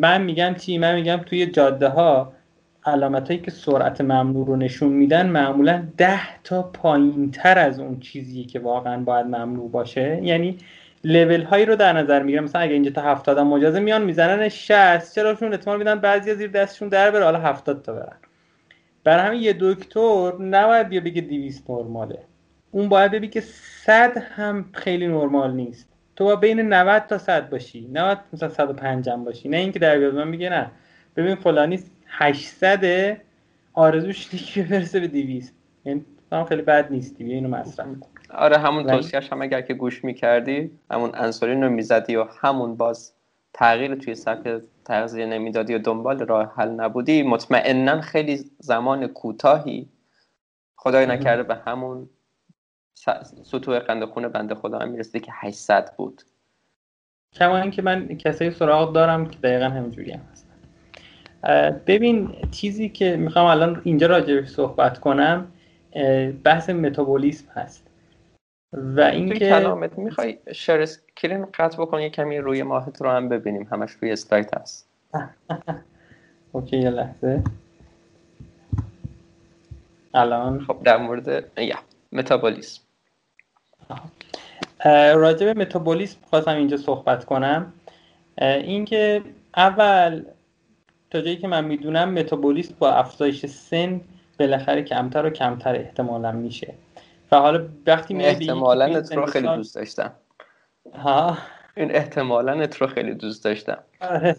من 0.00 0.22
میگم 0.22 0.54
چی؟ 0.58 0.78
من 0.78 0.94
میگم 0.94 1.16
توی 1.16 1.46
جاده 1.46 1.88
ها 1.88 2.32
علامت 2.86 3.28
هایی 3.28 3.40
که 3.40 3.50
سرعت 3.50 4.00
ممنوع 4.00 4.46
رو 4.46 4.56
نشون 4.56 4.92
میدن 4.92 5.28
معمولا 5.28 5.88
ده 5.96 6.42
تا 6.44 6.62
پایین 6.62 7.30
تر 7.30 7.58
از 7.58 7.80
اون 7.80 8.00
چیزی 8.00 8.44
که 8.44 8.60
واقعا 8.60 9.02
باید 9.04 9.26
ممنوع 9.26 9.70
باشه. 9.70 10.20
یعنی 10.22 10.58
لول 11.04 11.42
هایی 11.42 11.64
رو 11.64 11.76
در 11.76 11.92
نظر 11.92 12.22
می‌گیرم. 12.22 12.44
مثلا 12.44 12.62
اگه 12.62 12.72
اینجا 12.72 12.90
تا 12.90 13.02
70 13.02 13.38
هم 13.38 13.46
مجازه 13.46 13.80
میان 13.80 14.04
می‌زنن 14.04 14.48
60 14.48 15.14
چرا 15.14 15.34
چون 15.34 15.52
احتمال 15.52 15.78
میدن 15.78 15.94
بعضی 15.94 16.34
زیر 16.34 16.50
دستشون 16.50 16.88
در 16.88 17.10
بره. 17.10 17.24
حالا 17.24 17.38
70 17.40 17.82
تا 17.82 17.92
برن. 17.92 18.16
برای 19.04 19.26
همین 19.26 19.42
یه 19.42 19.56
دکتر 19.60 20.32
نباید 20.40 20.88
بیا 20.88 21.00
بگه 21.00 21.22
200 21.22 21.70
نرماله. 21.70 22.18
اون 22.70 22.88
باید 22.88 23.12
بگه 23.12 23.26
که 23.26 23.40
100 23.40 24.18
هم 24.18 24.64
خیلی 24.72 25.08
نرمال 25.08 25.52
نیست. 25.52 25.88
تو 26.16 26.24
باید 26.24 26.40
بین 26.40 26.60
90 26.60 27.06
تا 27.06 27.18
100 27.18 27.50
باشی. 27.50 27.88
90 27.92 28.18
مثلا 28.32 28.48
105 28.48 29.08
هم 29.08 29.24
باشی. 29.24 29.48
نه 29.48 29.56
اینکه 29.56 29.78
در 29.78 29.98
بیاد. 29.98 30.14
من 30.14 30.28
میگه 30.28 30.48
نه. 30.48 30.70
ببین 31.16 31.34
فلانی 31.34 31.80
800 32.06 33.16
آرزوش 33.72 34.34
نیست 34.34 34.58
برسه 34.58 35.00
به 35.00 35.08
200 35.08 35.54
یعنی 35.84 36.04
خیلی 36.48 36.62
بد 36.62 36.92
نیستی. 36.92 37.24
بیا 37.24 37.34
اینو 37.34 37.48
مصرف 37.48 37.86
کن. 37.86 38.19
آره 38.34 38.58
همون 38.58 38.86
توصیهش 38.86 39.32
هم 39.32 39.42
اگر 39.42 39.60
که 39.60 39.74
گوش 39.74 40.04
می‌کردی 40.04 40.70
همون 40.90 41.10
انسولین 41.14 41.62
رو 41.62 41.70
می‌زدی 41.70 42.16
و 42.16 42.26
همون 42.40 42.76
باز 42.76 43.12
تغییر 43.54 43.94
توی 43.94 44.14
سبک 44.14 44.62
تغذیه 44.84 45.26
نمی‌دادی 45.26 45.74
و 45.74 45.78
دنبال 45.78 46.18
راه 46.18 46.52
حل 46.56 46.68
نبودی. 46.68 47.22
مطمئنا 47.22 48.00
خیلی 48.00 48.50
زمان 48.58 49.06
کوتاهی. 49.06 49.88
خدای 50.76 51.06
نکرده 51.06 51.42
به 51.42 51.54
همون 51.54 52.08
سطوح 53.42 53.78
قند 53.78 54.04
خون 54.04 54.28
بنده 54.28 54.54
خدا 54.54 54.78
هم 54.78 54.88
می‌رسیده 54.88 55.20
که 55.20 55.32
800 55.34 55.94
بود. 55.96 56.22
کما 57.32 57.58
اینکه 57.58 57.82
من 57.82 58.08
کسایی 58.08 58.50
سراغ 58.50 58.92
دارم 58.92 59.26
که 59.26 59.38
دقیقا 59.38 59.64
همینجوری 59.64 60.12
هم 60.12 60.20
هستن. 60.32 60.50
ببین 61.86 62.34
چیزی 62.50 62.88
که 62.88 63.16
می‌خوام 63.16 63.46
الان 63.46 63.80
اینجا 63.84 64.06
راجع 64.06 64.44
صحبت 64.44 64.98
کنم 64.98 65.52
بحث 66.44 66.70
متابولیسم 66.70 67.48
هست. 67.52 67.89
و 68.72 69.00
اینکه 69.00 69.38
کلامت 69.38 69.98
می‌خوای 69.98 70.38
share 70.52 70.80
screen 70.80 71.46
قطع 71.54 71.82
بکنی 71.82 72.02
یه 72.02 72.10
کمی 72.10 72.38
روی 72.38 72.62
ماهت 72.62 73.02
رو 73.02 73.10
هم 73.10 73.28
ببینیم. 73.28 73.68
همش 73.72 73.92
روی 73.92 74.12
اسلاید 74.12 74.54
هست. 74.54 74.88
OK 76.52 76.78
یه 76.78 76.90
لحظه. 76.90 77.42
الان؟ 80.14 80.60
خب 80.60 80.82
در 80.84 80.96
مورد 80.96 81.44
یا 81.58 81.76
متابولیسم. 82.12 82.80
راجع 85.14 85.52
به 85.52 85.60
متابولیسم 85.60 86.18
خواستم 86.30 86.56
اینجا 86.56 86.76
صحبت 86.76 87.24
کنم. 87.24 87.72
اینکه 88.38 89.22
اول 89.56 90.22
تا 91.10 91.20
جایی 91.20 91.36
که 91.36 91.48
من 91.48 91.64
می‌دونم 91.64 92.12
متابولیسم 92.12 92.74
با 92.78 92.90
افزایش 92.90 93.46
سن 93.46 94.00
بالاخره 94.38 94.82
کمتر 94.82 95.26
و 95.26 95.30
کمتر 95.30 95.76
احتمالا 95.76 96.32
میشه. 96.32 96.74
و 97.32 97.36
حالا 97.36 97.68
وقتی 97.86 98.14
میای 98.14 98.30
احتمالا 98.30 99.02
رو 99.14 99.26
خیلی 99.26 99.48
دوست 99.48 99.74
داشتم. 99.74 100.12
ها؟ 100.94 101.38
این 101.76 101.94
احتمالا 101.94 102.68
رو 102.80 102.86
خیلی 102.86 103.14
دوست 103.14 103.44
داشتم. 103.44 103.78
آره. 104.00 104.36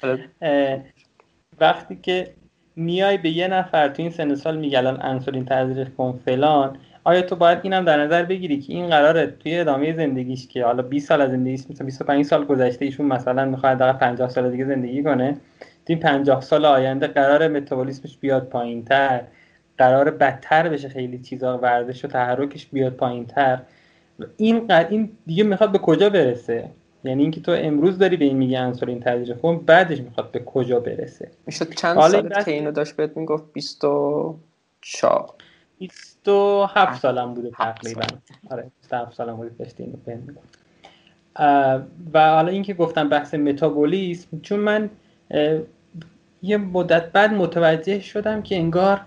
وقتی 1.60 1.96
که 2.02 2.34
میای 2.76 3.18
به 3.18 3.30
یه 3.30 3.48
نفر 3.48 3.88
تو 3.88 4.02
این 4.02 4.10
سن 4.10 4.34
سال 4.34 4.56
میگه 4.56 4.78
الان 4.78 5.02
انسولین 5.02 5.44
تزریق 5.44 5.94
کن 5.94 6.20
فلان 6.24 6.78
آیا 7.04 7.22
تو 7.22 7.36
باید 7.36 7.58
اینم 7.62 7.84
در 7.84 8.04
نظر 8.04 8.22
بگیری 8.22 8.60
که 8.60 8.72
این 8.72 8.86
قراره 8.86 9.26
توی 9.26 9.58
ادامه 9.58 9.96
زندگیش 9.96 10.48
که 10.48 10.64
حالا 10.64 10.82
20 10.82 11.08
سال 11.08 11.20
از 11.20 11.30
زندگیش 11.30 11.60
مثلا 11.70 11.86
25 11.86 12.24
سال 12.24 12.44
گذشته 12.44 12.84
ایشون 12.84 13.06
مثلا 13.06 13.44
می‌خواد 13.44 13.78
در 13.78 13.92
50 13.92 14.28
سال 14.28 14.50
دیگه 14.50 14.64
زندگی 14.64 15.02
کنه 15.02 15.36
این 15.90 15.98
50 15.98 16.40
سال 16.40 16.64
آینده 16.64 17.06
قرار 17.06 17.48
متابولیسمش 17.48 18.18
بیاد 18.18 18.48
پایینتر. 18.48 19.24
قرار 19.80 20.10
بدتر 20.10 20.68
بشه 20.68 20.88
خیلی 20.88 21.18
چیزا 21.18 21.58
ورزش 21.58 22.04
و 22.04 22.08
تحرکش 22.08 22.66
بیاد 22.66 22.92
پایینتر. 22.92 23.60
این 24.36 24.72
این 24.72 25.12
دیگه 25.26 25.44
می‌خواد 25.44 25.72
به 25.72 25.78
کجا 25.78 26.10
برسه؟ 26.10 26.70
یعنی 27.04 27.22
اینکه 27.22 27.40
تو 27.40 27.52
امروز 27.52 27.98
داری 27.98 28.16
به 28.16 28.24
این 28.24 28.36
میگی 28.36 28.56
انسولین 28.56 29.00
تزریق 29.00 29.40
کن 29.40 29.58
بعدش 29.58 30.00
می‌خواد 30.00 30.30
به 30.30 30.38
کجا 30.38 30.80
برسه؟ 30.80 31.30
می‌شد 31.46 31.74
چند 31.74 32.00
سال 32.00 32.42
که 32.42 32.50
اینو 32.50 32.72
داشت 32.72 32.96
بهت 32.96 33.16
می‌گفت؟ 33.16 33.52
24 33.52 35.34
27 35.78 37.02
سالم 37.02 37.34
بوده 37.34 37.50
تقریبا. 37.50 38.02
آره 38.50 38.70
27 38.80 39.16
سالم 39.16 39.36
بوده 39.36 39.50
داشته 39.58 39.84
اینو 39.84 39.96
بهم 40.06 40.36
و 42.14 42.30
حالا 42.30 42.48
اینکه 42.48 42.74
گفتم 42.74 43.08
بحث 43.08 43.34
متابولیسم 43.34 44.40
چون 44.42 44.60
من 44.60 44.90
یه 46.42 46.56
مدت 46.56 47.12
بعد 47.12 47.32
متوجه 47.32 48.00
شدم 48.00 48.42
که 48.42 48.56
انگار 48.56 49.00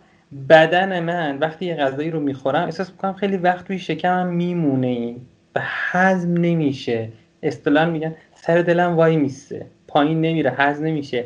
بدن 0.50 1.00
من 1.00 1.38
وقتی 1.40 1.66
یه 1.66 1.76
غذایی 1.76 2.12
رو 2.12 2.20
می‌خورم 2.20 2.64
احساس 2.64 2.92
می‌کنم 2.92 3.14
خیلی 3.14 3.38
وقت 3.38 3.68
توی 3.68 3.80
شکمم 3.80 4.28
میمونه 4.28 4.88
این 4.88 5.22
و 5.56 5.60
هضم 5.64 6.34
نمیشه. 6.34 7.10
اصطلاحا 7.44 7.90
میگن 7.90 8.16
سر 8.36 8.62
دلم 8.62 8.96
وای 8.96 9.18
میسته 9.18 9.66
پایین 9.88 10.22
نمیره 10.22 10.52
هضم 10.52 10.86
نمیشه. 10.86 11.26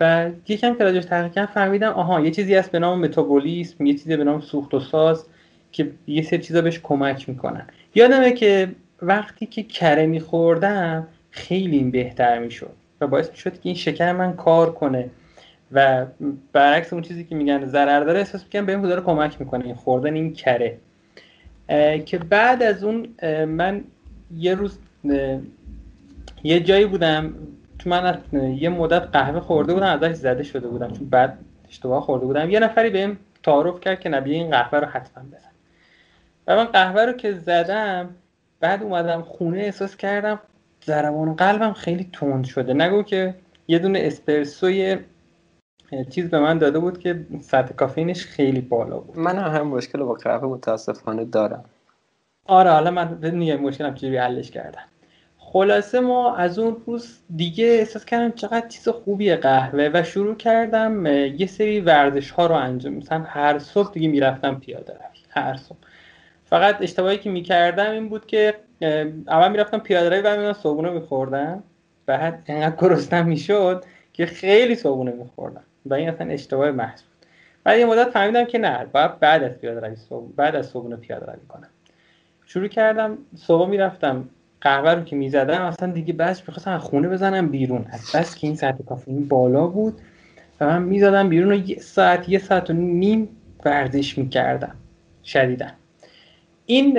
و 0.00 0.30
یکم 0.48 0.74
که 0.74 0.84
راجعش 0.84 1.04
تحقیق 1.04 1.32
کردم 1.32 1.52
فهمیدم 1.52 1.92
آها 1.92 2.20
یه 2.20 2.30
چیزی 2.30 2.54
هست 2.54 2.70
به 2.70 2.78
نام 2.78 3.00
متابولیسم 3.00 3.86
یه 3.86 3.94
چیزی 3.94 4.16
به 4.16 4.24
نام 4.24 4.40
سوخت 4.40 4.74
و 4.74 4.80
ساز 4.80 5.26
که 5.72 5.90
یه 6.06 6.22
سری 6.22 6.38
چیزا 6.38 6.62
بهش 6.62 6.80
کمک 6.82 7.28
می‌کنن. 7.28 7.66
یادمه 7.94 8.32
که 8.32 8.68
وقتی 9.02 9.46
که 9.46 9.62
کره 9.62 10.06
میخوردم 10.06 11.06
خیلی 11.30 11.84
بهتر 11.84 12.38
می‌شد 12.38 12.70
و 13.00 13.06
باعث 13.06 13.30
می‌شد 13.30 13.52
که 13.52 13.60
این 13.62 13.74
شکر 13.74 14.12
من 14.12 14.32
کار 14.32 14.72
کنه. 14.72 15.10
و 15.72 16.06
برعکس 16.52 16.92
اون 16.92 17.02
چیزی 17.02 17.24
که 17.24 17.34
میگن 17.34 17.66
ضرر 17.66 18.00
داره 18.00 18.18
احساس 18.18 18.44
می‌کنم 18.44 18.66
بهم 18.66 18.82
داره 18.82 19.00
کمک 19.00 19.40
می‌کنه 19.40 19.64
این 19.64 19.74
خوردن 19.74 20.14
این 20.14 20.32
کره. 20.32 20.78
که 22.04 22.18
بعد 22.18 22.62
از 22.62 22.84
اون 22.84 23.08
من 23.44 23.84
یه 24.36 24.54
روز 24.54 24.78
یه 26.44 26.60
جایی 26.60 26.86
بودم 26.86 27.34
تو 27.78 27.90
من 27.90 28.20
یه 28.32 28.68
مدت 28.68 29.02
قهوه 29.12 29.40
خورده 29.40 29.74
بودم 29.74 29.86
ازش 29.86 30.14
زده 30.14 30.42
شده 30.42 30.68
بودم. 30.68 30.92
چون 30.92 31.08
بعد 31.08 31.38
اشتباه 31.68 32.02
خورده 32.02 32.26
بودم. 32.26 32.50
یه 32.50 32.60
نفری 32.60 32.90
بهم 32.90 33.16
تعارف 33.42 33.80
کرد 33.80 34.00
که 34.00 34.08
نبیه 34.08 34.34
این 34.34 34.50
قهوه 34.50 34.78
رو 34.78 34.86
حتما 34.86 35.24
بزن. 35.24 35.50
و 36.46 36.56
من 36.56 36.64
قهوه 36.64 37.02
رو 37.04 37.12
که 37.12 37.32
زدم 37.32 38.08
بعد 38.60 38.82
اومدم 38.82 39.22
خونه 39.22 39.58
احساس 39.58 39.96
کردم 39.96 40.40
ضربان 40.84 41.34
قلبم 41.34 41.72
خیلی 41.72 42.10
تند 42.12 42.44
شده. 42.44 42.74
نگو 42.74 43.02
که 43.02 43.34
یه 43.68 43.78
دونه 43.78 43.98
اسپرسوی 44.02 44.96
چیز 46.10 46.30
به 46.30 46.40
من 46.40 46.58
داده 46.58 46.78
بود 46.78 46.98
که 46.98 47.26
سطح 47.40 47.74
کافینش 47.74 48.26
خیلی 48.26 48.60
بالا 48.60 48.98
بود. 48.98 49.18
من 49.18 49.38
هم 49.38 49.66
مشکل 49.66 50.02
با 50.02 50.14
قهوه 50.14 50.48
متاسفانه 50.48 51.24
دارم. 51.24 51.64
آره 52.46 52.70
حالا 52.70 52.90
من 52.90 53.18
میگم 53.22 53.56
مشکلم 53.56 53.94
چجوری 53.94 54.16
حلش 54.16 54.50
کردم. 54.50 54.84
خلاصه 55.38 56.00
ما 56.00 56.36
از 56.36 56.58
اون 56.58 56.76
روز 56.86 57.18
دیگه 57.36 57.64
احساس 57.64 58.04
کردم 58.04 58.32
چقدر 58.32 58.68
چیز 58.68 58.88
خوبیه 58.88 59.36
قهوه 59.36 59.90
و 59.94 60.02
شروع 60.02 60.34
کردم 60.34 61.06
یه 61.06 61.46
سری 61.46 61.80
ورزش 61.80 62.30
ها 62.30 62.46
رو 62.46 62.54
انجام 62.54 62.94
مثلا 62.94 63.24
هر 63.26 63.58
صبح 63.58 63.92
دیگه 63.92 64.08
می‌رفتم 64.08 64.54
پیاده 64.54 64.92
روی 64.92 65.20
هر 65.30 65.56
صبح. 65.56 65.78
فقط 66.44 66.76
اشتباهی 66.80 67.18
که 67.18 67.30
می‌کردم 67.30 67.90
این 67.90 68.08
بود 68.08 68.26
که 68.26 68.54
اول 69.28 69.50
می‌رفتم 69.50 69.78
پیاده 69.78 70.08
روی 70.08 70.20
و 70.20 70.30
می‌دونم 70.30 70.52
صبحونه 70.52 70.90
میخوردم. 70.90 71.62
بعد 72.06 72.42
انقدر 72.46 72.76
گرسنم 72.76 73.26
می‌شد 73.26 73.84
که 74.12 74.26
خیلی 74.26 74.74
صبحونه 74.74 75.10
میخوردم. 75.10 75.64
و 75.86 75.94
این 75.94 76.08
اصلا 76.08 76.30
اشتباه 76.30 76.70
محض 76.70 77.02
بود. 77.02 77.26
بعد 77.64 77.78
یه 77.78 77.86
مدت 77.86 78.10
فهمیدم 78.10 78.44
که 78.44 78.58
نه 78.58 78.84
باید 78.92 79.20
بعد 79.20 79.42
از 79.42 79.52
پیاده 79.52 79.86
روی 79.86 79.96
صبح 79.96 80.32
بعد 80.36 80.56
از 80.56 80.66
صبحونه 80.66 80.96
پیاده 80.96 81.26
روی 81.26 81.46
کنم. 81.48 81.68
شروع 82.46 82.68
کردم 82.68 83.18
صبح 83.36 83.68
می‌رفتم 83.68 84.28
قهوه 84.60 84.90
رو 84.90 85.02
که 85.02 85.16
می‌زدم 85.16 85.62
اصلا 85.62 85.92
دیگه 85.92 86.12
بس 86.12 86.40
می‌خواستم 86.48 86.78
خونه 86.78 87.08
بزنم 87.08 87.48
بیرون. 87.48 87.86
از 87.90 88.12
بس 88.14 88.34
که 88.34 88.46
این 88.46 88.56
سطح 88.56 88.84
کافئین 88.84 89.28
بالا 89.28 89.66
بود. 89.66 90.00
و 90.60 90.66
من 90.66 90.82
می‌زدم 90.82 91.28
بیرون 91.28 91.52
و 91.52 91.70
یه 91.70 91.78
ساعت 91.78 92.28
یه 92.28 92.38
ساعت 92.38 92.70
و 92.70 92.72
نیم 92.72 93.28
ورزش 93.64 94.18
می‌کردم 94.18 94.74
شدیدن 95.24 95.72
این 96.66 96.98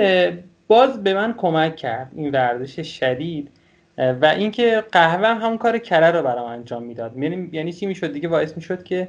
باز 0.68 1.02
به 1.02 1.14
من 1.14 1.34
کمک 1.34 1.76
کرد 1.76 2.12
این 2.16 2.30
ورزش 2.30 3.00
شدید. 3.00 3.50
و 3.98 4.26
اینکه 4.26 4.84
قهوه 4.92 5.28
هم 5.28 5.58
کار 5.58 5.78
کره 5.78 6.10
رو 6.10 6.22
برام 6.22 6.50
انجام 6.50 6.82
می‌داد. 6.82 7.16
یعنی 7.16 7.48
یعنی 7.52 7.72
چی 7.72 7.86
می‌شد؟ 7.86 8.12
دیگه 8.12 8.28
باعث 8.28 8.56
می‌شد 8.56 8.82
که 8.82 9.08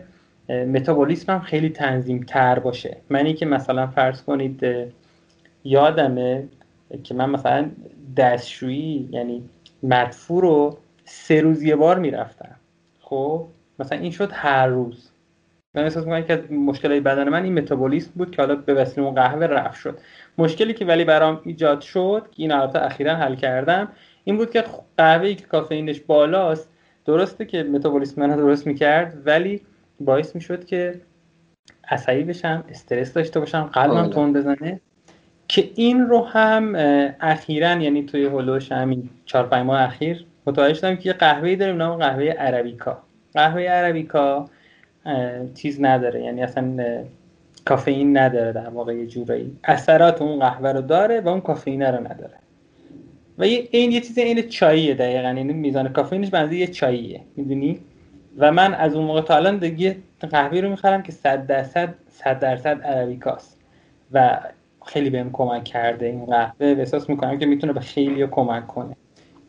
متابولیسمم 0.50 1.40
خیلی 1.40 1.70
تنظیم 1.70 2.24
تر 2.28 2.60
باشه. 2.60 2.98
منی 3.10 3.34
که 3.34 3.46
مثلا 3.46 3.88
فرض 3.88 4.24
کنید 4.24 4.66
یادمه 5.64 6.48
که 7.04 7.14
من 7.14 7.30
مثلا 7.30 7.70
دستشویی 8.18 9.10
یعنی 9.12 9.44
مدفوع 9.84 10.42
رو 10.42 10.78
سه 11.06 11.42
روز 11.42 11.64
یه 11.64 11.76
بار 11.76 12.00
می‌رفتم. 12.00 12.56
خب؟ 13.00 13.46
مثلا 13.80 14.00
این 14.00 14.12
شد 14.12 14.30
هر 14.34 14.68
روز. 14.68 15.12
من 15.76 15.84
احساس 15.84 16.04
می‌کنم 16.04 16.24
که 16.24 16.34
از 16.34 16.52
مشکل 16.52 17.00
بدن 17.00 17.30
من 17.30 17.44
این 17.44 17.54
متابولیسم 17.54 18.12
بود 18.16 18.32
که 18.32 18.42
حالا 18.42 18.56
به 18.56 18.74
وسیله 18.74 19.06
اون 19.06 19.16
قهوه 19.16 19.46
رفت 19.46 19.80
شد. 19.80 20.00
مشکلی 20.38 20.74
که 20.74 20.86
ولی 20.86 21.04
برام 21.04 21.42
ایجاد 21.44 21.82
شد 21.82 22.28
که 22.32 22.44
این 22.44 22.52
البته 22.52 22.86
اخیرا 22.86 23.16
حل 23.16 23.36
کردم 23.36 23.88
این 24.28 24.38
بود 24.38 24.52
که 24.52 24.64
قهوه‌ای 24.98 25.36
که 25.36 25.46
کافئینش 25.46 26.00
بالاست 26.00 26.70
درسته 27.06 27.46
که 27.46 27.64
متابولیسم 27.64 28.22
من 28.22 28.36
درست 28.36 28.68
می‌کرد 28.68 29.18
ولی 29.26 29.62
باعث 30.00 30.36
می‌شد 30.36 30.66
که 30.66 31.02
عصبی 31.90 32.24
بشم 32.24 32.64
استرس 32.70 33.14
داشته 33.14 33.40
باشم 33.40 33.64
قلبم 33.64 33.98
آره. 33.98 34.10
تون 34.10 34.34
بزنه. 34.34 34.80
که 35.48 35.70
این 35.76 36.02
رو 36.02 36.26
هم 36.26 36.76
اخیرا 37.22 37.72
یعنی 37.72 38.04
توی 38.04 38.26
هلوش 38.26 38.72
همین 38.72 39.10
چهار 39.26 39.48
پنج 39.48 39.66
ماه 39.66 39.82
اخیر 39.82 40.26
متوجه 40.46 40.74
شدم 40.74 40.96
که 40.96 41.10
یه 41.10 41.14
قهوه‌ای 41.14 41.56
داریم 41.56 41.78
نام 41.78 41.98
قهوه 41.98 42.26
عربیکا. 42.26 42.98
قهوه 43.34 43.62
عربیکا 43.62 44.50
چیز 45.56 45.82
نداره 45.82 46.22
یعنی 46.22 46.44
اصلا 46.44 46.78
کافئین 47.66 48.18
نداره 48.18 48.52
در 48.52 48.70
واقع 48.70 48.96
یه 48.96 49.08
جورایی. 49.08 49.58
اثرات 49.64 50.22
اون 50.22 50.40
قهوه 50.40 50.72
رو 50.72 50.82
داره 50.82 51.22
و 51.22 51.30
اون 51.30 51.42
کافئین 51.42 51.82
رو 51.82 52.08
نداره. 52.08 52.34
و 53.38 53.44
این 53.44 53.92
یه 53.92 54.02
چیز 54.02 54.18
این 54.18 54.50
چاییه 54.50 54.94
دقیقا 54.94 55.28
یعنی 55.28 55.54
میزان 55.54 55.90
کافئینش 55.90 56.30
بنزه 56.30 56.56
یه 56.56 56.68
چاییه 56.68 57.22
می‌دونی؟ 57.36 57.80
و 58.38 58.52
من 58.52 58.74
از 58.74 58.96
اون 58.96 59.06
موقع 59.06 59.22
تا 59.22 59.36
الان 59.36 59.58
دیگه 59.58 59.98
قهوه 60.32 60.60
رو 60.60 60.70
می‌خرم 60.70 61.04
که 61.04 61.12
100 61.12 61.48
درصد 61.48 61.94
100 62.10 62.40
درصد 62.40 62.82
عربیکاست. 62.82 63.58
و 64.12 64.40
خیلی 64.86 65.10
بهم 65.10 65.30
کمک 65.34 65.64
کرده 65.64 66.06
این 66.06 66.26
قهوه. 66.26 66.54
احساس 66.60 67.10
می‌کنم 67.10 67.40
که 67.40 67.46
می‌تونه 67.46 67.74
به 67.74 67.80
خیلی 67.80 68.28
کمک 68.28 68.68
کنه. 68.68 68.96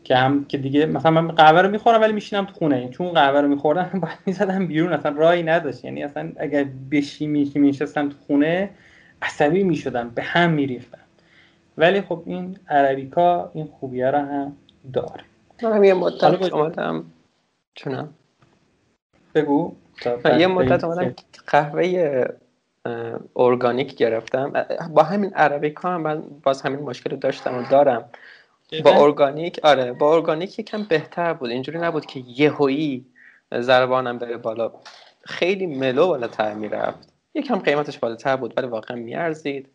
که 0.03 0.15
هم 0.15 0.45
که 0.45 0.57
دیگه 0.57 0.85
مثلا 0.85 1.11
من 1.11 1.27
قهوه 1.27 1.61
رو 1.61 1.69
می‌خورم 1.69 2.01
ولی 2.01 2.13
میشینم 2.13 2.45
تو 2.45 2.53
خونه. 2.53 2.89
چون 2.89 3.09
قهوه 3.11 3.41
رو 3.41 3.47
میخوردم 3.47 3.99
باید 4.03 4.17
می‌زدم 4.25 4.67
بیرون. 4.67 4.93
اصلا 4.93 5.11
راهی 5.11 5.43
نداشت. 5.43 5.85
یعنی 5.85 6.03
اصلا 6.03 6.31
اگر 6.37 6.65
بشی 6.91 7.27
میشی 7.27 7.59
میشستم 7.59 8.09
تو 8.09 8.15
خونه 8.27 8.69
عصبی 9.21 9.63
می‌شدم. 9.63 10.09
به 10.15 10.23
هم 10.23 10.49
میریختم. 10.49 10.97
ولی 11.79 12.01
خب 12.01 12.23
این 12.25 12.59
عربیکا 12.69 13.51
این 13.53 13.67
خوبیه 13.79 14.11
رو 14.11 14.17
هم 14.17 14.57
داره 14.93 15.23
من 15.63 15.83
یه 15.83 15.93
مدت 15.93 16.53
اومدم. 16.53 17.05
چونم. 17.75 18.13
بگو. 19.35 19.75
یه 20.39 20.47
مدت 20.47 20.83
اومدم 20.83 21.13
قهوه 21.47 22.23
ارگانیک 23.35 23.95
گرفتم. 23.95 24.65
با 24.93 25.03
همین 25.03 25.33
عربیکا 25.33 25.89
هم 25.89 26.01
من 26.01 26.23
باز 26.43 26.61
همین 26.61 26.79
مشکل 26.79 27.15
داشتم 27.15 27.57
و 27.57 27.63
دارم. 27.71 28.09
با 28.83 29.03
ارگانیک 29.03 29.59
آره 29.63 29.93
با 29.93 30.15
ارگانیک 30.15 30.59
یکم 30.59 30.83
بهتر 30.83 31.33
بود. 31.33 31.49
اینجوری 31.49 31.79
نبود 31.79 32.05
که 32.05 32.23
یهویی 32.27 33.05
زربانم 33.59 34.17
بره 34.17 34.37
بالا. 34.37 34.71
خیلی 35.25 35.65
ملو 35.65 36.07
بالاتر 36.07 36.53
می‌رفت. 36.53 37.13
یکم 37.33 37.55
قیمتش 37.55 37.97
بالاتر 37.97 38.35
بود 38.35 38.53
ولی 38.57 38.67
واقعا 38.67 38.97
میارزید. 38.97 39.69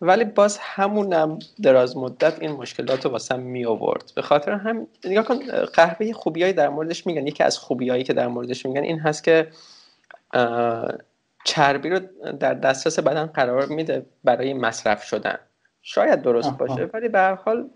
ولی 0.00 0.24
باز 0.24 0.58
همونم 0.60 1.38
دراز 1.62 1.96
مدت 1.96 2.42
این 2.42 2.50
مشکلات 2.50 3.04
رو 3.04 3.10
واسه 3.10 3.36
می 3.36 3.64
آورد 3.64 4.12
به 4.16 4.22
خاطر 4.22 4.52
هم 4.52 4.86
نگاه 5.04 5.24
کن 5.24 5.38
قهوه 5.74 6.12
خوبیایی 6.12 6.52
در 6.52 6.68
موردش 6.68 7.06
میگن. 7.06 7.26
یکی 7.26 7.42
از 7.42 7.58
خوبیایی 7.58 8.04
که 8.04 8.12
در 8.12 8.28
موردش 8.28 8.66
میگن 8.66 8.82
این 8.82 8.98
هست 8.98 9.24
که 9.24 9.48
چربی 11.44 11.90
رو 11.90 12.00
در 12.40 12.54
دسترس 12.54 12.98
بدن 12.98 13.26
قرار 13.26 13.66
میده 13.66 14.06
برای 14.24 14.54
مصرف 14.54 15.02
شدن. 15.02 15.38
شاید 15.82 16.22
درست 16.22 16.50
باشه 16.50 16.90
ولی 16.94 17.08
به 17.08 17.18
هر 17.18 17.34
حال 17.34 17.68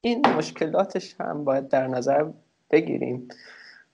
این 0.00 0.26
مشکلاتش 0.26 1.14
هم 1.20 1.44
باید 1.44 1.68
در 1.68 1.86
نظر 1.86 2.24
بگیریم. 2.70 3.28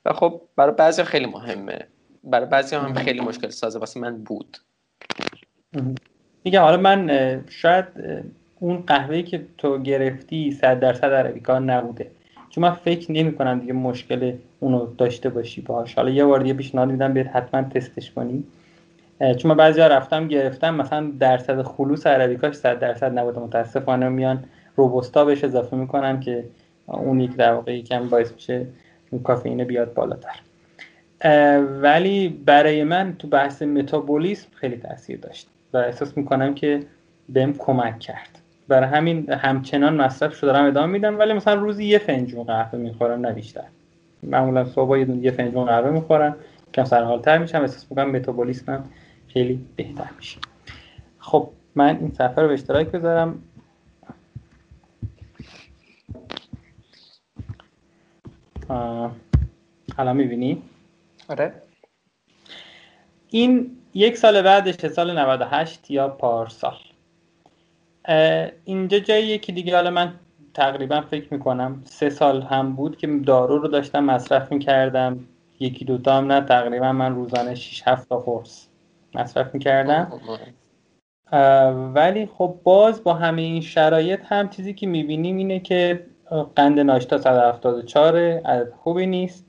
و 0.04 0.12
خب 0.12 0.40
برای 0.56 0.74
بعضی 0.74 1.02
خیلی 1.02 1.26
مهمه. 1.26 1.86
برای 2.24 2.46
بعضی 2.46 2.76
هم 2.76 2.94
خیلی 2.94 3.20
مشکل 3.20 3.48
سازه 3.48 3.78
واسه 3.78 4.00
من 4.00 4.22
بود. 4.22 4.58
میگم 6.44 6.60
حالا 6.60 6.76
من 6.76 7.10
شاید 7.48 7.84
اون 8.60 8.82
قهوه‌ای 8.86 9.22
که 9.22 9.44
تو 9.58 9.78
گرفتی 9.78 10.50
صد 10.50 10.80
درصد 10.80 11.12
عربیکا 11.12 11.58
نبوده. 11.58 12.10
چون 12.50 12.64
من 12.64 12.70
فکر 12.70 13.12
نمی 13.12 13.32
کنم 13.34 13.60
دیگه 13.60 13.72
مشکل 13.72 14.32
اونو 14.60 14.86
داشته 14.98 15.28
باشی 15.28 15.60
باهاش. 15.60 15.94
حالا 15.94 16.10
یه 16.10 16.24
بار 16.24 16.40
دیگه 16.40 16.54
پیشنهاد 16.54 16.88
میدم 16.88 17.14
بهت 17.14 17.26
حتما 17.26 17.62
تستش 17.62 18.10
کنی. 18.10 18.44
چون 19.18 19.50
من 19.50 19.56
بعضی 19.56 19.80
رفتم 19.80 20.28
گرفتم 20.28 20.74
مثلا 20.74 21.12
درصد 21.18 21.62
خلوص 21.62 22.06
عربیکاش 22.06 22.54
صد 22.54 22.78
درصد 22.78 23.18
نبوده. 23.18 23.40
متاسفانه 23.40 24.08
میان 24.08 24.44
روبوستا 24.76 25.24
بهش 25.24 25.44
اضافه 25.44 25.76
می‌کنن 25.76 26.20
که 26.20 26.44
اون 26.86 27.20
یک 27.20 27.36
در 27.36 27.52
واقع 27.52 27.76
یکم 27.76 28.08
باعث 28.08 28.32
میشه 28.32 28.66
اون 29.10 29.22
کافئین 29.22 29.64
بیاد 29.64 29.94
بالاتر. 29.94 30.40
ولی 31.82 32.28
برای 32.28 32.84
من 32.84 33.16
تو 33.18 33.28
بحث 33.28 33.62
متابولیسم 33.62 34.48
خیلی 34.54 34.76
تاثیر 34.76 35.18
داشت. 35.18 35.48
و 35.74 35.76
احساس 35.76 36.16
می‌کنم 36.16 36.54
که 36.54 36.80
بهم 37.28 37.52
کمک 37.52 37.98
کرد. 37.98 38.38
برای 38.68 38.88
همین 38.88 39.32
همچنان 39.32 39.96
مصرف 39.96 40.34
شده 40.34 40.52
دارم 40.52 40.66
ادامه 40.66 40.92
میدم 40.92 41.18
ولی 41.18 41.32
مثلا 41.32 41.54
روزی 41.54 41.84
یه 41.84 41.98
فنجون 41.98 42.44
قهوه 42.44 42.78
می‌خورم 42.78 43.26
نه 43.26 43.32
بیشتر. 43.32 43.64
معمولا 44.22 44.64
صبح 44.64 44.98
یه 44.98 45.16
یه 45.16 45.30
فنجون 45.30 45.64
قهوه 45.64 45.90
می‌خورم 45.90 46.36
کم 46.74 46.84
سرحالتر 46.84 47.38
میشم. 47.38 47.60
احساس 47.60 47.86
می‌کنم 47.90 48.10
متابولیسمم 48.10 48.84
خیلی 49.28 49.66
بهتر 49.76 50.10
میشه. 50.16 50.38
خب 51.18 51.50
من 51.74 51.96
این 51.96 52.10
صفحه 52.10 52.42
رو 52.42 52.48
به 52.48 52.54
اشتراک 52.54 52.86
بذارم. 52.86 53.42
الان 59.98 60.16
می‌بینی؟ 60.16 60.62
آره. 61.28 61.52
این 63.30 63.76
یک 63.94 64.16
سال 64.18 64.42
بعدش 64.42 64.86
سال 64.86 65.18
98 65.18 65.90
یا 65.90 66.08
پارسال 66.08 66.76
اینجا 68.64 68.98
جاییه 68.98 69.38
که 69.38 69.52
دیگه 69.52 69.74
حالا 69.76 69.90
من 69.90 70.14
تقریبا 70.54 71.00
فکر 71.00 71.34
می‌کنم 71.34 71.82
سه 71.84 72.10
سال 72.10 72.42
هم 72.42 72.72
بود 72.72 72.96
که 72.96 73.06
دارو 73.06 73.58
رو 73.58 73.68
داشتم 73.68 74.04
مصرف 74.04 74.52
می‌کردم. 74.52 75.20
یکی 75.60 75.84
دوتا 75.84 76.16
هم 76.16 76.32
نه 76.32 76.40
تقریبا 76.40 76.92
من 76.92 77.14
روزانه 77.14 77.54
6 77.54 77.82
7 77.88 78.08
تا 78.08 78.18
قرص 78.18 78.66
مصرف 79.14 79.54
می‌کردم. 79.54 80.12
ولی 81.94 82.26
خب 82.26 82.54
باز 82.64 83.04
با 83.04 83.14
همه 83.14 83.42
این 83.42 83.60
شرایط 83.60 84.20
هم 84.24 84.48
چیزی 84.48 84.74
که 84.74 84.86
می‌بینیم 84.86 85.36
اینه 85.36 85.60
که 85.60 86.06
قند 86.56 86.80
ناشتا 86.80 87.18
174 87.18 88.16
عدد 88.18 88.72
خوبی 88.72 89.06
نیست. 89.06 89.43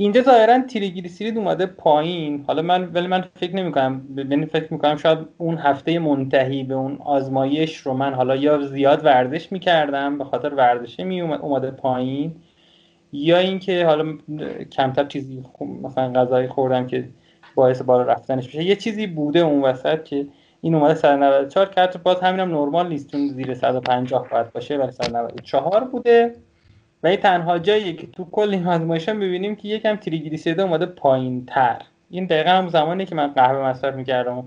اینجا 0.00 0.22
ظاهرا 0.22 0.62
تریگلیسیرید 0.62 1.38
اومده 1.38 1.66
پایین. 1.66 2.44
حالا 2.46 2.62
من 2.62 2.84
ولی 2.84 3.06
من 3.06 3.24
فکر 3.36 3.56
نمی 3.56 3.72
کنم 3.72 4.02
یعنی 4.16 4.46
فکر 4.46 4.72
می 4.72 4.78
کنم 4.78 4.96
شاید 4.96 5.18
اون 5.38 5.58
هفته 5.58 5.98
منتهی 5.98 6.64
به 6.64 6.74
اون 6.74 6.98
آزمایش 7.00 7.76
رو 7.76 7.94
من 7.94 8.14
حالا 8.14 8.36
یا 8.36 8.60
زیاد 8.66 9.04
ورزش 9.04 9.52
می‌کردم 9.52 10.18
به 10.18 10.24
خاطر 10.24 10.54
ورزشه 10.54 11.04
می 11.04 11.20
اومده 11.20 11.70
پایین 11.70 12.34
یا 13.12 13.38
اینکه 13.38 13.86
حالا 13.86 14.18
کمتر 14.72 15.04
چیزی 15.04 15.44
مثلا 15.82 16.12
غذایی 16.12 16.48
خوردم 16.48 16.86
که 16.86 17.08
باعث 17.54 17.82
بالا 17.82 18.02
رفتنش 18.02 18.48
بشه. 18.48 18.64
یه 18.64 18.76
چیزی 18.76 19.06
بوده 19.06 19.38
اون 19.38 19.62
وسط 19.62 20.04
که 20.04 20.26
این 20.60 20.74
اومده 20.74 20.94
194 20.94 21.66
کرد 21.66 22.02
باز 22.02 22.20
همینم 22.20 22.48
نرمال 22.48 22.88
نیست 22.88 23.10
چون 23.10 23.28
زیر 23.28 23.54
150 23.54 24.28
باید 24.28 24.52
باشه 24.52 24.76
ولی 24.76 24.92
194 24.92 25.84
بوده. 25.84 26.34
و 27.02 27.06
این 27.06 27.16
تنها 27.16 27.58
جایی 27.58 27.92
که 27.92 28.06
تو 28.06 28.24
کل 28.30 28.50
این 28.50 28.66
آزمایش 28.66 29.08
هم 29.08 29.20
ببینیم 29.20 29.56
که 29.56 29.68
یکم 29.68 29.96
تریگلیسیرید 29.96 30.60
اومده 30.60 30.86
پایین 30.86 31.46
تر 31.46 31.82
این 32.10 32.26
دقیقا 32.26 32.50
هم 32.50 32.68
زمانی 32.68 33.06
که 33.06 33.14
من 33.14 33.26
قهوه 33.26 33.68
مصرف 33.68 33.94
می‌کردم 33.94 34.38
و 34.38 34.42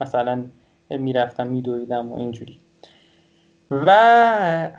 مثلا 0.00 0.44
می‌رفتم 0.90 1.46
میدویدم 1.46 2.12
و 2.12 2.18
اینجوری. 2.18 2.60
و 3.70 3.90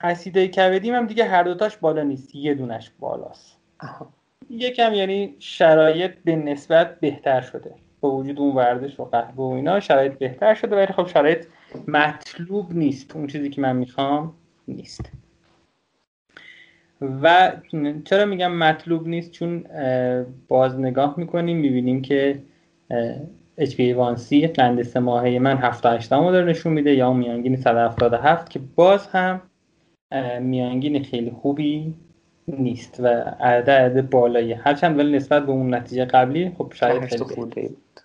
اسیدای 0.03 0.47
کبدیم 0.47 0.95
هم 0.95 1.07
دیگه 1.07 1.26
هر 1.26 1.43
دوتاش 1.43 1.78
بالا 1.78 2.03
نیست 2.03 2.36
یه 2.36 2.53
دونش 2.53 2.91
بالاست. 2.99 3.57
یکم 4.49 4.93
یعنی 4.93 5.36
شرایط 5.39 6.11
به 6.26 6.36
نسبت 6.36 6.99
بهتر 6.99 7.41
شده. 7.41 7.76
با 8.01 8.11
وجود 8.11 8.39
اون 8.39 8.55
ورزش 8.55 8.99
و 8.99 9.05
قهوه 9.05 9.36
و 9.36 9.41
اینا 9.41 9.80
شرایط 9.80 10.13
بهتر 10.13 10.53
شده 10.53 10.76
ولی 10.76 10.93
خب 10.93 11.07
شرایط 11.07 11.45
مطلوب 11.88 12.73
نیست. 12.73 13.15
اون 13.15 13.28
چیزی 13.28 13.49
که 13.49 13.61
من 13.61 13.76
می‌خوام 13.76 14.34
نیست. 14.67 15.11
و 17.22 17.51
چرا 18.06 18.26
میگم 18.26 18.58
مطلوب 18.58 19.08
نیست؟ 19.08 19.32
چون 19.32 19.66
باز 20.47 20.80
نگاه 20.80 21.14
می‌کنیم 21.18 21.58
می‌بینیم 21.58 22.01
که 22.01 22.41
HbA1c 23.62 24.45
قند 24.45 24.82
سه 24.82 24.99
ماهه 24.99 25.39
من 25.39 25.58
7 25.58 25.86
8 25.86 26.10
داره 26.10 26.45
نشون 26.45 26.74
میده 26.74 26.93
یا 26.93 27.14
میانگین 27.14 27.56
177 27.56 28.49
که 28.49 28.60
باز 28.76 29.08
هم 29.08 29.41
میانگین 30.39 31.03
خیلی 31.03 31.32
خوبی 31.32 31.93
نیست 32.47 32.99
و 32.99 33.08
عدد 33.39 33.70
عدد 33.70 34.10
بالایی. 34.10 34.53
هرچند 34.53 34.99
ولی 34.99 35.12
نسبت 35.16 35.45
به 35.45 35.51
اون 35.51 35.74
نتیجه 35.74 36.06
قبلی 36.06 36.49
خب 36.58 36.72
شاید 36.76 37.06
خیلی 37.06 37.24
بود. 37.24 37.99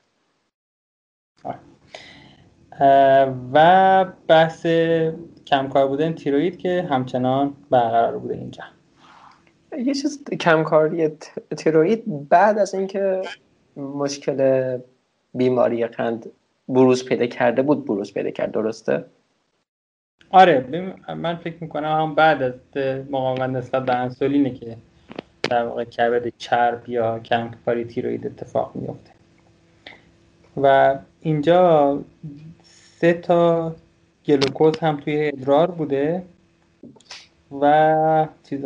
و 3.53 4.05
بحث 4.29 4.67
کمکار 5.47 5.89
بودن 5.89 6.13
تیروید 6.13 6.59
که 6.59 6.87
همچنان 6.91 7.55
برقرار 7.71 8.19
بوده 8.19 8.35
اینجا. 8.35 8.65
یه 9.79 9.95
چیز 9.95 10.25
کمکاری 10.25 11.09
تیروید 11.57 12.29
بعد 12.29 12.59
از 12.59 12.75
اینکه 12.75 13.23
مشکل 13.77 14.79
بیماری 15.35 15.87
قند 15.87 16.27
بروز 16.69 17.05
پیدا 17.05 17.27
کرده 17.27 17.63
بود 17.63 17.85
بروز 17.85 18.15
پیدا 18.15 18.31
کرد 18.31 18.53
درسته؟ 18.53 19.05
آره 20.31 20.67
من 21.17 21.37
فکر 21.37 21.57
می‌کنم 21.61 22.01
هم 22.01 22.15
بعد 22.15 22.43
از 22.43 22.55
مقاومت 23.11 23.51
نسبت 23.51 23.85
به 23.85 23.95
انسولینه 23.95 24.51
که 24.51 24.77
در 25.51 25.65
واقع 25.65 25.85
کبد 25.85 26.33
چرب 26.39 26.89
یا 26.89 27.19
کمکاری 27.19 27.85
تیروید 27.85 28.27
اتفاق 28.27 28.73
میفته 28.75 29.11
و 30.57 30.99
اینجا 31.21 31.99
سه 32.63 33.13
تا 33.13 33.75
گلوکوز 34.27 34.79
هم 34.79 34.97
توی 34.97 35.29
ادرار 35.29 35.71
بوده 35.71 36.23
و 37.61 38.27
چیز 38.45 38.61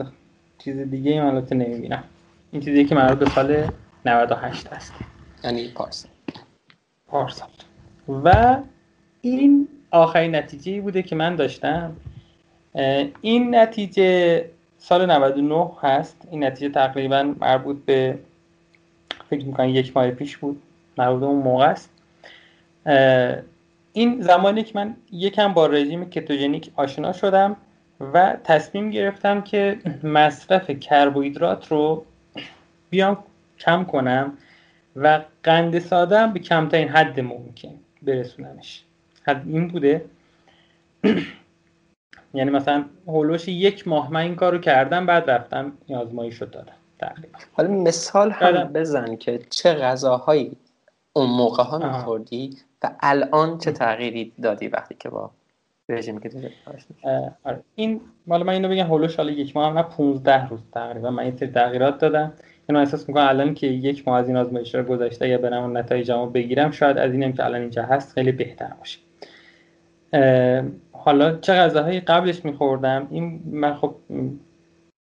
چیز 0.64 0.76
دیگه 0.76 1.12
ای 1.12 1.20
من 1.20 1.26
البته 1.26 1.54
نمی‌بینم. 1.54 2.04
این 2.52 2.62
چیزی 2.62 2.84
که 2.84 2.94
مربوط 2.94 3.18
به 3.18 3.30
سال 3.30 3.66
98 4.06 4.66
هست 4.66 4.92
یعنی 5.44 5.68
پارسال 5.68 6.10
پارسال 7.08 7.48
و 8.08 8.56
این 9.20 9.68
آخرین 9.90 10.34
نتیجه 10.34 10.80
بوده 10.80 11.02
که 11.02 11.16
من 11.16 11.36
داشتم. 11.36 11.96
این 13.20 13.54
نتیجه 13.54 14.44
سال 14.78 15.10
99 15.10 15.70
هست. 15.80 16.28
این 16.30 16.44
نتیجه 16.44 16.68
تقریبا 16.68 17.34
مربوط 17.40 17.76
به 17.86 18.18
فکر 19.30 19.44
می‌کنم 19.44 19.68
یک 19.68 19.96
ماه 19.96 20.10
پیش 20.10 20.36
بود. 20.36 20.62
مربوط 20.98 21.22
اون 21.22 21.42
موقع 21.42 21.66
است. 21.66 21.90
این 23.92 24.20
زمانی 24.20 24.62
که 24.62 24.72
من 24.74 24.96
یکم 25.12 25.52
با 25.52 25.66
رژیم 25.66 26.10
کتوژنیک 26.10 26.70
آشنا 26.76 27.12
شدم. 27.12 27.56
و 28.00 28.36
تصمیم 28.44 28.90
گرفتم 28.90 29.40
که 29.40 29.78
مصرف 30.02 30.70
کربوهیدرات 30.70 31.68
رو 31.68 32.04
بیام 32.90 33.24
کم 33.58 33.84
کنم 33.84 34.38
و 34.96 35.20
قند 35.42 35.78
ساده 35.78 36.18
هم 36.18 36.32
به 36.32 36.38
کمترین 36.38 36.88
حد 36.88 37.20
ممکن 37.20 37.74
برسونمش. 38.02 38.84
حد 39.26 39.42
این 39.46 39.68
بوده. 39.68 40.04
یعنی 42.34 42.50
مثلا 42.50 42.84
هولوش 43.06 43.48
یک 43.48 43.88
ماه 43.88 44.12
من 44.12 44.20
این 44.20 44.36
کارو 44.36 44.58
کردم 44.58 45.06
بعد 45.06 45.30
رفتم 45.30 45.72
آزمایش 45.94 46.42
رو 46.42 46.46
دادم 46.46 46.72
تقریبا. 46.98 47.38
حالا 47.52 47.68
مثال 47.68 48.30
هم 48.30 48.72
بزن 48.72 49.16
که 49.16 49.40
چه 49.50 49.74
غذاهایی 49.74 50.56
اون 51.12 51.30
موقع 51.30 51.62
ها 51.62 51.78
میخوردی 51.78 52.58
و 52.82 52.90
الان 53.00 53.58
چه 53.58 53.72
تغییری 53.72 54.32
دادی 54.42 54.68
وقتی 54.68 54.96
که 54.98 55.08
با 55.08 55.30
رژیم 55.88 56.18
که 56.18 56.30
آره. 57.44 57.60
این 57.74 58.00
مال 58.26 58.42
من 58.42 58.52
اینو 58.52 58.68
بگم 58.68 58.86
هولوش 58.86 59.16
حالا 59.16 59.30
یک 59.30 59.56
ماه 59.56 59.74
نه 59.74 59.82
15 59.82 60.48
روز 60.48 60.60
تقریبا. 60.72 61.10
من 61.10 61.22
این 61.22 61.36
تغییرات 61.36 61.98
دادم. 61.98 62.32
اینو 62.68 62.80
احساس 62.80 63.08
می‌کنم 63.08 63.26
الان 63.28 63.54
که 63.54 63.66
یک 63.66 64.08
ماه 64.08 64.18
از 64.18 64.28
این 64.28 64.36
آزمایش 64.36 64.74
رو 64.74 64.82
گذشته 64.82 65.28
یا 65.28 65.38
برم 65.38 65.78
نتایجمو 65.78 66.26
بگیرم 66.26 66.70
شاید 66.70 66.98
از 66.98 67.12
اینم 67.12 67.32
که 67.32 67.44
الان 67.44 67.60
اینجا 67.60 67.82
هست 67.82 68.12
خیلی 68.12 68.32
بهتر 68.32 68.72
باشه. 68.78 68.98
حالا 70.92 71.36
چه 71.36 71.52
غذاهایی 71.52 72.00
قبلش 72.00 72.44
میخوردم؟ 72.44 73.08
این 73.10 73.40
من 73.46 73.74
خب 73.74 73.94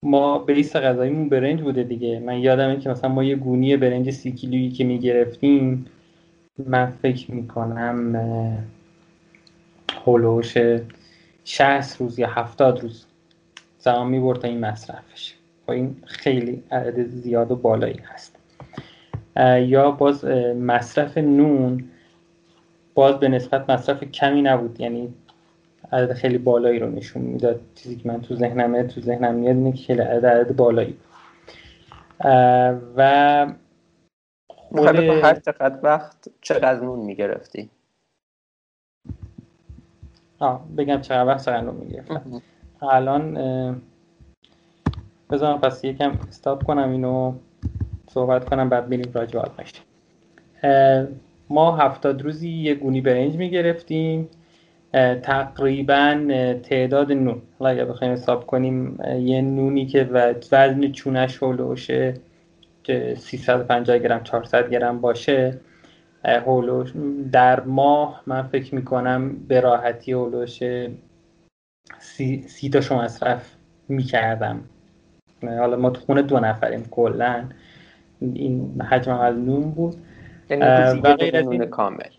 ما 0.03 0.39
بیس 0.39 0.76
غذاییمون 0.76 1.28
برنج 1.28 1.62
بوده 1.62 1.83
دیگه. 1.83 2.18
من 2.18 2.39
یادمه 2.39 2.76
که 2.76 2.91
مثلا 2.91 3.11
ما 3.11 3.24
یه 3.24 3.37
گونی 3.37 3.76
برنج 3.76 4.11
سی 4.11 4.33
کیلویی 4.33 4.70
که 4.70 4.85
می‌گرفتیم 4.85 5.87
من 6.66 6.93
فکر 7.03 7.30
می‌کنم 7.30 8.16
هولوش 10.07 10.55
60 11.44 12.00
روز 12.00 12.18
یا 12.18 12.28
70 12.30 12.80
روز 12.80 13.07
زمان 13.78 14.07
می‌برد 14.07 14.40
تا 14.40 14.48
این 14.48 14.61
مصرفش. 14.61 15.34
و 15.34 15.66
خب 15.66 15.70
این 15.70 15.96
خیلی 16.05 16.62
عدد 16.70 17.07
زیاد 17.07 17.53
و 17.53 17.57
بالایی 17.57 18.00
هست. 18.05 18.36
یا 19.68 19.90
باز 19.90 20.24
مصرف 20.55 21.18
نون 21.18 21.84
باز 22.94 23.20
به 23.20 23.28
نسبت 23.28 23.70
مصرف 23.70 24.05
کمی 24.05 24.42
نبود. 24.42 24.80
یعنی 24.80 25.14
عدد 25.92 26.12
خیلی 26.12 26.38
بالایی 26.38 26.78
رو 26.78 26.90
نشون 26.90 27.22
می‌داد. 27.22 27.61
چیزی 27.74 27.96
که 27.96 28.09
من 28.09 28.20
تو 28.20 28.36
ذهنمه 28.36 28.82
تو 28.82 29.00
ذهنم 29.00 29.34
میاد 29.34 29.57
اینه 29.57 29.72
که 29.72 29.84
خیلی 29.86 30.00
عدد, 30.00 30.26
عدد 30.26 30.57
بالایی 30.57 30.96
و 32.96 33.46
خود 34.48 34.96
هر 34.96 35.34
چقدر 35.34 35.78
وقت 35.82 36.28
چقدر 36.40 36.80
نون 36.80 36.98
می‌گرفتی؟ 36.98 37.70
بگم 40.76 41.01
چقدر 41.01 41.26
وقت 41.26 41.45
چقدر 41.47 41.61
نون 41.61 41.74
می‌گرفتم 41.74 42.43
الان 42.82 43.34
بذارم 45.30 45.59
پس 45.61 45.84
یکم 45.84 46.18
استاپ 46.28 46.64
کنم 46.64 46.90
اینو 46.90 47.34
صحبت 48.11 48.45
کنم 48.45 48.68
بعد 48.68 48.88
بریم 48.88 49.11
راجع 49.14 49.40
به 50.62 51.09
ما 51.51 51.76
هفتاد 51.76 52.22
روزی 52.22 52.51
یه 52.51 52.74
گونی 52.74 53.01
برنج 53.01 53.36
می‌گرفتیم. 53.36 54.28
تقریبا 55.22 56.26
تعداد 56.62 57.12
نون. 57.12 57.43
حالا 57.59 57.70
اگر 57.70 57.84
بخوایم 57.84 58.12
حساب 58.12 58.47
کنیم 58.47 58.99
یه 59.18 59.40
نونی 59.40 59.86
که 59.86 60.05
وزن 60.12 60.93
چونش 60.93 61.43
هولوشه 61.43 62.14
که 62.82 63.14
350 63.18 63.99
گرم 63.99 64.22
400 64.22 64.70
گرم 64.70 65.01
باشه. 65.01 65.61
هولوش. 66.25 66.93
در 67.33 67.61
ماه 67.61 68.23
من 68.27 68.43
فکر 68.43 68.75
می‌کنم 68.75 69.37
به 69.49 69.61
راحتی 69.61 70.12
هولوش 70.12 70.62
سی, 71.99 72.43
سی 72.43 72.70
تاشو 72.70 72.95
مصرف 72.95 73.55
می‌کردم. 73.89 74.61
حالا 75.43 75.77
ما 75.77 75.91
تو 75.91 76.01
خونه 76.01 76.23
دو 76.23 76.41
نفریم 76.41 76.89
کلا. 76.91 77.45
این 78.20 78.81
حجم 78.81 79.12
از 79.12 79.37
نون 79.37 79.70
بود. 79.70 79.97
یعنی 80.51 81.01
و 81.01 81.14
غیر 81.14 81.37
از 81.37 81.51
این 81.51 81.64
کامل. 81.64 82.11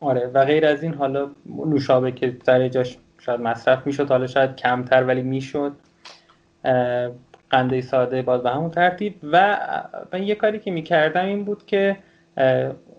آره 0.00 0.26
و 0.26 0.44
غیر 0.44 0.66
از 0.66 0.82
این 0.82 0.94
حالا 0.94 1.30
نوشابه 1.46 2.12
که 2.12 2.36
سر 2.46 2.68
جاش 2.68 2.98
شاید 3.18 3.40
مصرف 3.40 3.86
می‌شد 3.86 4.08
حالا 4.08 4.26
شاید 4.26 4.56
کمتر 4.56 5.04
ولی 5.04 5.22
می‌شد. 5.22 5.72
قنده 7.50 7.80
ساده 7.80 8.22
باز 8.22 8.42
به 8.42 8.50
همون 8.50 8.70
ترتیب. 8.70 9.14
و 9.22 9.58
من 10.12 10.22
یه 10.22 10.34
کاری 10.34 10.58
که 10.58 10.70
می‌کردم 10.70 11.26
این 11.26 11.44
بود 11.44 11.66
که 11.66 11.96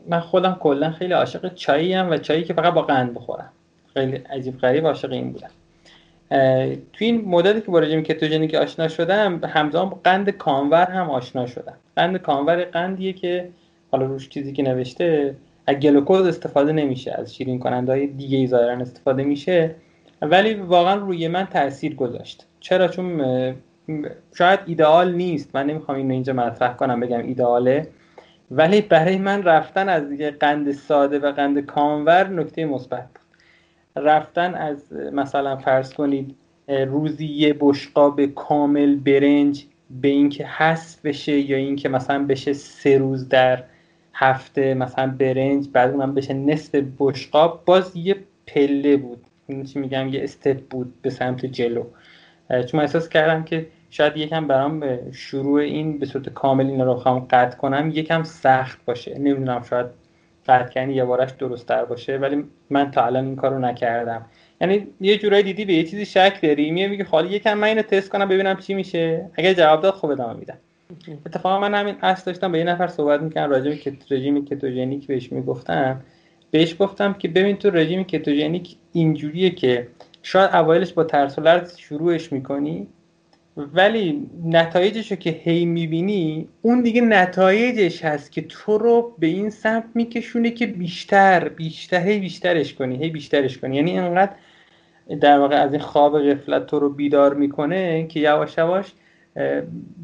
من 0.07 0.19
خودم 0.19 0.57
کلا 0.59 0.91
خیلی 0.91 1.13
عاشق 1.13 1.53
چایی 1.53 1.93
هم 1.93 2.09
و 2.09 2.17
چایی 2.17 2.43
که 2.43 2.53
فقط 2.53 2.73
با 2.73 2.81
قند 2.81 3.13
بخورم. 3.13 3.49
خیلی 3.93 4.15
عجیب 4.15 4.57
غریب 4.57 4.87
عاشق 4.87 5.11
این 5.11 5.31
بودم. 5.31 5.49
توی 6.93 7.07
این 7.07 7.25
مدتی 7.25 7.61
که 7.61 7.71
با 7.71 7.79
رژیم 7.79 8.03
کتوژنیک 8.03 8.55
آشنا 8.55 8.87
شدم 8.87 9.41
همزمان 9.43 9.89
با 9.89 9.99
قند 10.03 10.29
کامور 10.29 10.85
هم 10.85 11.09
آشنا 11.09 11.45
شدم. 11.47 11.73
قند 11.95 12.17
کامور 12.17 12.63
قندیه 12.63 13.13
که 13.13 13.49
حالا 13.91 14.05
روش 14.05 14.29
چیزی 14.29 14.53
که 14.53 14.63
نوشته 14.63 15.35
از 15.67 15.75
گلوکوز 15.75 16.27
استفاده 16.27 16.71
نمیشه 16.71 17.11
از 17.11 17.35
شیرین 17.35 17.59
کننده 17.59 17.91
های 17.91 18.07
دیگه 18.07 18.37
ای 18.37 18.53
استفاده 18.53 19.23
میشه. 19.23 19.75
ولی 20.21 20.53
واقعا 20.53 20.95
روی 20.95 21.27
من 21.27 21.45
تاثیر 21.45 21.95
گذاشت. 21.95 22.45
چرا؟ 22.59 22.87
چون 22.87 23.21
شاید 24.37 24.59
ایدئال 24.65 25.13
نیست. 25.13 25.55
من 25.55 25.65
نمی‌خوام 25.67 25.97
اینو 25.97 26.13
اینجا 26.13 26.33
مطرح 26.33 26.73
کنم 26.73 26.99
بگم 26.99 27.19
ایدئاله. 27.19 27.87
ولی 28.51 28.81
برای 28.81 29.17
من 29.17 29.43
رفتن 29.43 29.89
از 29.89 30.03
قند 30.39 30.71
ساده 30.71 31.19
و 31.19 31.31
قند 31.31 31.59
کامور 31.59 32.27
نکته 32.27 32.65
مثبت 32.65 33.07
رفتن 33.95 34.55
از 34.55 34.93
مثلا 34.93 35.55
فرض 35.55 35.93
کنید 35.93 36.35
روزی 36.67 37.25
یه 37.25 37.55
بشقاب 37.59 38.25
کامل 38.25 38.95
برنج 38.95 39.65
به 40.01 40.07
اینکه 40.07 40.45
حذف 40.45 41.01
بشه 41.05 41.39
یا 41.39 41.57
اینکه 41.57 41.89
مثلا 41.89 42.25
بشه 42.25 42.53
سه 42.53 42.97
روز 42.97 43.29
در 43.29 43.63
هفته 44.13 44.73
مثلا 44.73 45.07
برنج 45.19 45.67
بعد 45.73 45.91
اونم 45.91 46.13
بشه 46.13 46.33
نصف 46.33 46.75
بشقاب 46.99 47.63
باز 47.65 47.95
یه 47.95 48.15
پله 48.47 48.97
بود. 48.97 49.25
چی 49.73 49.79
میگم 49.79 50.07
یه 50.07 50.23
استپ 50.23 50.59
بود 50.69 51.01
به 51.01 51.09
سمت 51.09 51.45
جلو. 51.45 51.83
چون 52.67 52.79
احساس 52.79 53.09
کردم 53.09 53.43
که 53.43 53.67
شاید 53.91 54.17
یکم 54.17 54.47
برام 54.47 54.79
به 54.79 54.99
شروع 55.11 55.59
این 55.59 55.99
به 55.99 56.05
صورت 56.05 56.29
کامل 56.29 56.67
این 56.67 56.81
رو 56.81 56.95
خواهم 56.95 57.27
قطع 57.29 57.57
کنم 57.57 57.91
یکم 57.93 58.23
سخت 58.23 58.85
باشه. 58.85 59.17
نمی‌دونم 59.17 59.63
شاید 59.69 59.85
قطع 60.47 60.69
کردن 60.69 60.91
یه 60.91 61.05
بارش 61.05 61.31
درست 61.31 61.67
تر 61.67 61.85
باشه 61.85 62.17
ولی 62.17 62.43
من 62.69 62.91
تا 62.91 63.05
الان 63.05 63.25
این 63.25 63.35
کارو 63.35 63.59
نکردم. 63.59 64.25
یعنی 64.61 64.87
یه 65.01 65.17
جورایی 65.17 65.43
دیدی 65.43 65.65
به 65.65 65.73
یه 65.73 65.83
چیزی 65.83 66.05
شک 66.05 66.39
داری 66.43 66.71
میگه 66.71 66.87
میگه 66.87 67.03
خالی 67.03 67.29
یکم 67.29 67.53
من 67.53 67.67
اینو 67.67 67.81
تست 67.81 68.09
کنم 68.09 68.27
ببینم 68.27 68.57
چی 68.57 68.73
میشه. 68.73 69.29
اگه 69.33 69.53
جواب 69.53 69.81
داد 69.81 69.93
خوب 69.93 70.11
ادامه 70.11 70.39
میدم. 70.39 70.57
اتفاقا 71.25 71.59
من 71.59 71.73
همین 71.73 71.95
اصل 72.01 72.25
داشتم 72.25 72.51
به 72.51 72.57
یه 72.57 72.63
نفر 72.63 72.87
صحبت 72.87 73.21
می‌کنم 73.21 73.49
راجع 73.49 73.69
به 73.69 73.93
رژیم 74.11 74.45
کتوژنیک 74.45 75.07
بهش 75.07 75.31
می‌گفتم. 75.31 76.01
بهش 76.51 76.75
گفتم 76.79 77.13
که 77.13 77.27
ببین 77.27 77.57
تو 77.57 77.69
رژیم 77.69 78.03
کتوژنیک 78.03 78.75
اینجوریه 78.93 79.49
که 79.49 79.87
شاید 80.23 80.55
اوایلش 80.55 80.93
با 80.93 81.03
ترس 81.03 81.39
و 81.39 81.61
شروعش 81.77 82.31
می‌کنی 82.31 82.87
ولی 83.73 84.29
نتایجش 84.45 85.13
که 85.13 85.29
هی 85.29 85.65
می‌بینی 85.65 86.47
اون 86.61 86.81
دیگه 86.81 87.01
نتایجش 87.01 88.05
هست 88.05 88.31
که 88.31 88.41
تو 88.41 88.77
رو 88.77 89.15
به 89.19 89.27
این 89.27 89.49
سمت 89.49 89.85
میکشونه 89.95 90.51
که 90.51 90.67
بیشتر 90.67 91.49
بیشتر 91.49 92.07
هی 92.07 92.19
بیشترش 92.19 92.73
کنی 92.73 92.97
هی 92.97 93.09
بیشترش 93.09 93.57
کنی. 93.57 93.75
یعنی 93.75 93.97
انقدر 93.97 94.31
در 95.21 95.39
واقع 95.39 95.55
از 95.55 95.73
این 95.73 95.81
خواب 95.81 96.19
غفلت 96.19 96.65
تو 96.65 96.79
رو 96.79 96.89
بیدار 96.89 97.33
می‌کنه 97.33 98.07
که 98.07 98.19
یواش 98.19 98.57
یواش 98.57 98.91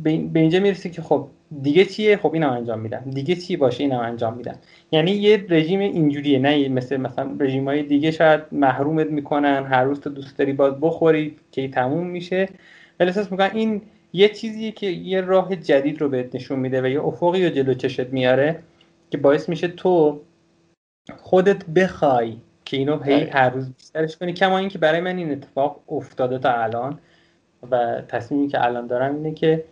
به 0.04 0.40
اینجا 0.40 0.60
می‌رسی 0.60 0.90
که 0.90 1.02
خب 1.02 1.28
دیگه 1.62 1.86
چیه؟ 1.86 2.18
خب 2.18 2.34
اینم 2.34 2.50
انجام 2.50 2.80
میدم. 2.80 3.04
دیگه 3.14 3.36
چی 3.36 3.58
باشه؟ 3.58 3.84
اینم 3.84 4.00
انجام 4.00 4.38
میدم. 4.38 4.56
یعنی 4.92 5.12
یه 5.12 5.46
رژیم 5.50 5.80
اینجوریه. 5.80 6.40
نه 6.40 6.70
مثل 6.70 6.98
مثلا 6.98 7.36
رژیم 7.40 7.66
های 7.66 7.84
دیگه 7.84 8.12
شاید 8.12 8.42
محرومت 8.52 9.08
می‌کنن 9.08 9.66
هر 9.66 9.84
روز 9.84 10.00
تو 10.00 10.10
دوست 10.10 10.38
داری 10.38 10.54
باز 10.54 10.74
بخوری 10.82 11.36
که 11.52 11.68
تموم 11.68 12.08
میشه. 12.08 12.50
ولی 13.00 13.10
احساس 13.10 13.32
می‌کنم 13.32 13.52
این 13.54 13.82
یه 14.14 14.30
چیزیه 14.30 14.72
که 14.72 14.88
یه 14.88 15.22
راه 15.22 15.56
جدید 15.56 16.02
رو 16.02 16.10
بهت 16.10 16.36
نشون 16.36 16.60
میده 16.60 16.82
و 16.82 16.86
یه 16.86 17.06
افقی 17.06 17.44
رو 17.44 17.50
جلو 17.50 17.74
چشت 17.74 18.08
میاره 18.08 18.60
که 19.10 19.18
باعث 19.18 19.50
میشه 19.50 19.68
تو 19.68 20.22
خودت 21.18 21.66
بخوای 21.66 22.38
که 22.66 22.78
اینو 22.78 23.00
هی 23.04 23.16
بله. 23.16 23.32
هر 23.34 23.50
روز 23.50 23.74
بیشترش 23.74 24.18
کنی. 24.18 24.34
کما 24.34 24.58
اینکه 24.58 24.78
برای 24.78 25.02
من 25.02 25.18
این 25.18 25.32
اتفاق 25.32 25.80
افتاده 25.90 26.40
تا 26.40 26.52
الان 26.52 27.00
و 27.72 28.02
تصمیمی 28.08 28.48
که 28.48 28.66
الان 28.66 28.88
دارم 28.88 29.16
اینه 29.16 29.34
که 29.34 29.64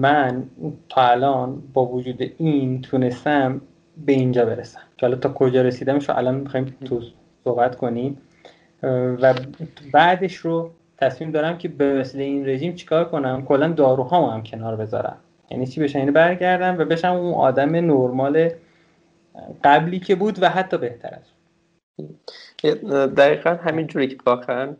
من 0.00 0.42
تا 0.88 1.08
الان 1.08 1.62
با 1.72 1.86
وجود 1.86 2.32
این 2.38 2.82
تونستم 2.82 3.60
به 4.06 4.12
اینجا 4.12 4.44
برسم. 4.44 4.80
که 4.96 5.06
حالا 5.06 5.16
تا 5.16 5.32
کجا 5.32 5.62
رسیدمش 5.62 6.08
رو 6.08 6.16
الان 6.16 6.34
می‌خوایم 6.34 6.76
تو 6.84 7.02
صحبت 7.44 7.76
کنیم. 7.76 8.18
و 9.22 9.34
بعدش 9.92 10.36
رو 10.36 10.70
تصمیم 11.02 11.30
دارم 11.30 11.58
که 11.58 11.68
به 11.68 12.00
وسیله 12.00 12.24
این 12.24 12.46
رژیم 12.46 12.74
چیکار 12.74 13.04
کنم؟ 13.04 13.44
کلا 13.44 13.68
داروهامو 13.68 14.26
هم 14.26 14.42
کنار 14.42 14.76
بذارم. 14.76 15.16
یعنی 15.50 15.66
چی 15.66 15.80
بشن 15.80 15.98
اینو 15.98 16.12
برگردم 16.12 16.78
و 16.78 16.84
بشم 16.84 17.12
اون 17.12 17.34
آدم 17.34 17.70
نرمال 17.70 18.50
قبلی 19.64 20.00
که 20.00 20.14
بود 20.14 20.42
و 20.42 20.48
حتی 20.48 20.78
بهتر 20.78 21.14
از 21.14 21.26
دقیقا 23.16 23.50
همین 23.50 23.86
جوری 23.86 24.08
که 24.08 24.16
واقعا 24.26 24.76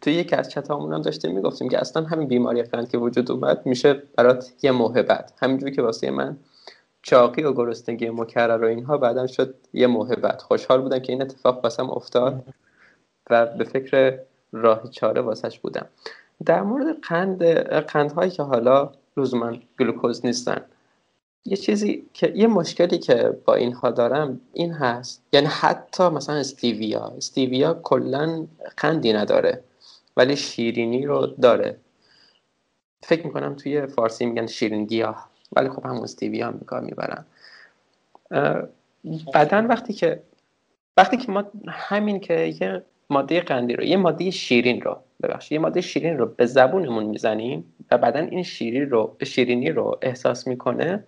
تو 0.00 0.10
یکی 0.10 0.36
از 0.36 0.50
چتامون 0.50 0.92
هم 0.92 1.02
داشتیم 1.02 1.34
می‌گفتیم 1.34 1.68
که 1.68 1.78
اصلا 1.78 2.02
همین 2.02 2.28
بیماری 2.28 2.62
قند 2.62 2.90
که 2.90 2.98
وجود 2.98 3.30
اومد 3.30 3.66
میشه 3.66 4.02
برات 4.16 4.52
یه 4.62 4.72
موهبت 4.72 5.32
همینجوری 5.42 5.72
که 5.72 5.82
واسه 5.82 6.10
من 6.10 6.36
چاقی 7.02 7.42
و 7.42 7.52
گرسنگی 7.52 8.10
مکرر 8.10 8.64
و 8.64 8.66
اینها 8.66 8.98
بعدا 8.98 9.26
شد 9.26 9.54
یه 9.72 9.86
موهبت 9.86 10.42
خوشحال 10.42 10.80
بودم 10.80 10.98
که 10.98 11.12
این 11.12 11.22
اتفاق 11.22 11.64
واسم 11.64 11.90
افتاد 11.90 12.44
و 13.30 13.46
به 13.46 13.64
فکر 13.64 14.18
راه 14.52 14.90
چاره 14.90 15.20
واسش 15.20 15.58
بودم. 15.58 15.86
در 16.44 16.62
مورد 16.62 17.00
قند 17.00 17.44
قندهایی 17.80 18.30
که 18.30 18.42
حالا 18.42 18.92
لزوما 19.16 19.52
گلوکوز 19.80 20.26
نیستن. 20.26 20.60
یه 21.44 21.56
چیزی 21.56 22.06
که 22.12 22.32
یه 22.36 22.46
مشکلی 22.46 22.98
که 22.98 23.38
با 23.44 23.54
اینها 23.54 23.90
دارم 23.90 24.40
این 24.52 24.72
هست. 24.72 25.22
یعنی 25.32 25.46
حتی 25.46 26.08
مثلا 26.08 26.36
استیویا. 26.36 27.12
استیویا 27.16 27.80
کلا 27.82 28.46
قندی 28.76 29.12
نداره 29.12 29.64
ولی 30.16 30.36
شیرینی 30.36 31.06
رو 31.06 31.26
داره. 31.26 31.76
فکر 33.02 33.26
می‌کنم 33.26 33.54
توی 33.54 33.86
فارسی 33.86 34.26
میگن 34.26 34.46
شیرین 34.46 34.84
گیاه 34.84 35.30
ولی 35.52 35.68
خب 35.68 35.86
همون 35.86 36.02
استیوی 36.02 36.40
هم 36.40 36.60
به 36.68 36.80
می‌برن 36.80 37.24
بعدا 39.34 39.66
وقتی 39.68 39.92
که 39.92 40.22
وقتی 40.96 41.16
که 41.16 41.32
ما 41.32 41.44
همین 41.68 42.20
که 42.20 42.54
یه 42.60 42.84
ماده 43.12 43.40
قندی 43.40 43.76
رو 43.76 43.84
یه 43.84 43.96
ماده 43.96 44.30
شیرین 44.30 44.80
رو 44.80 44.96
ببخشید 45.22 45.52
یه 45.52 45.58
ماده 45.58 45.80
شیرین 45.80 46.18
رو 46.18 46.26
به 46.26 46.46
زبونمون 46.46 47.04
می‌زنیم 47.04 47.74
و 47.90 47.98
بعدا 47.98 48.20
این 48.20 48.42
شیرین 48.42 48.90
رو 48.90 49.16
شیرینی 49.24 49.70
رو 49.70 49.98
احساس 50.02 50.46
می‌کنه. 50.46 51.04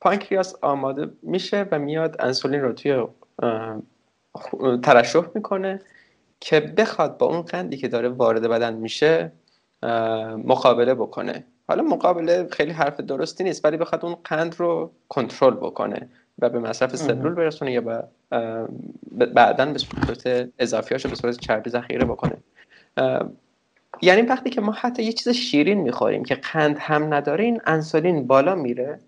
پانکریاس 0.00 0.54
آماده 0.62 1.10
میشه 1.22 1.66
و 1.70 1.78
میاد 1.78 2.16
انسولین 2.18 2.60
رو 2.60 2.72
توی 2.72 3.04
ترشح 4.82 5.22
می‌کنه 5.34 5.80
که 6.40 6.60
بخواد 6.60 7.18
با 7.18 7.26
اون 7.26 7.42
قندی 7.42 7.76
که 7.76 7.88
داره 7.88 8.08
وارد 8.08 8.48
بدن 8.48 8.74
میشه 8.74 9.32
مقابله 10.44 10.94
بکنه. 10.94 11.44
حالا 11.68 11.82
مقابله 11.82 12.48
خیلی 12.52 12.72
حرف 12.72 13.00
درستی 13.00 13.44
نیست 13.44 13.64
ولی 13.64 13.76
بخواد 13.76 14.04
اون 14.04 14.14
قند 14.24 14.54
رو 14.58 14.92
کنترل 15.08 15.54
بکنه. 15.54 16.08
و 16.40 16.48
به 16.48 16.58
مصرف 16.58 16.96
سلول 16.96 17.34
برسونه 17.34 17.72
یا 17.72 18.08
بعدا 19.34 19.66
به 19.66 19.78
صورت 19.78 20.48
اضافیاشو 20.58 21.08
به 21.08 21.14
صورت 21.14 21.36
چربی 21.38 21.70
ذخیره 21.70 22.04
بکنه. 22.04 22.36
یعنی 24.02 24.22
وقتی 24.22 24.50
که 24.50 24.60
ما 24.60 24.72
حتی 24.72 25.02
یه 25.02 25.12
چیز 25.12 25.28
شیرین 25.28 25.80
می‌خوریم 25.80 26.24
که 26.24 26.34
قند 26.34 26.76
هم 26.78 27.14
نداره 27.14 27.44
این 27.44 27.60
انسولین 27.66 28.26
بالا 28.26 28.54
میره 28.54 28.98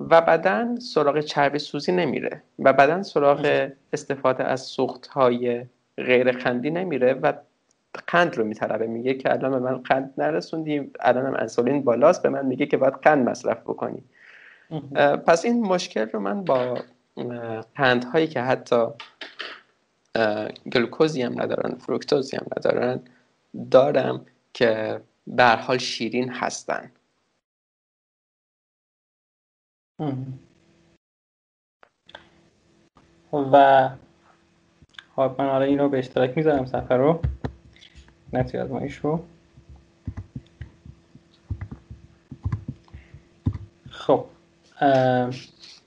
و 0.00 0.20
بدن 0.20 0.76
سراغ 0.76 1.20
چربی 1.20 1.58
سوزی 1.58 1.92
نمیره 1.92 2.42
و 2.58 2.72
بدن 2.72 3.02
سراغ 3.02 3.70
استفاده 3.92 4.44
از 4.44 4.60
سوخت 4.60 5.06
های 5.06 5.64
غیر 5.96 6.32
قندی 6.32 6.70
نمیره 6.70 7.14
و 7.14 7.32
قند 8.06 8.36
رو 8.36 8.44
میطلبه. 8.44 8.86
میگه 8.86 9.14
که 9.14 9.32
الان 9.32 9.50
به 9.50 9.58
من 9.58 9.76
قند 9.78 10.14
نرسوندیم 10.18 10.92
الان 11.00 11.26
هم 11.26 11.34
انسولین 11.38 11.82
بالاست 11.82 12.22
به 12.22 12.28
من 12.28 12.46
میگه 12.46 12.66
که 12.66 12.76
باید 12.76 12.94
قند 12.94 13.28
مصرف 13.28 13.60
بکنی. 13.60 14.02
پس 15.26 15.44
این 15.44 15.62
مشکل 15.66 16.08
رو 16.10 16.20
من 16.20 16.44
با 16.44 16.78
قندهایی 17.76 18.26
که 18.26 18.40
حتی 18.40 18.86
گلوکوزی 20.72 21.22
هم 21.22 21.42
ندارن 21.42 21.74
فروکتوزی 21.74 22.36
هم 22.36 22.46
ندارن 22.56 23.00
دارم 23.70 24.26
که 24.54 25.00
به 25.26 25.44
حال 25.48 25.78
شیرین 25.78 26.30
هستن. 26.32 26.90
و 33.32 33.88
خب 35.16 35.34
من 35.38 35.50
حالا 35.50 35.64
اینو 35.64 35.88
به 35.88 35.98
اشتراک 35.98 36.36
می‌ذارم 36.36 36.64
سفر 36.66 36.96
رو. 36.96 37.22
نتیجه 38.32 38.62
آزمایش 38.64 38.96
رو. 38.96 39.24
خب. 43.90 44.26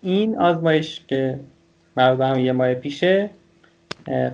این 0.01 0.37
آزمایش 0.37 1.01
که 1.07 1.39
مربوط 1.97 2.37
یه 2.37 2.51
ماه 2.51 2.73
پیشه 2.73 3.29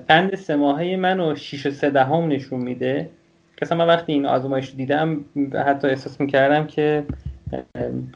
قند 0.07 0.35
سه 0.35 0.55
ماهه 0.55 0.95
منو 0.95 1.35
6 1.35 1.65
و 1.65 1.71
3 1.71 1.89
دهم 1.89 2.27
نشون 2.27 2.59
میده. 2.59 3.09
که 3.57 3.75
من 3.75 3.87
وقتی 3.87 4.13
این 4.13 4.25
آزمایش 4.25 4.69
رو 4.69 4.75
دیدم 4.75 5.25
حتی 5.65 5.87
احساس 5.87 6.21
می‌کردم 6.21 6.67
که 6.67 7.03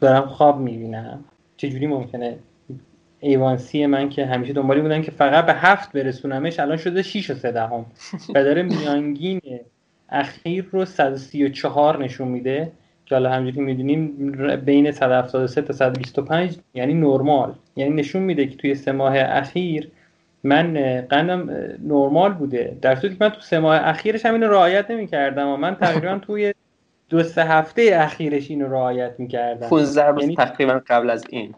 دارم 0.02 0.26
خواب 0.26 0.60
می‌بینم. 0.60 1.24
چجوری 1.58 1.88
ممکنه؟ 1.88 2.36
ایوانسی 3.20 3.86
من 3.86 4.10
که 4.10 4.26
همیشه 4.26 4.54
دنبالی 4.54 4.82
بودن 4.82 5.02
که 5.02 5.12
فقط 5.12 5.46
به 5.46 5.54
هفت 5.54 5.92
برسونمش 5.92 6.60
الان 6.60 6.78
شده 6.78 7.02
6 7.02 7.30
و 7.30 7.34
3 7.34 7.52
دهم. 7.52 7.86
و 8.36 8.44
داره 8.44 8.64
میانگین 8.64 9.42
اخیر 10.10 10.66
رو 10.72 10.86
134 10.86 12.04
نشون 12.04 12.28
میده. 12.28 12.72
که 13.14 13.18
حالا 13.18 13.32
همجوری 13.32 13.62
می‌دونیم 13.62 14.32
بین 14.66 14.92
173 14.92 15.62
تا 15.62 15.74
125 15.74 16.58
یعنی 16.74 16.94
نرمال. 16.94 17.54
یعنی 17.76 17.96
نشون 17.96 18.22
میده 18.22 18.46
که 18.48 18.58
توی 18.58 18.76
سه 18.76 18.92
ماه 18.92 19.14
اخیر 19.18 19.92
من 20.44 20.74
قندم 21.10 21.50
نرمال 21.84 22.34
بوده. 22.34 22.78
در 22.82 22.96
صورتی 22.96 23.16
که 23.16 23.26
من 23.26 23.30
تو 23.30 23.42
سه 23.42 23.60
ماه 23.60 23.88
اخیرش 23.88 24.26
هم 24.26 24.34
اینو 24.34 24.48
رعایت 24.48 24.92
نمی‌کردم 24.92 25.48
و 25.48 25.58
من 25.58 25.76
تقریبا 25.76 26.18
توی 26.18 26.54
دو 27.10 27.24
سه 27.24 27.44
هفته 27.44 27.92
اخیرش 27.94 28.50
اینو 28.50 28.68
رعایت 28.68 29.12
می‌کردم. 29.18 29.68
15 29.68 30.08
روز 30.08 30.22
یعنی... 30.22 30.36
تقریبا 30.36 30.82
قبل 30.88 31.10
از 31.10 31.26
این. 31.30 31.56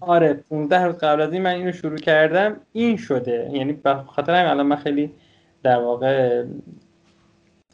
آره 0.00 0.40
15 0.50 0.84
روز 0.84 0.98
قبل 0.98 1.20
از 1.20 1.32
این 1.32 1.42
من 1.42 1.50
اینو 1.54 1.72
شروع 1.72 1.96
کردم. 1.96 2.56
این 2.72 2.96
شده. 2.96 3.50
یعنی 3.52 3.72
به 3.72 3.94
خاطر 3.94 4.34
همین 4.34 4.50
الان 4.50 4.66
من 4.66 4.76
خیلی 4.76 5.10
در 5.62 5.76
واقع 5.76 6.44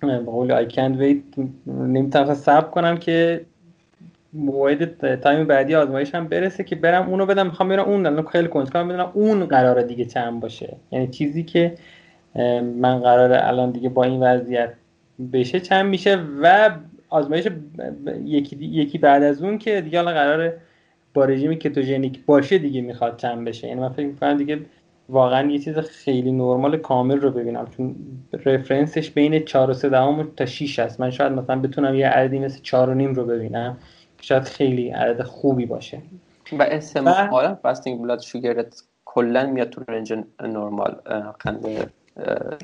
به 0.07 0.30
قول 0.30 0.52
آی 0.52 0.68
کند 0.68 1.00
ویت 1.00 1.22
نمی‌تونم 1.66 2.34
صبر 2.34 2.70
کنم 2.70 2.96
که 2.96 3.40
موعد 4.32 5.14
time 5.16 5.47
بعدی 5.46 5.74
آزمایش 5.74 6.14
هم 6.14 6.28
برسه 6.28 6.64
که 6.64 6.76
برم 6.76 7.09
اونو 7.09 7.26
بدم. 7.26 7.46
می‌خوام 7.46 7.68
برم 7.68 7.84
اون 7.84 8.07
الان 8.07 8.26
خیلی 8.26 8.48
کنجکاوم 8.48 8.88
بدونم 8.88 9.11
اون 9.14 9.44
قرار 9.44 9.82
دیگه 9.82 10.05
چند 10.05 10.40
باشه. 10.40 10.76
یعنی 10.92 11.09
چیزی 11.09 11.42
که 11.42 11.74
من 12.76 12.98
قراره 12.98 13.48
الان 13.48 13.70
دیگه 13.70 13.88
با 13.88 14.05
این 14.05 14.22
وضعیت 14.22 14.72
بشه 15.32 15.61
چند 15.61 15.86
میشه 15.86 16.18
و 16.42 16.70
آزمایش 17.09 17.48
یکی, 18.24 18.57
یکی 18.57 18.98
بعد 18.98 19.22
از 19.22 19.42
اون 19.42 19.59
که 19.59 19.80
دیگه 19.80 19.98
الان 19.98 20.14
قراره 20.14 20.57
با 21.14 21.24
رژیم 21.24 21.55
کتوژنیک 21.55 22.24
باشه 22.26 22.59
دیگه 22.59 22.80
می‌خواد 22.80 23.16
چند 23.16 23.44
بشه. 23.44 23.68
یعنی 23.68 23.80
من 23.80 23.88
فکر 23.88 24.07
می‌کنم 24.07 24.36
دیگه 24.36 24.59
واقعا 25.09 25.50
یه 25.50 25.59
چیز 25.59 25.78
خیلی 25.78 26.32
نرمال 26.32 26.76
کامل 26.76 27.20
رو 27.20 27.30
ببینم. 27.30 27.66
چون 27.76 27.96
رفرنسش 28.32 29.11
بین 29.11 29.44
4 29.44 29.70
و 29.70 29.74
3 29.74 29.90
تا 30.36 30.46
6 30.46 30.78
است. 30.78 31.00
من 31.00 31.11
شاید 31.11 31.32
مثلا 31.32 31.61
بتونم 31.61 31.94
یه 31.94 32.09
عددی 32.09 32.38
مثل 32.38 32.61
4 32.62 32.90
و 32.90 32.94
نیم 32.94 33.14
رو 33.14 33.24
ببینم. 33.24 33.76
شاید 34.20 34.42
خیلی 34.42 34.90
عدد 34.90 35.22
خوبی 35.22 35.66
باشه. 35.66 36.02
و 36.52 36.62
اسم 36.62 37.09
حالا 37.09 37.55
فاستینگ 37.55 38.02
بلاد 38.02 38.20
شوگرت 38.20 38.82
کلا 39.05 39.46
میاد 39.46 39.70
تو 39.70 39.82
رنج 39.88 40.12
نرمال 40.42 40.94
قند 41.38 41.92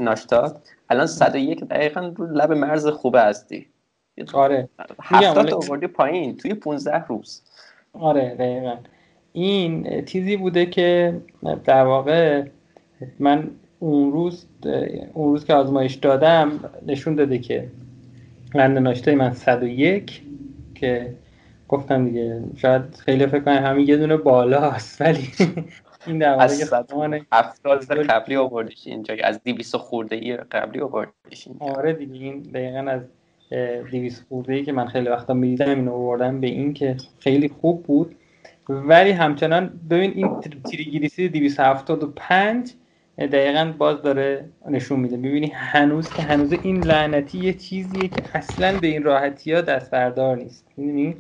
ناشتا. 0.01 0.55
الان 0.91 1.07
101 1.07 1.65
دقیقا 1.65 2.13
رو 2.17 2.27
لب 2.27 2.53
مرز 2.53 2.87
خوبه 2.87 3.23
هستی. 3.23 3.67
آره. 4.33 4.69
70 5.03 5.55
آوردی 5.55 5.87
پایین. 5.87 6.37
توی 6.37 6.55
15 6.55 7.05
روز. 7.05 7.43
آره 7.93 8.35
دقیقا. 8.35 8.77
این 9.33 10.05
چیزی 10.05 10.37
بوده 10.37 10.67
که 10.67 11.21
در 11.65 11.85
واقع 11.85 12.45
من 13.19 13.51
اون 13.79 14.13
روز 14.13 14.47
اون 15.13 15.33
روز 15.33 15.45
که 15.45 15.55
آزمایش 15.55 15.95
دادم 15.95 16.71
نشون 16.87 17.15
داده 17.15 17.39
که 17.39 17.69
قند 18.53 18.79
ناشتای 18.79 19.15
من 19.15 19.33
101 19.33 20.23
که 20.75 21.15
گفتم 21.69 22.05
دیگه 22.05 22.43
شاید 22.57 22.83
خیلی 22.95 23.27
فکر 23.27 23.41
کنم 23.41 23.65
همین 23.65 23.89
یه 23.89 23.97
دونه 23.97 24.17
بالاست 24.17 25.01
ولی 25.01 25.29
این 26.07 26.19
در 26.19 26.33
واقع 26.33 27.21
هفتاد 27.33 27.85
قبلی 27.85 28.37
آوردیش 28.37 28.87
اینجا. 28.87 29.15
از 29.25 29.41
200 29.45 29.77
خورده 29.77 30.17
ای 30.17 30.37
قبلی 30.37 30.81
آوردیش 30.81 31.49
آره 31.61 31.93
دیگه 31.93 32.15
این 32.15 32.43
دقیقا 32.43 32.91
از 32.91 33.03
200 33.91 34.25
خورده 34.29 34.53
ای 34.53 34.65
که 34.65 34.73
من 34.73 34.87
خیلی 34.87 35.09
وقتا 35.09 35.35
می‌دیدم 35.35 35.69
اینو 35.69 35.93
آوردم 35.93 36.41
به 36.41 36.47
این 36.47 36.75
که 36.75 36.97
خیلی 37.19 37.49
خوب 37.49 37.83
بود. 37.83 38.17
ولی 38.71 39.11
همچنان 39.11 39.81
ببین 39.91 40.13
این 40.15 40.41
تریگلیسیرید 40.41 41.33
275 41.33 42.73
دقیقا 43.19 43.75
باز 43.79 44.03
داره 44.03 44.45
نشون 44.71 45.01
میده. 45.01 45.17
ببینی 45.17 45.53
هنوز 45.55 46.13
که 46.13 46.23
هنوز 46.23 46.53
این 46.53 46.83
لعنتی 46.83 47.39
یه 47.39 47.53
چیزیه 47.53 48.09
که 48.09 48.23
اصلا 48.35 48.79
به 48.79 48.87
این 48.87 49.03
راحتی 49.03 49.53
ها 49.53 49.61
دست 49.61 49.91
بردار 49.91 50.37
نیست. 50.37 50.67
می‌دونی 50.77 51.17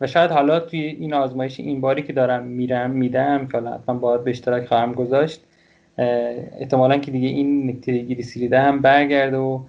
و 0.00 0.06
شاید 0.06 0.30
حالا 0.30 0.60
توی 0.60 0.80
این 0.80 1.14
آزمایش 1.14 1.60
این 1.60 1.80
باری 1.80 2.02
که 2.02 2.12
دارم 2.12 2.44
میرم 2.44 2.90
میدم 2.90 3.46
که 3.46 3.58
حالا 3.58 3.74
حتما 3.74 3.94
باید 3.94 4.24
به 4.24 4.30
اشتراک 4.30 4.66
خواهم 4.66 4.92
گذاشت 4.92 5.44
احتمالا 5.98 6.98
که 6.98 7.10
دیگه 7.10 7.28
این 7.28 7.80
تریگلیسیرید 7.80 8.52
هم 8.52 8.80
برگرده 8.80 9.36
و 9.36 9.60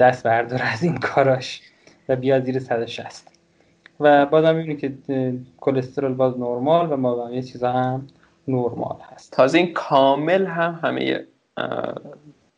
دست 0.00 0.24
بردار 0.24 0.60
از 0.62 0.82
این 0.82 0.96
کاراش 0.96 1.60
و 2.08 2.16
بیاد 2.16 2.44
زیر 2.44 2.58
160 2.58 3.35
و 4.00 4.26
بازم 4.26 4.56
می‌بینید 4.56 4.80
که 4.80 5.34
کلسترول 5.60 6.14
باز 6.14 6.38
نرمال 6.38 6.92
و 6.92 6.96
ما 6.96 7.30
یه 7.32 7.42
چیزا 7.42 7.72
هم 7.72 8.06
نرمال 8.48 8.96
هست 9.12 9.32
تازه 9.32 9.58
این 9.58 9.72
کامل 9.72 10.46
هم 10.46 10.80
همه 10.82 11.26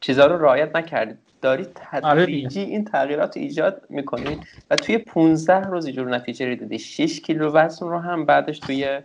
چیزها 0.00 0.26
رو 0.26 0.42
رعایت 0.44 0.76
نکردید. 0.76 1.18
دارید 1.42 1.80
آره 2.02 2.22
تدریجی 2.22 2.60
این 2.60 2.84
تغییرات 2.84 3.36
رو 3.36 3.42
ایجاد 3.42 3.82
می‌کنید 3.88 4.38
و 4.70 4.76
توی 4.76 4.98
15 4.98 5.60
روز 5.60 5.86
اینجور 5.86 6.16
نتیجه 6.16 6.46
رو 6.46 6.54
دیدی. 6.54 6.78
6 6.78 7.20
کیلو 7.20 7.52
وزن 7.52 7.88
رو 7.88 7.98
هم 7.98 8.24
بعدش 8.24 8.58
توی 8.58 9.00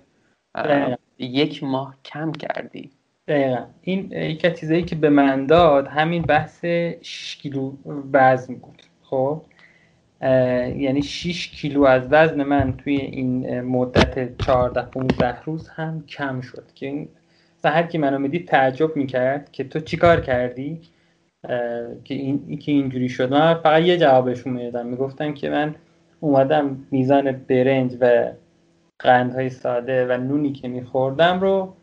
یک 1.20 1.64
ماه 1.64 1.96
کم 2.06 2.32
کردی. 2.32 2.92
دقیقا. 3.28 3.66
این 3.82 4.12
یک 4.12 4.60
چیزایی 4.60 4.84
که 4.84 4.96
به 4.96 5.10
من 5.10 5.46
داد 5.46 5.88
همین 5.88 6.22
بحث 6.22 6.66
6 6.66 7.38
کیلو 7.38 7.74
وزن 8.14 8.56
بود. 8.56 8.82
خب؟ 9.04 9.42
یعنی 10.78 11.02
6 11.02 11.48
کیلو 11.48 11.84
از 11.84 12.08
وزن 12.12 12.44
من 12.44 12.74
توی 12.78 12.96
این 12.96 13.62
مدت 13.62 14.38
14 14.46 14.82
15 14.82 15.42
روز 15.42 15.70
هم 15.70 16.04
کم 16.08 16.42
شد. 16.42 16.64
که 16.76 16.86
این 16.86 17.10
هر 17.66 17.84
کی 17.84 17.98
منو 17.98 18.20
می‌دید 18.20 18.48
تعجب 18.48 18.96
می‌کرد 18.96 19.52
که 19.52 19.64
تو 19.64 19.80
چیکار 19.80 20.22
کردی؟ 20.22 20.82
که 22.04 22.14
این 22.14 22.58
که 22.58 22.72
اینجوری 22.72 23.10
شد. 23.10 23.34
من 23.34 23.54
فقط 23.54 23.82
یه 23.84 23.98
جوابشون 23.98 24.54
می‌دادم. 24.54 24.88
می‌گفتن 24.88 25.34
که 25.34 25.50
من 25.50 25.76
اومدم 26.20 26.88
میزان 26.92 27.32
برنج 27.32 27.98
و 28.00 28.32
قندهای 29.00 29.50
ساده 29.50 30.08
و 30.08 30.18
نونی 30.18 30.52
که 30.52 30.68
میخوردم 30.68 31.40
رو 31.40 31.74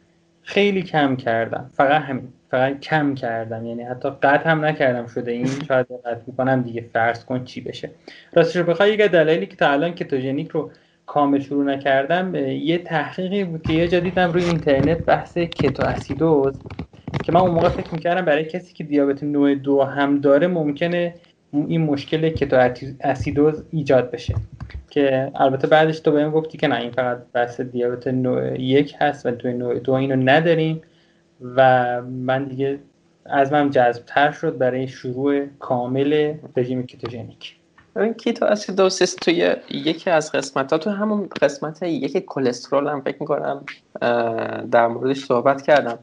خیلی 0.43 0.83
کم 0.83 1.17
کردم. 1.17 1.71
فقط 1.75 2.03
همین. 2.03 2.29
فقط 2.51 2.81
کم 2.81 3.15
کردم 3.15 3.67
یعنی 3.67 3.83
حتی 3.83 4.11
قطع 4.11 4.51
هم 4.51 4.65
نکردم 4.65 5.07
شده 5.07 5.33
این. 5.33 5.47
شاید 5.69 5.87
قطع 6.07 6.21
می‌کنم 6.27 6.63
دیگه 6.63 6.91
فرض 6.93 7.25
کن 7.25 7.45
چی 7.45 7.61
بشه. 7.61 7.91
راستش 8.33 8.57
رو 8.57 8.65
بخوای 8.65 8.95
یک 8.95 9.01
دلایلی 9.03 9.47
که 9.47 9.57
تا 9.57 9.71
الان 9.71 9.95
کتوژنیک 9.95 10.51
رو 10.51 10.73
کامل 11.07 11.41
شروع 11.41 11.65
نکردم 11.65 12.35
یه 12.37 12.79
تحقیقی 12.79 13.45
بود 13.45 13.63
که 13.63 13.73
یه 13.73 13.89
جا 13.89 14.01
دیدم 14.01 14.33
روی 14.33 14.45
اینترنت 14.45 14.99
بحث 15.07 15.39
کتو 15.39 15.83
اسیدوز 15.83 16.61
که 17.23 17.33
من 17.33 17.41
اون 17.41 17.51
موقع 17.55 17.69
فکر 17.69 17.95
می‌کردم 17.95 18.25
برای 18.25 18.45
کسی 18.45 18.75
که 18.75 18.85
دیابت 18.85 19.23
نوع 19.23 19.55
دو 19.55 19.83
هم 19.85 20.21
داره 20.21 20.47
ممکنه 20.47 21.15
این 21.53 21.81
مشکل 21.83 22.29
کتو 22.31 22.57
اسیدوز 23.01 23.65
ایجاد 23.71 24.11
بشه. 24.11 24.37
که 24.91 25.33
البته 25.35 25.67
بعدش 25.69 26.01
تو 26.01 26.13
بهم 26.13 26.31
گفتی 26.31 26.59
که 26.59 26.69
نه 26.69 26.77
این 26.81 26.91
فقط 26.93 27.19
بحث 27.33 27.61
دیابت 27.61 28.07
نوع 28.09 28.61
یک 28.61 28.95
هست 29.01 29.27
و 29.27 29.31
توی 29.31 29.53
نوع 29.53 29.79
دو 29.79 29.93
اینو 29.93 30.17
نداریم. 30.17 30.83
و 31.41 32.03
من 32.03 32.45
دیگه 32.45 32.79
از 33.25 33.53
من 33.53 33.71
جذب 33.71 34.03
تر 34.07 34.33
شد 34.33 34.59
برای 34.59 34.89
شروع 34.89 35.47
کامل 35.47 36.35
رژیم 36.57 36.87
کتوژنیک 36.87 37.57
این 37.97 38.15
کیتو 38.15 38.45
اسیدوسیس 38.45 39.15
توی 39.15 39.57
یکی 39.71 40.11
از 40.11 40.33
قسمت 40.33 40.73
ها 40.73 40.79
تو 40.79 40.91
همون 40.91 41.29
قسمت 41.43 41.83
یکی 41.83 42.21
کلسترول 42.21 42.89
هم 42.89 43.01
فکر 43.01 43.17
می‌کنم 43.21 43.65
در 44.71 44.87
موردش 44.87 45.25
صحبت 45.25 45.63
کردم. 45.63 45.99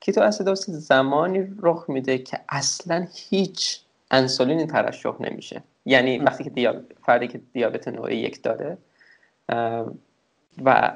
کیتو 0.00 0.20
اسیدوسیس 0.20 0.74
زمانی 0.74 1.46
رخ 1.62 1.84
میده 1.88 2.18
که 2.18 2.40
اصلا 2.48 3.06
هیچ 3.14 3.80
انسولینی 4.10 4.66
ترشح 4.66 5.12
نمیشه. 5.20 5.62
یعنی 5.84 6.18
وقتی 6.18 6.44
که 6.44 6.50
دیاب... 6.50 6.76
فردی 7.06 7.28
که 7.28 7.40
دیابت 7.52 7.88
نوع 7.88 8.14
یک 8.14 8.42
داره 8.42 8.78
و 10.64 10.92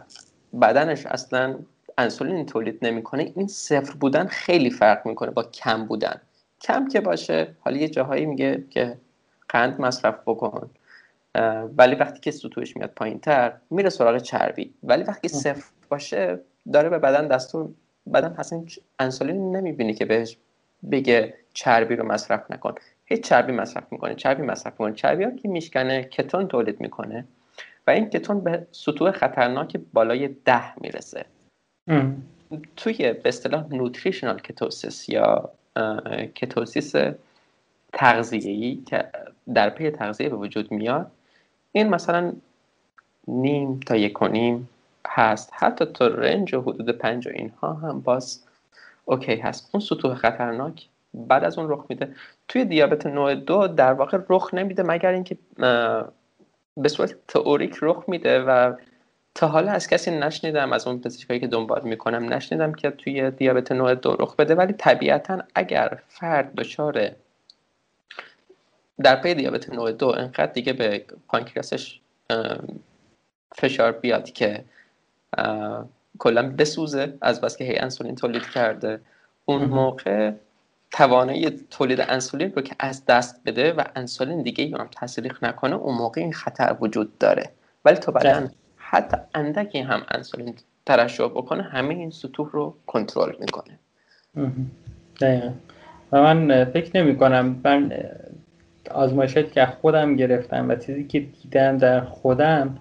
بدنش 0.63 1.07
اصلا 1.07 1.59
انسولین 2.01 2.47
تولید 2.47 2.79
نمی‌کنه 2.83 3.33
این 3.37 3.47
صفر 3.47 3.95
بودن 3.95 4.27
خیلی 4.27 4.71
فرق 4.71 5.07
می‌کنه 5.07 5.31
با 5.31 5.43
کم 5.43 5.85
بودن. 5.85 6.21
کم 6.61 6.89
که 6.89 7.01
باشه 7.01 7.55
حالا 7.61 7.77
یه 7.77 7.89
جاهایی 7.89 8.27
میگه 8.27 8.65
که 8.71 8.97
قند 9.49 9.81
مصرف 9.81 10.15
بکن 10.27 10.71
ولی 11.79 11.95
وقتی 11.95 12.21
که 12.21 12.31
سطوحش 12.31 12.77
میاد 12.77 12.91
پایین 12.91 13.21
تر 13.21 13.53
میره 13.71 13.91
سراغ 13.91 14.19
چربی. 14.19 14.75
ولی 14.83 15.03
وقتی 15.03 15.29
صفر 15.29 15.65
باشه 15.89 16.41
داره 16.73 16.89
به 16.89 16.99
بدن 16.99 17.29
دستور 17.29 17.69
بدن 18.15 18.35
اصلا 18.39 18.65
انسولین 18.99 19.57
نمی‌بینی 19.57 19.95
که 19.95 20.05
بهش 20.05 20.37
بگه 20.91 21.35
چربی 21.55 21.97
رو 21.97 22.07
مصرف 22.07 22.51
نکن. 22.51 22.75
هیچ 23.05 23.21
چربی 23.21 23.53
مصرف 23.53 23.85
می‌کنه 23.91 24.15
چربی 24.15 24.43
مصرف 24.43 24.73
می‌کنه. 24.73 24.95
چربی 24.95 25.25
ها 25.25 25.31
که 25.31 25.49
میشکنه 25.49 26.05
کتون 26.05 26.49
تولید 26.49 26.81
می‌کنه. 26.81 27.25
و 27.87 27.91
این 27.91 28.11
کتون 28.11 28.41
به 28.41 28.67
سطوح 28.73 29.11
خطرناک 29.11 29.81
بالای 29.93 30.29
ده 30.29 30.81
می‌رسه. 30.81 31.25
توی 32.77 33.13
به 33.13 33.29
اصطلاح 33.29 33.75
نوتریشنال 33.75 34.39
کتوسیس 34.39 35.09
یا 35.09 35.51
کتوسیس 36.35 36.93
تغذیه‌ای 37.93 38.83
که 38.87 39.05
در 39.55 39.71
پی 39.71 39.91
تغذیه 39.91 40.29
به 40.29 40.37
وجود 40.37 40.73
میاد 40.73 41.11
این 41.73 41.89
مثلا 41.89 42.33
نیم 43.29 43.81
تا 43.81 43.97
یک 43.97 44.23
و 44.23 44.29
نیم 44.29 44.69
هست. 45.07 45.51
حتی 45.53 45.85
تا 45.85 46.07
رنج 46.07 46.55
و 46.55 46.61
حدود 46.61 46.91
پنج 46.91 47.27
و 47.27 47.31
اینها 47.31 47.73
هم 47.73 48.01
باز 48.01 48.45
اوکی 49.05 49.37
هست. 49.37 49.71
اون 49.73 49.81
سطوح 49.81 50.15
خطرناک 50.15 50.87
بعد 51.15 51.45
از 51.45 51.59
اون 51.59 51.71
رخ 51.71 51.85
میده. 51.89 52.15
توی 52.49 52.65
دیابت 52.65 53.07
نوع 53.07 53.35
دو 53.35 53.67
در 53.67 53.93
واقع 53.93 54.19
رخ 54.29 54.55
نمیده 54.55 54.83
مگر 54.83 55.11
اینکه 55.11 55.37
به 56.77 56.89
صورت 56.89 57.15
تئوریک 57.29 57.77
رخ 57.83 58.05
میده 58.09 58.43
و 58.43 58.75
تا 59.35 59.49
حالا 59.49 59.73
از 59.73 59.89
کسی 59.89 60.11
نشنیدم 60.11 60.73
از 60.73 60.87
اون 60.87 61.01
پزشکایی 61.01 61.41
که 61.41 61.47
دنبال 61.47 61.83
می‌کنم 61.85 62.33
نشنیدم 62.33 62.73
که 62.73 62.91
توی 62.91 63.31
دیابت 63.31 63.73
نوع 63.73 63.95
دو 63.95 64.17
رخ 64.21 64.37
بده. 64.37 64.55
ولی 64.55 64.73
طبیعتا 64.73 65.43
اگر 65.55 66.03
فرد 66.09 66.55
دچار 66.55 67.11
در 69.03 69.17
پی 69.17 69.35
دیابت 69.35 69.71
نوع 69.71 69.93
دو 69.93 70.09
انقدر 70.09 70.53
دیگه 70.53 70.73
به 70.73 71.05
پانکریاسش 71.29 72.01
فشار 73.55 73.93
بیاد 73.93 74.33
که 74.33 74.65
کلا 76.19 76.53
بسوزه 76.59 77.19
از 77.21 77.41
بس 77.41 77.57
که 77.57 77.65
هی 77.65 77.79
انسولین 77.79 78.15
تولید 78.15 78.43
کرده. 78.43 79.01
اون 79.45 79.65
موقع 79.65 80.33
توانایی 80.91 81.51
تولید 81.51 82.01
انسولین 82.01 82.53
رو 82.53 82.63
که 82.63 82.77
از 82.79 83.07
دست 83.07 83.41
بده 83.47 83.73
و 83.73 83.85
انسولین 83.97 84.43
دیگه 84.43 84.79
هم 84.79 84.89
تسریخ 85.01 85.43
نکنه 85.43 85.77
اون 85.77 85.95
موقع 85.95 86.21
این 86.21 86.33
خطر 86.33 86.77
وجود 86.81 87.19
داره. 87.19 87.51
ولی 87.85 87.97
تو 87.97 88.13
بدن 88.13 88.51
حتی 88.93 89.17
اندکی 89.35 89.79
هم 89.79 90.03
انسولین 90.11 90.55
ترشح 90.87 91.25
بکنه 91.25 91.63
همه 91.63 91.95
این 91.95 92.11
سطوح 92.11 92.51
رو 92.53 92.75
کنترل 92.87 93.35
می‌کنه. 93.41 93.79
دقیقا. 95.21 95.51
و 96.13 96.23
من 96.23 96.65
فکر 96.65 96.97
نمی 96.97 97.17
کنم 97.17 97.61
من 97.65 97.93
آزمایشات 98.91 99.53
که 99.53 99.67
خودم 99.67 100.17
گرفتم 100.17 100.69
و 100.69 100.75
چیزی 100.75 101.05
که 101.05 101.21
دیدم 101.21 101.79
در 101.79 102.01
خودم 102.01 102.79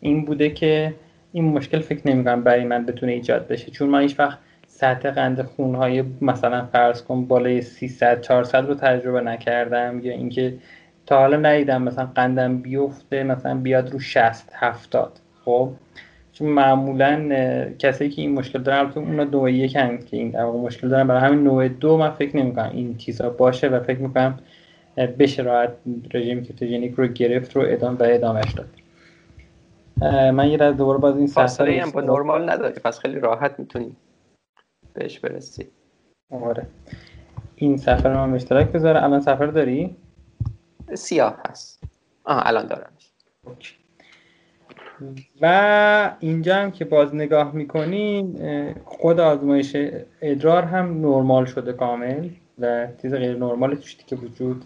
این 0.00 0.24
بوده 0.24 0.50
که 0.50 0.94
این 1.32 1.44
مشکل 1.44 1.80
فکر 1.80 2.08
نمی 2.08 2.24
کنم 2.24 2.42
برای 2.42 2.64
من 2.64 2.86
بتونه 2.86 3.12
ایجاد 3.12 3.48
بشه. 3.48 3.70
چون 3.70 3.88
من 3.88 4.00
هیچ 4.00 4.18
وقت 4.20 4.38
سطح 4.66 5.10
قند 5.10 5.42
خونهای 5.42 6.04
مثلا 6.20 6.66
فرض 6.66 7.02
کن 7.02 7.24
بالای 7.24 7.62
300 7.62 8.20
400 8.20 8.66
رو 8.66 8.74
تجربه 8.74 9.20
نکردم 9.20 10.00
یا 10.02 10.12
اینکه 10.12 10.54
تا 11.06 11.18
حالا 11.18 11.36
ندیدم 11.36 11.82
مثلا 11.82 12.06
قندم 12.06 12.58
بیفته 12.58 13.22
مثلا 13.22 13.54
بیاد 13.54 13.90
رو 13.90 13.98
60 13.98 14.52
70 14.54 15.20
خب 15.50 15.72
چون 16.32 16.48
معمولا 16.48 17.28
کسایی 17.78 18.10
که 18.10 18.22
این 18.22 18.34
مشکل 18.34 18.62
دارن 18.62 18.78
البته 18.78 19.00
اونا 19.00 19.24
نوع 19.24 19.52
یک 19.52 19.72
که 19.72 20.16
این 20.16 20.30
در 20.30 20.44
مشکل 20.44 20.88
دارن. 20.88 21.06
برای 21.06 21.20
همین 21.20 21.44
نوع 21.44 21.68
دو 21.68 21.96
من 21.96 22.10
فکر 22.10 22.36
نمی‌کنم 22.36 22.70
این 22.72 22.96
چیزا 22.96 23.30
باشه 23.30 23.68
و 23.68 23.80
فکر 23.80 23.98
می‌کنم 23.98 24.38
بشه 24.96 25.42
راحت 25.42 25.72
رژیم 26.14 26.42
کتوژنیک 26.44 26.94
رو 26.94 27.06
گرفت 27.06 27.56
رو 27.56 27.62
ادامه 27.66 27.98
و 27.98 28.02
ادامهش 28.02 28.52
داد. 28.52 28.68
من 30.32 30.48
یه 30.48 30.72
دوباره 30.72 30.98
باز 30.98 31.16
این 31.16 31.26
فاصله 31.26 31.82
هم 31.82 31.90
با 31.90 32.00
نرمال 32.00 32.50
نداره 32.50 32.74
پس 32.74 32.98
خیلی 32.98 33.20
راحت 33.20 33.58
می‌تونی 33.58 33.96
بهش 34.94 35.18
برسی. 35.18 35.66
آره. 36.30 36.66
این 37.56 37.76
سفر 37.76 38.08
رو 38.08 38.26
من 38.26 38.34
اشتراک 38.34 38.66
بذاره. 38.66 39.04
الان 39.04 39.20
سفر 39.20 39.46
داری؟ 39.46 39.96
سیاه 40.94 41.38
هست. 41.48 41.84
آه 42.24 42.42
الان 42.46 42.66
دارمش. 42.66 43.12
و 45.40 46.16
اینجا 46.20 46.56
هم 46.56 46.70
که 46.70 46.84
باز 46.84 47.14
نگاه 47.14 47.54
می‌کنیم 47.54 48.36
خود 48.84 49.20
آزمایش 49.20 49.76
ادرار 50.22 50.62
هم 50.62 51.00
نرمال 51.00 51.44
شده 51.44 51.72
کامل 51.72 52.28
و 52.58 52.88
چیز 53.02 53.14
غیر 53.14 53.36
نرمال 53.36 53.74
توش 53.74 53.96
که 54.06 54.16
وجود 54.16 54.64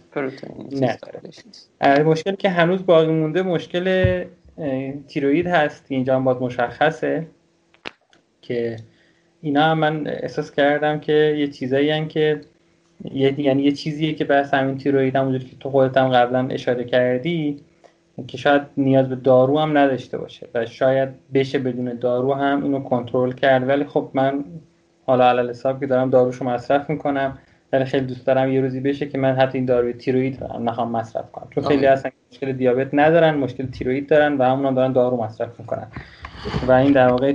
نه 1.76 2.02
مشکل 2.02 2.34
که 2.34 2.48
هنوز 2.48 2.86
باقی 2.86 3.12
مونده 3.12 3.42
مشکل 3.42 4.24
تیروید 5.08 5.46
هست 5.46 5.86
اینجا 5.88 6.16
هم 6.16 6.24
باز 6.24 6.42
مشخصه 6.42 7.26
که 8.42 8.76
اینا 9.42 9.62
هم 9.62 9.78
من 9.78 10.06
احساس 10.06 10.50
کردم 10.50 11.00
که 11.00 11.12
یه 11.38 11.46
چیزایی 11.46 12.06
که 12.06 12.40
یعنی 13.14 13.62
یه 13.62 13.72
چیزیه 13.72 14.14
که 14.14 14.24
بحث 14.24 14.54
همین 14.54 14.78
تیروید 14.78 15.16
هم 15.16 15.38
که 15.38 15.56
تو 15.60 15.70
خودت 15.70 15.96
هم 15.96 16.08
قبلا 16.08 16.48
اشاره 16.48 16.84
کردی 16.84 17.60
که 18.26 18.36
شاید 18.36 18.62
نیاز 18.76 19.08
به 19.08 19.14
دارو 19.14 19.58
هم 19.58 19.78
نداشته 19.78 20.18
باشه 20.18 20.48
و 20.54 20.66
شاید 20.66 21.08
بشه 21.34 21.58
بدون 21.58 21.98
دارو 21.98 22.34
هم 22.34 22.62
اینو 22.62 22.80
کنترل 22.80 23.32
کرد. 23.32 23.68
ولی 23.68 23.84
خب 23.84 24.10
من 24.14 24.44
حالا 25.06 25.28
علل 25.28 25.50
حساب 25.50 25.80
که 25.80 25.86
دارم 25.86 26.10
داروشو 26.10 26.44
مصرف 26.44 26.90
می‌کنم 26.90 27.38
ولی 27.72 27.84
خیلی 27.84 28.06
دوست 28.06 28.26
دارم 28.26 28.52
یه 28.52 28.60
روزی 28.60 28.80
بشه 28.80 29.06
که 29.06 29.18
من 29.18 29.34
حتی 29.34 29.58
این 29.58 29.64
داروی 29.64 29.92
تیروید 29.92 30.42
هم 30.42 30.68
نخوام 30.68 30.90
مصرف 30.90 31.32
کنم. 31.32 31.46
چون 31.50 31.64
خیلی 31.64 31.86
هستن 31.86 32.10
مشکل 32.32 32.52
دیابت 32.52 32.88
ندارن 32.92 33.34
مشکل 33.34 33.66
تیروید 33.66 34.08
دارن 34.08 34.38
و 34.38 34.42
همون 34.42 34.74
دارن 34.74 34.92
دارو 34.92 35.22
مصرف 35.22 35.60
می‌کنن. 35.60 35.86
و 36.68 36.72
این 36.72 36.92
در 36.92 37.08
واقع 37.08 37.34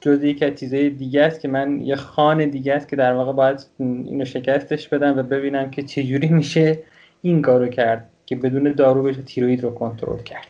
جزی 0.00 0.34
که 0.34 0.50
چیزای 0.50 0.90
دیگه 0.90 1.22
است 1.22 1.40
که 1.40 1.48
من 1.48 1.80
یه 1.80 1.96
خانه 1.96 2.46
دیگه 2.46 2.74
است 2.74 2.88
که 2.88 2.96
در 2.96 3.12
واقع 3.12 3.32
باید 3.32 3.66
اینو 3.78 4.24
شکستش 4.24 4.88
بدم 4.88 5.18
و 5.18 5.22
ببینم 5.22 5.70
که 5.70 5.82
چجوری 5.82 6.28
میشه 6.28 6.78
این 7.22 7.42
کارو 7.42 7.68
کرد. 7.68 8.10
که 8.26 8.36
بدون 8.36 8.72
دارو 8.72 9.02
بشه 9.02 9.22
تیروید 9.22 9.62
رو 9.62 9.74
کنترل 9.74 10.22
کرد. 10.22 10.46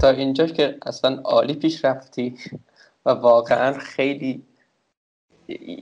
تا 0.00 0.08
اینجا 0.08 0.46
که 0.46 0.76
اصلا 0.86 1.20
عالی 1.24 1.54
پیش 1.54 1.84
رفتی 1.84 2.36
و 3.06 3.10
واقعا 3.10 3.72
خیلی 3.72 4.42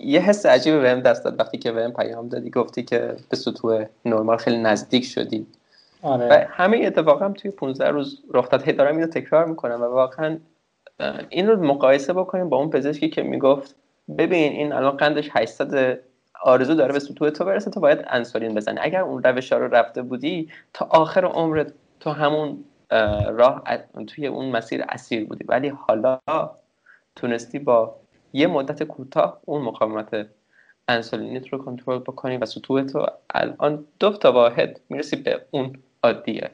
یه 0.00 0.20
حس 0.20 0.46
عجیبی 0.46 0.78
بهم 0.78 1.00
دست 1.00 1.24
داد 1.24 1.40
وقتی 1.40 1.58
که 1.58 1.72
بهم 1.72 1.92
پیام 1.92 2.28
دادی 2.28 2.50
گفتی 2.50 2.82
که 2.82 3.16
به 3.28 3.36
سطوح 3.36 3.84
نرمال 4.04 4.36
خیلی 4.36 4.58
نزدیک 4.58 5.04
شدی. 5.04 5.46
آره. 6.02 6.28
و 6.28 6.44
همه 6.48 6.82
اتفاقا 6.86 7.24
هم 7.24 7.32
توی 7.32 7.50
15 7.50 7.88
روز 7.88 8.22
رخ 8.34 8.48
داد. 8.48 8.76
دارم 8.76 8.96
اینو 8.96 9.06
تکرار 9.06 9.44
می‌کنم 9.46 9.82
و 9.82 9.84
واقعا 9.84 10.38
این 11.28 11.48
رو 11.48 11.64
مقایسه 11.64 12.12
بکنیم 12.12 12.48
با 12.48 12.56
اون 12.56 12.70
پزشکی 12.70 13.08
که 13.08 13.22
می‌گفت 13.22 13.74
ببین 14.18 14.52
این 14.52 14.72
الان 14.72 14.96
قندش 14.96 15.28
800 15.32 15.98
آرزو 16.42 16.74
داره 16.74 16.92
به 16.92 16.98
سطوح 16.98 17.30
تو 17.30 17.44
برسه 17.44 17.70
تو 17.70 17.80
باید 17.80 18.04
انسولین 18.06 18.54
بزنی. 18.54 18.78
اگر 18.80 19.00
اون 19.00 19.22
روش 19.22 19.52
ها 19.52 19.58
رو 19.58 19.68
رفته 19.68 20.02
بودی 20.02 20.50
تا 20.72 20.86
آخر 20.90 21.24
عمرت 21.24 21.72
تو 22.00 22.10
همون 22.10 22.64
راه 23.30 23.62
توی 24.06 24.26
اون 24.26 24.50
مسیر 24.50 24.84
اسیر 24.88 25.26
بودی. 25.26 25.44
ولی 25.48 25.68
حالا 25.68 26.20
تونستی 27.16 27.58
با 27.58 27.96
یه 28.32 28.46
مدت 28.46 28.82
کوتاه 28.82 29.40
اون 29.44 29.62
مقاومت 29.62 30.26
انسولینیت 30.88 31.48
رو 31.48 31.58
کنترل 31.58 31.98
بکنی 31.98 32.36
و 32.36 32.46
سطوح 32.46 32.82
تو 32.82 33.06
الان 33.34 33.84
دو 34.00 34.12
تا 34.12 34.32
واحد 34.32 34.80
می‌رسی 34.88 35.16
به 35.16 35.40
اون 35.50 35.76
عادیه. 36.02 36.50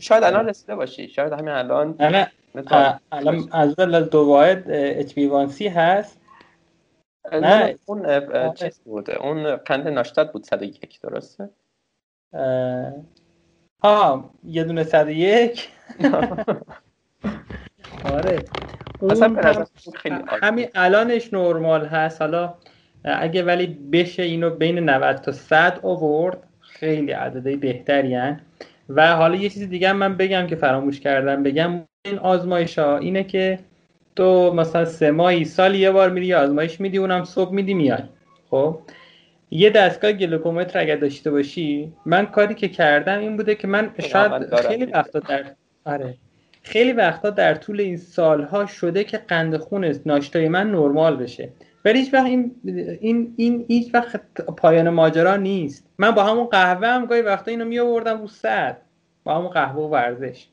شاید 0.00 0.24
الان 0.24 0.48
رسیده 0.48 0.74
باشی. 0.74 1.08
شاید 1.08 1.32
همین 1.32 1.48
الان 1.48 1.96
الان 3.12 3.48
از 3.52 4.10
دو 4.10 4.20
واحد 4.20 4.64
اچ 4.70 5.14
بی 5.14 5.68
هست. 5.68 6.17
نه. 7.32 7.74
اون 7.86 8.54
چیز 8.54 8.80
بوده. 8.84 9.22
اون 9.22 9.56
قند 9.56 9.88
ناشتاد 9.88 10.32
بود 10.32 10.44
101 10.44 11.00
درسته؟ 11.00 11.50
ها 13.82 14.30
یه 14.44 14.64
دونه 14.64 14.84
101 14.84 15.68
آره. 18.14 18.44
همین 20.42 20.68
الانش 20.74 21.32
نرمال 21.34 21.86
هست. 21.86 22.22
حالا 22.22 22.54
اگه 23.04 23.42
ولی 23.42 23.66
بشه 23.66 24.22
اینو 24.22 24.50
بین 24.50 24.78
90 24.78 25.16
تا 25.16 25.32
100 25.32 25.80
آورد 25.82 26.38
خیلی 26.60 27.12
عدده 27.12 27.56
بهتری 27.56 28.14
هن. 28.14 28.40
و 28.88 29.16
حالا 29.16 29.34
یه 29.34 29.48
چیز 29.48 29.68
دیگه 29.68 29.92
من 29.92 30.16
بگم 30.16 30.46
که 30.46 30.56
فراموش 30.56 31.00
کردم. 31.00 31.42
بگم 31.42 31.84
این 32.04 32.18
آزمایش 32.18 32.78
ها 32.78 32.98
اینه 32.98 33.24
که 33.24 33.58
تو 34.18 34.54
مثلا 34.54 34.84
سه 34.84 35.10
ماهی 35.10 35.44
سال 35.44 35.74
یه 35.74 35.90
بار 35.90 36.10
میری 36.10 36.34
آزمایش 36.34 36.80
میدی 36.80 36.98
اونم 36.98 37.24
صبح 37.24 37.52
میدی 37.52 37.74
میای. 37.74 38.02
خب؟ 38.50 38.78
یه 39.50 39.70
دستگاه 39.70 40.12
گلوکومتر 40.12 40.78
اگر 40.78 40.96
داشته 40.96 41.30
باشی 41.30 41.92
من 42.06 42.26
کاری 42.26 42.54
که 42.54 42.68
کردم 42.68 43.18
این 43.18 43.36
بوده 43.36 43.54
که 43.54 43.66
من 43.66 43.90
شاید 43.98 44.56
خیلی 44.56 44.84
وقتا 44.84 45.18
در 45.18 45.44
آره. 45.84 46.14
خیلی 46.62 46.92
وقتا 46.92 47.30
در 47.30 47.54
طول 47.54 47.80
این 47.80 47.96
سالها 47.96 48.66
شده 48.66 49.04
که 49.04 49.18
قند 49.18 49.56
خون 49.56 49.94
ناشتای 50.06 50.48
من 50.48 50.70
نرمال 50.70 51.16
بشه. 51.16 51.48
ولی 51.84 51.98
هیچ 51.98 52.14
وقت 52.14 52.26
این 52.26 52.54
این 53.00 53.34
این 53.36 53.64
هیچ 53.68 53.94
وقت 53.94 54.20
پایان 54.56 54.88
ماجرا 54.88 55.36
نیست. 55.36 55.86
من 55.98 56.10
با 56.10 56.24
همون 56.24 56.46
قهوه 56.46 56.86
هم 56.86 57.06
گاهی 57.06 57.22
وقتا 57.22 57.50
اینو 57.50 57.64
می 57.64 57.78
آوردم 57.78 58.20
رو 58.20 58.28
سر. 58.28 58.76
با 59.24 59.34
همون 59.36 59.48
قهوه 59.48 59.82
و 59.82 59.88
ورزش. 59.88 60.46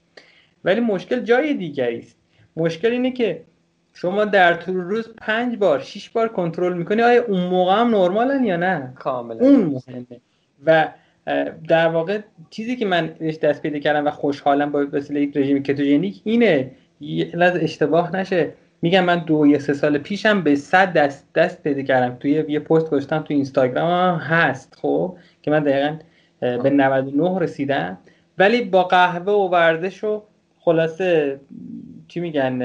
ولی 0.63 0.79
مشکل 0.79 1.19
جای 1.19 1.53
دیگری 1.53 1.99
است. 1.99 2.17
مشکل 2.57 2.91
اینه 2.91 3.11
که 3.11 3.41
شما 3.97 4.25
در 4.25 4.53
طول 4.53 4.75
روز 4.75 5.09
پنج 5.17 5.57
بار 5.57 5.79
شیش 5.79 6.09
بار 6.09 6.27
کنترل 6.27 6.73
می‌کنی. 6.73 7.01
آیا 7.01 7.23
اون 7.25 7.43
موقع 7.43 7.75
هم 7.75 7.95
نرمالن 7.95 8.43
یا 8.43 8.57
نه؟ 8.57 8.93
کاملا. 8.95 9.39
اون 9.39 9.55
مهمه. 9.55 10.05
و 10.65 10.87
در 11.67 11.87
واقع 11.87 12.19
چیزی 12.49 12.75
که 12.75 12.85
من 12.85 13.07
دست 13.41 13.61
پیدا 13.61 13.79
کردم 13.79 14.07
و 14.07 14.09
خوشحالم 14.11 14.71
با 14.71 14.85
وسیله 14.91 15.21
یک 15.21 15.37
رژیم 15.37 15.63
کتوژنیک 15.63 16.21
اینه 16.23 16.71
یه 16.99 17.31
اشتباه 17.39 18.15
نشه. 18.15 18.53
میگم 18.81 19.03
من 19.03 19.19
دو 19.19 19.47
یا 19.47 19.59
سه 19.59 19.73
سال 19.73 19.97
پیشم 19.97 20.41
به 20.41 20.55
صد 20.55 20.93
دست 20.93 21.33
دست 21.35 21.63
پیدا 21.63 21.81
کردم. 21.81 22.15
توی 22.15 22.43
یه 22.47 22.59
پست 22.59 22.89
گذاشتم 22.89 23.19
توی 23.19 23.35
اینستاگرام 23.35 23.91
هم 23.91 24.19
هست 24.19 24.77
خب 24.81 25.17
که 25.41 25.51
من 25.51 25.63
دقیقا 25.63 25.97
به 26.39 26.69
99 26.69 27.39
رسیدم. 27.39 27.97
ولی 28.37 28.61
با 28.61 28.83
قهوه 28.83 29.33
و 29.33 29.49
ورزش 29.49 30.03
و 30.03 30.23
خلاصه 30.59 31.39
چی 32.07 32.19
میگن 32.19 32.61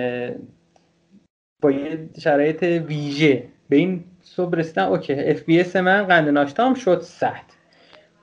با 1.60 1.70
یه 1.70 2.08
شرایط 2.20 2.62
ویژه. 2.62 3.42
به 3.68 3.76
این 3.76 4.04
صبح 4.22 4.58
رسیدم 4.58 4.88
OK 4.88 5.12
FBS 5.12 5.76
من 5.76 6.02
قند 6.02 6.28
ناشتام 6.28 6.74
شد 6.74 7.00
100 7.00 7.32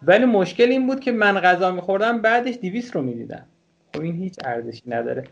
ولی 0.04 0.26
مشکل 0.26 0.64
این 0.64 0.88
بود 0.88 1.00
که 1.00 1.12
من 1.12 1.40
غذا 1.40 1.72
میخوردم 1.72 2.22
بعدش 2.22 2.56
200 2.62 2.96
رو 2.96 3.02
می‌دیدم. 3.02 3.46
خب 3.96 4.02
این 4.02 4.16
هیچ 4.16 4.36
ارزشی 4.46 4.84
نداره. 4.88 5.24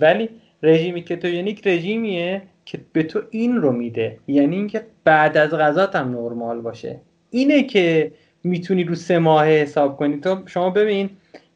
ولی 0.00 0.28
رژیمی 0.62 1.02
کتوژنیک 1.02 1.66
رژیمیه 1.66 2.42
که 2.64 2.78
به 2.92 3.02
تو 3.02 3.22
این 3.30 3.56
رو 3.56 3.72
میده. 3.72 4.18
یعنی 4.28 4.56
اینکه 4.56 4.86
بعد 5.04 5.36
از 5.36 5.50
غذات 5.50 5.96
هم 5.96 6.10
نرمال 6.10 6.60
باشه. 6.60 7.00
اینه 7.30 7.62
که 7.62 8.12
می‌تونی 8.44 8.84
رو 8.84 8.94
سه 8.94 9.18
ماه 9.18 9.48
حساب 9.48 9.96
کنی. 9.96 10.20
تو 10.20 10.42
شما 10.46 10.70
ببین 10.70 11.10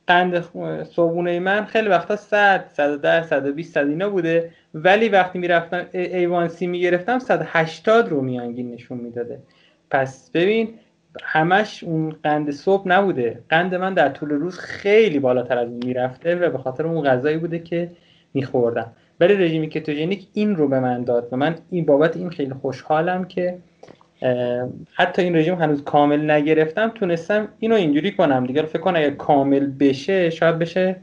قند 0.09 0.41
صبونه 0.85 1.41
من 1.41 1.65
خیلی 1.65 1.89
وقتا 1.89 2.17
100 2.17 2.65
110 2.73 3.23
120 3.23 3.75
صد 3.75 3.87
اینا 3.87 4.11
بوده. 4.11 4.51
ولی 4.75 5.09
وقتی 5.09 5.39
می‌رفتم 5.39 5.87
ایوان 5.93 6.49
سی 6.49 6.67
می‌گرفتم 6.67 7.19
180 7.19 8.09
رو 8.09 8.21
میانگین 8.21 8.71
نشون 8.71 8.99
می‌داده. 8.99 9.39
پس 9.91 10.31
ببین 10.31 10.75
همش 11.23 11.85
اون 11.85 12.17
قند 12.23 12.51
صبح 12.51 12.89
نبوده. 12.89 13.41
قند 13.49 13.75
من 13.75 13.95
در 13.95 14.09
طول 14.09 14.31
روز 14.31 14.59
خیلی 14.59 15.19
بالاتر 15.19 15.59
از 15.59 15.69
این 15.69 15.83
می‌رفته 15.85 16.37
و 16.37 16.51
به 16.51 16.59
خاطر 16.59 16.87
اون 16.87 17.05
غذایی 17.05 17.37
بوده 17.37 17.59
که 17.59 17.91
میخوردم. 18.35 18.93
ولی 19.21 19.35
رژیم 19.35 19.67
کتوژنیک 19.67 20.27
این 20.35 20.57
رو 20.57 20.69
به 20.69 20.81
من 20.81 21.05
داد 21.05 21.29
و 21.33 21.37
من 21.37 21.55
این 21.71 21.85
بابت 21.85 22.17
این 22.17 22.31
خیلی 22.31 22.55
خوشحالم 22.55 23.25
که 23.25 23.59
حتی 24.95 25.23
این 25.23 25.37
رژیم 25.37 25.55
هنوز 25.55 25.85
کامل 25.85 26.31
نگرفتم 26.31 26.89
تونستم 26.89 27.49
اینو 27.59 27.75
اینجوری 27.75 28.13
کنم. 28.13 28.47
دیگه 28.47 28.63
فکر 28.63 28.83
کنم 28.83 28.97
اگه 28.97 29.11
کامل 29.11 29.67
بشه 29.67 30.31
شاید 30.31 30.59
بشه 30.59 30.97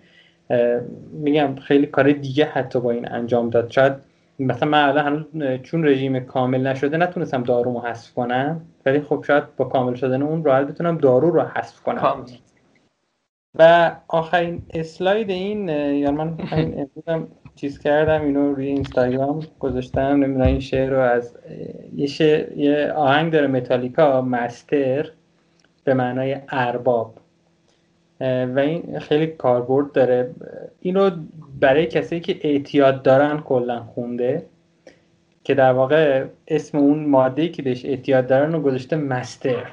میگم 1.11 1.55
خیلی 1.55 1.85
کار 1.85 2.11
دیگه 2.11 2.45
حتی 2.45 2.79
با 2.79 2.91
این 2.91 3.11
انجام 3.11 3.49
داد. 3.49 3.71
شاید 3.71 3.93
مثلا 4.39 4.69
من 4.69 4.83
الان 4.83 5.05
هنوز 5.05 5.61
چون 5.61 5.87
رژیم 5.87 6.19
کامل 6.19 6.67
نشده 6.67 6.97
نتونستم 6.97 7.43
دارومو 7.43 7.79
حذف 7.79 8.13
کنم. 8.13 8.61
ولی 8.85 9.01
خب 9.01 9.23
شاید 9.27 9.55
با 9.57 9.65
کامل 9.65 9.93
شدن 9.95 10.21
اون 10.21 10.43
راحت 10.43 10.67
بتونم 10.67 10.97
دارو 10.97 11.31
رو 11.31 11.41
حذف 11.41 11.81
کنم. 11.81 12.25
و 13.59 13.91
آخرین 14.07 14.61
اسلاید 14.73 15.29
این 15.29 15.69
یا 15.69 16.11
من 16.11 16.37
این 16.51 16.87
چیز 17.55 17.79
کردم 17.79 18.21
اینو 18.21 18.53
روی 18.53 18.67
اینستاگرام 18.67 19.39
گذاشتم. 19.59 20.01
نمی‌دونم 20.01 20.47
این 20.47 20.59
شعر 20.59 20.89
رو 20.89 20.99
از 20.99 21.37
یه, 21.95 22.07
شعر، 22.07 22.57
یه 22.57 22.91
آهنگ 22.91 23.31
داره 23.31 23.47
متالیکا 23.47 24.21
مستر 24.21 25.09
به 25.83 25.93
معنای 25.93 26.37
ارباب. 26.49 27.13
و 28.21 28.59
این 28.59 28.99
خیلی 28.99 29.27
کاربرد 29.27 29.91
داره. 29.91 30.31
اینو 30.81 31.11
برای 31.59 31.85
کسی 31.85 32.19
که 32.19 32.37
اعتیاد 32.41 33.03
دارن 33.03 33.39
کلا 33.39 33.83
خونده 33.83 34.45
که 35.43 35.53
در 35.53 35.71
واقع 35.71 36.25
اسم 36.47 36.77
اون 36.77 37.05
ماده 37.05 37.47
که 37.47 37.61
بهش 37.61 37.85
اعتیاد 37.85 38.27
دارن 38.27 38.53
رو 38.53 38.61
گذاشته 38.61 38.95
مستر. 38.95 39.71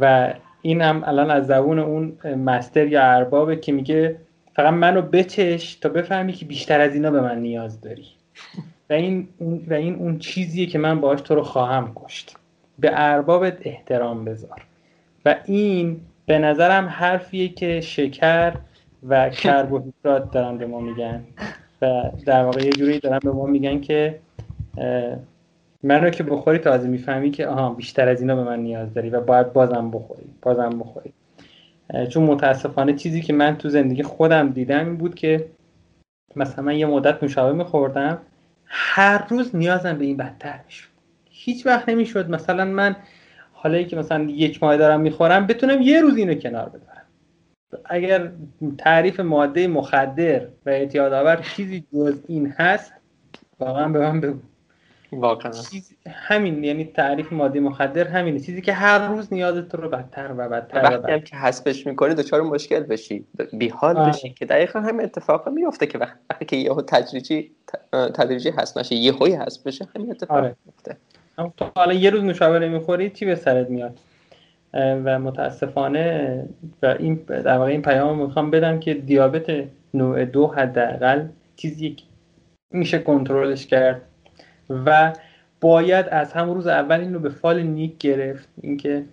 و 0.00 0.34
این 0.62 0.80
هم 0.80 1.02
الان 1.06 1.30
از 1.30 1.46
زبون 1.46 1.78
اون 1.78 2.12
مستر 2.24 2.86
یا 2.86 3.02
اربابه 3.02 3.56
که 3.56 3.72
میگه 3.72 4.16
فقط 4.54 4.72
منو 4.72 5.02
بچش 5.02 5.74
تا 5.74 5.88
بفهمی 5.88 6.32
که 6.32 6.44
بیشتر 6.44 6.80
از 6.80 6.94
اینا 6.94 7.10
به 7.10 7.20
من 7.20 7.38
نیاز 7.38 7.80
داری. 7.80 8.06
و 8.90 8.92
این 8.92 9.28
اون, 9.38 9.64
و 9.68 9.74
این 9.74 9.94
اون 9.94 10.18
چیزیه 10.18 10.66
که 10.66 10.78
من 10.78 11.00
باهاش 11.00 11.20
تو 11.20 11.34
رو 11.34 11.42
خواهم 11.42 11.92
کشت. 11.94 12.36
به 12.78 12.90
اربابت 12.92 13.58
احترام 13.62 14.24
بذار. 14.24 14.62
و 15.24 15.34
این 15.44 16.00
به 16.26 16.38
نظرم 16.38 16.86
حرفیه 16.86 17.48
که 17.48 17.80
شکر 17.80 18.52
و 19.08 19.30
کربوهیدرات 19.30 20.30
دارن 20.30 20.58
به 20.58 20.66
ما 20.66 20.80
میگن. 20.80 21.24
و 21.82 22.10
در 22.26 22.44
واقع 22.44 22.64
یه 22.64 22.70
جوری 22.70 22.98
دارن 22.98 23.18
به 23.18 23.32
ما 23.32 23.46
میگن 23.46 23.80
که 23.80 24.18
من 25.82 26.04
رو 26.04 26.10
که 26.10 26.22
بخوری 26.22 26.58
تازه 26.58 26.88
می‌فهمی 26.88 27.30
که 27.30 27.46
آها 27.46 27.70
بیشتر 27.70 28.08
از 28.08 28.20
اینا 28.20 28.36
به 28.36 28.42
من 28.42 28.60
نیاز 28.60 28.94
داری 28.94 29.10
و 29.10 29.20
باید 29.20 29.52
بازم 29.52 29.90
بخوری 29.90 30.26
بازم 30.42 30.78
بخوری. 30.78 31.12
چون 32.10 32.24
متاسفانه 32.24 32.92
چیزی 32.92 33.22
که 33.22 33.32
من 33.32 33.56
تو 33.56 33.68
زندگی 33.68 34.02
خودم 34.02 34.50
دیدم 34.50 34.84
این 34.84 34.96
بود 34.96 35.14
که 35.14 35.48
مثلا 36.36 36.64
من 36.64 36.76
یه 36.76 36.86
مدت 36.86 37.22
نوشابه 37.22 37.52
میخوردم 37.58 38.18
هر 38.64 39.26
روز 39.28 39.56
نیازم 39.56 39.98
به 39.98 40.04
این 40.04 40.16
بدتر 40.16 40.60
می‌شد. 40.66 40.88
هیچ 41.30 41.66
وقت 41.66 41.88
نمی‌شد. 41.88 42.30
مثلا 42.30 42.64
من 42.64 42.96
حالا 43.52 43.82
که 43.82 43.96
مثلا 43.96 44.24
یک 44.24 44.62
ماه 44.62 44.76
دارم 44.76 45.00
می‌خورم 45.00 45.46
بتونم 45.46 45.82
یه 45.82 46.00
روز 46.00 46.16
اینو 46.16 46.34
کنار 46.34 46.68
بذارم. 46.68 47.02
اگر 47.84 48.32
تعریف 48.78 49.20
ماده 49.20 49.66
مخدر 49.68 50.46
و 50.66 50.70
اعتیادآور 50.70 51.36
چیزی 51.36 51.84
جز 51.94 52.20
این 52.28 52.54
هست 52.58 52.92
واقعا 53.60 53.88
به 53.88 53.98
من 53.98 54.20
بگو. 54.20 54.38
واقعا. 55.12 55.52
همین 56.12 56.64
یعنی 56.64 56.84
تعریف 56.84 57.32
ماده 57.32 57.60
مخدر 57.60 58.08
همینه. 58.08 58.40
چیزی 58.40 58.62
که 58.62 58.72
هر 58.72 59.08
روز 59.08 59.32
نیازت 59.32 59.74
رو 59.74 59.88
بدتر 59.88 60.32
و 60.36 60.48
بدتر 60.48 60.82
وقتی 60.82 61.12
هم 61.12 61.20
که 61.20 61.36
حسبش 61.36 61.86
می‌کنی 61.86 62.14
دچار 62.14 62.42
مشکل 62.42 62.80
بشی. 62.80 63.24
بیحال 63.52 63.94
بشی 63.94 64.30
که 64.30 64.46
دقیقا 64.46 64.80
همین 64.80 65.04
اتفاق 65.04 65.48
میفته 65.48 65.86
که 65.86 65.98
وقتی 65.98 66.44
که 66.44 66.56
یهو 66.56 66.82
تدریجی 66.82 67.50
تدریجی 67.92 68.50
هست 68.50 68.78
نشه 68.78 68.94
یهویی 68.94 69.34
هست 69.34 69.64
بشه 69.64 69.88
همین 69.96 70.10
اتفاق 70.10 70.36
آره. 70.36 70.56
میفته 70.66 70.96
تو 71.56 71.70
حالا 71.76 71.92
یه 71.92 72.10
روز 72.10 72.24
نوشابه 72.24 72.58
نمی‌خوری 72.58 73.10
چی 73.10 73.24
به 73.24 73.34
سرت 73.34 73.70
میاد؟ 73.70 73.98
و 74.74 75.18
متاسفانه 75.18 76.44
و 76.82 76.86
این 76.86 77.14
در 77.14 77.58
واقع 77.58 77.70
این 77.70 77.82
پیام 77.82 78.18
می‌خوام 78.18 78.50
بدم 78.50 78.80
که 78.80 78.94
دیابت 78.94 79.64
نوع 79.94 80.24
دو 80.24 80.46
حداقل 80.46 81.26
چیزی 81.56 81.96
میشه 82.70 82.98
کنترلش 82.98 83.66
کرد. 83.66 84.02
و 84.86 85.12
باید 85.60 86.06
از 86.08 86.32
همون 86.32 86.54
روز 86.54 86.66
اول 86.66 87.00
این 87.00 87.14
رو 87.14 87.20
به 87.20 87.28
فال 87.28 87.62
نیک 87.62 87.98
گرفت. 87.98 88.48
اینکه 88.60 89.04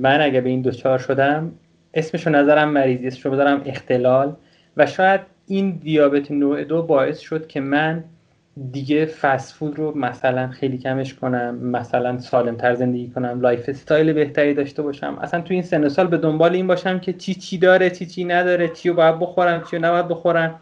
من 0.00 0.20
اگه 0.20 0.40
به 0.40 0.48
این 0.48 0.62
دچار 0.62 0.98
شدم 0.98 1.52
اسمشو 1.94 2.30
نذارم 2.30 2.68
مریضی 2.68 3.06
اسمشو 3.06 3.30
بذارم 3.30 3.62
اختلال. 3.66 4.36
و 4.76 4.86
شاید 4.86 5.20
این 5.46 5.70
دیابت 5.70 6.30
نوع 6.30 6.64
دو 6.64 6.82
باعث 6.82 7.18
شد 7.18 7.46
که 7.46 7.60
من 7.60 8.04
دیگه 8.72 9.06
food 9.06 9.78
رو 9.78 9.98
مثلا 9.98 10.48
خیلی 10.48 10.78
کمش 10.78 11.14
کنم 11.14 11.54
مثلا 11.54 12.18
سالم 12.18 12.56
تر 12.56 12.74
زندگی 12.74 13.08
کنم 13.08 13.40
lifestyle 13.40 14.12
بهتری 14.12 14.54
داشته 14.54 14.82
باشم. 14.82 15.18
اصلا 15.20 15.40
تو 15.40 15.54
این 15.54 15.62
سن 15.62 15.88
سال 15.88 16.06
به 16.06 16.16
دنبال 16.16 16.52
این 16.52 16.66
باشم 16.66 16.98
که 16.98 17.12
چی 17.12 17.34
چی 17.34 17.58
داره 17.58 17.90
چی 17.90 18.06
چی 18.06 18.24
نداره 18.24 18.68
چی 18.68 18.88
رو 18.88 18.94
باید 18.94 19.18
بخورم 19.18 19.62
چی 19.70 19.76
رو 19.76 19.84
نباید 19.84 20.08
بخورم. 20.08 20.60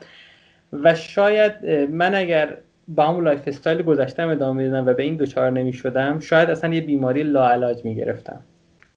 و 0.73 0.94
شاید 0.94 1.66
من 1.90 2.15
اگر 2.15 2.56
با 2.89 3.06
همون 3.06 3.24
lifestyle 3.24 3.82
گذشتم 3.82 4.28
ادامه 4.28 4.62
می‌دادم 4.62 4.86
و 4.86 4.93
به 4.94 5.02
این 5.02 5.16
دچار 5.16 5.51
نمی 5.51 5.73
شدم 5.73 6.19
شاید 6.20 6.51
اصلا 6.51 6.74
یه 6.74 6.81
بیماری 6.81 7.23
لاعلاج 7.23 7.85
می 7.85 7.94
گرفتم 7.94 8.40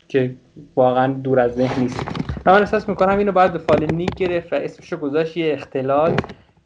که 0.07 0.35
واقعا 0.75 1.13
دور 1.13 1.39
از 1.39 1.55
ذهن 1.55 1.81
نیست. 1.81 2.05
من 2.45 2.53
احساس 2.53 2.89
می‌کنم 2.89 3.17
اینو 3.17 3.31
باید 3.31 3.53
به 3.53 3.59
فال 3.59 3.78
نیک 3.78 4.15
گرفت 4.15 4.53
و 4.53 4.55
اسمشو 4.55 4.97
گذاشت 4.97 5.37
یه 5.37 5.53
اختلال 5.53 6.11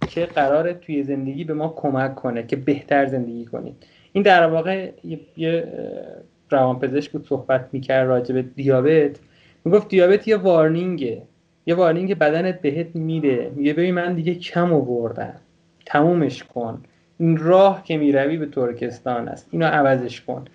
که 0.05 0.25
قراره 0.25 0.73
توی 0.73 1.03
زندگی 1.03 1.43
به 1.43 1.53
ما 1.53 1.73
کمک 1.77 2.15
کنه 2.15 2.43
که 2.43 2.55
بهتر 2.55 3.05
زندگی 3.05 3.45
کنیم. 3.45 3.75
این 4.13 4.23
در 4.23 4.47
واقع 4.47 4.91
یه 5.37 5.67
روانپزشک 6.49 7.11
بود 7.11 7.27
صحبت 7.27 7.69
می‌کرد 7.71 8.07
راجع 8.07 8.35
به 8.35 8.41
دیابت. 8.41 9.19
می‌گفت 9.65 9.87
دیابت 9.87 10.27
یه 10.27 10.37
warning 10.37 11.02
ه. 11.02 11.21
یه 11.65 11.75
warning 11.75 12.17
بدنت 12.17 12.61
بهت 12.61 12.95
میده. 12.95 13.51
میگه 13.55 13.73
ببین 13.73 13.95
من 13.95 14.13
دیگه 14.13 14.35
کم 14.35 14.73
آوردم 14.73 15.35
تمومش 15.85 16.43
کن. 16.43 16.83
این 17.21 17.37
راه 17.37 17.83
که 17.83 17.97
می‌روی 17.97 18.37
به 18.37 18.45
ترکستان 18.45 19.27
است. 19.27 19.47
اینو 19.51 19.65
عوضش 19.65 20.21
کن. 20.21 20.45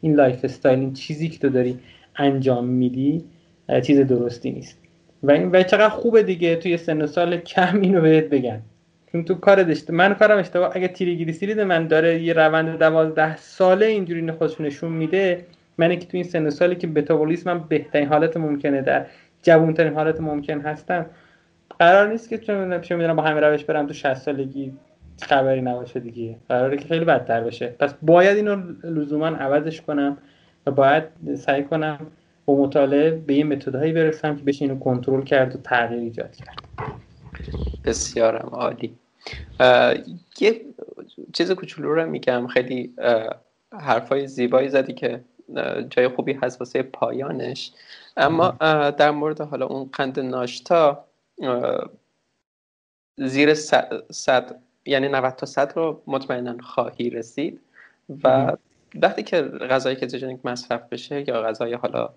این 0.00 0.14
lifestyle 0.14 0.78
این 0.78 0.92
چیزی 0.92 1.28
که 1.28 1.38
تو 1.38 1.48
داری 1.48 1.78
انجام 2.16 2.66
میدی 2.66 3.24
چیز 3.82 4.00
درستی 4.00 4.50
نیست. 4.50 4.78
و 5.22 5.30
این 5.30 5.50
و 5.50 5.62
چقدر 5.62 5.88
خوبه 5.88 6.22
دیگه 6.22 6.56
توی 6.56 6.76
سن 6.76 7.06
سال 7.06 7.36
کم 7.36 7.80
اینو 7.80 8.00
بهت 8.00 8.24
بگن 8.24 8.62
چون 9.12 9.24
تو 9.24 9.34
کار 9.34 9.62
داشته 9.62 9.92
من 9.92 10.14
کارم 10.14 10.38
اشتباه 10.38 10.70
اگه 10.74 10.88
تریگلیسیرید 10.88 11.60
من 11.60 11.86
داره 11.86 12.22
یه 12.22 12.32
روند 12.32 12.78
دوازده 12.78 13.36
ساله 13.36 13.86
اینجوری 13.86 14.32
خودش 14.32 14.60
نشون 14.60 14.92
میده 14.92 15.46
من 15.78 15.98
که 15.98 16.06
تو 16.06 16.16
این 16.16 16.24
سن 16.24 16.50
سالی 16.50 16.76
که 16.76 16.86
متابولیسمم 16.86 17.64
بهترین 17.68 18.08
حالت 18.08 18.36
ممکنه 18.36 18.82
در 18.82 19.06
جوانترین 19.42 19.92
حالت 19.92 20.20
ممکن 20.20 20.60
هستم 20.60 21.06
قرار 21.78 22.08
نیست 22.08 22.28
که 22.28 22.38
چه 22.38 22.96
می‌دونم 22.96 23.16
با 23.16 23.22
همین 23.22 23.42
روش 23.42 23.64
برم 23.64 23.86
تو 23.86 23.94
60 23.94 24.14
سالگی 24.14 24.72
خبری 25.22 25.60
نباشه 25.60 26.00
دیگه. 26.00 26.36
قراره 26.48 26.76
که 26.76 26.88
خیلی 26.88 27.04
بدتر 27.04 27.40
بشه. 27.40 27.66
پس 27.66 27.94
باید 28.02 28.36
اینو 28.36 28.56
لزوما 28.84 29.26
عوضش 29.26 29.80
کنم 29.80 30.18
و 30.66 30.70
باید 30.70 31.04
سعی 31.36 31.64
کنم 31.64 32.06
با 32.44 32.54
مطالعه 32.54 33.10
به 33.10 33.34
یه 33.34 33.44
متدهایی 33.44 33.92
برسم 33.92 34.36
که 34.36 34.44
بشه 34.44 34.64
اینو 34.64 34.78
کنترل 34.78 35.24
کرد 35.24 35.56
و 35.56 35.58
تغییر 35.58 36.00
ایجاد 36.00 36.36
کرد. 36.36 36.62
بسیارم 37.84 38.48
عالی. 38.48 38.94
یه 40.40 40.60
چیز 41.32 41.50
کوچولو 41.52 41.94
رو 41.94 42.10
میگم. 42.10 42.46
خیلی 42.46 42.94
حرفای 43.72 44.26
زیبایی 44.26 44.68
زدی 44.68 44.92
که 44.92 45.20
جای 45.90 46.08
خوبی 46.08 46.32
هست 46.32 46.60
واسه 46.60 46.82
پایانش. 46.82 47.72
اما 48.16 48.50
در 48.90 49.10
مورد 49.10 49.40
حالا 49.40 49.66
اون 49.66 49.90
قند 49.92 50.20
ناشتا 50.20 51.04
زیر 53.18 53.54
صد 53.54 54.60
یعنی 54.86 55.08
90 55.08 55.36
تا 55.36 55.46
100 55.46 55.72
رو 55.76 56.02
مطمئنا 56.06 56.56
خواهی 56.62 57.10
رسید 57.10 57.60
و 58.24 58.52
وقتی 59.02 59.22
که 59.22 59.42
غذای 59.42 59.96
کتوژنیک 59.96 60.40
مصرف 60.44 60.88
بشه 60.88 61.28
یا 61.28 61.42
غذای 61.42 61.74
حالا 61.74 62.08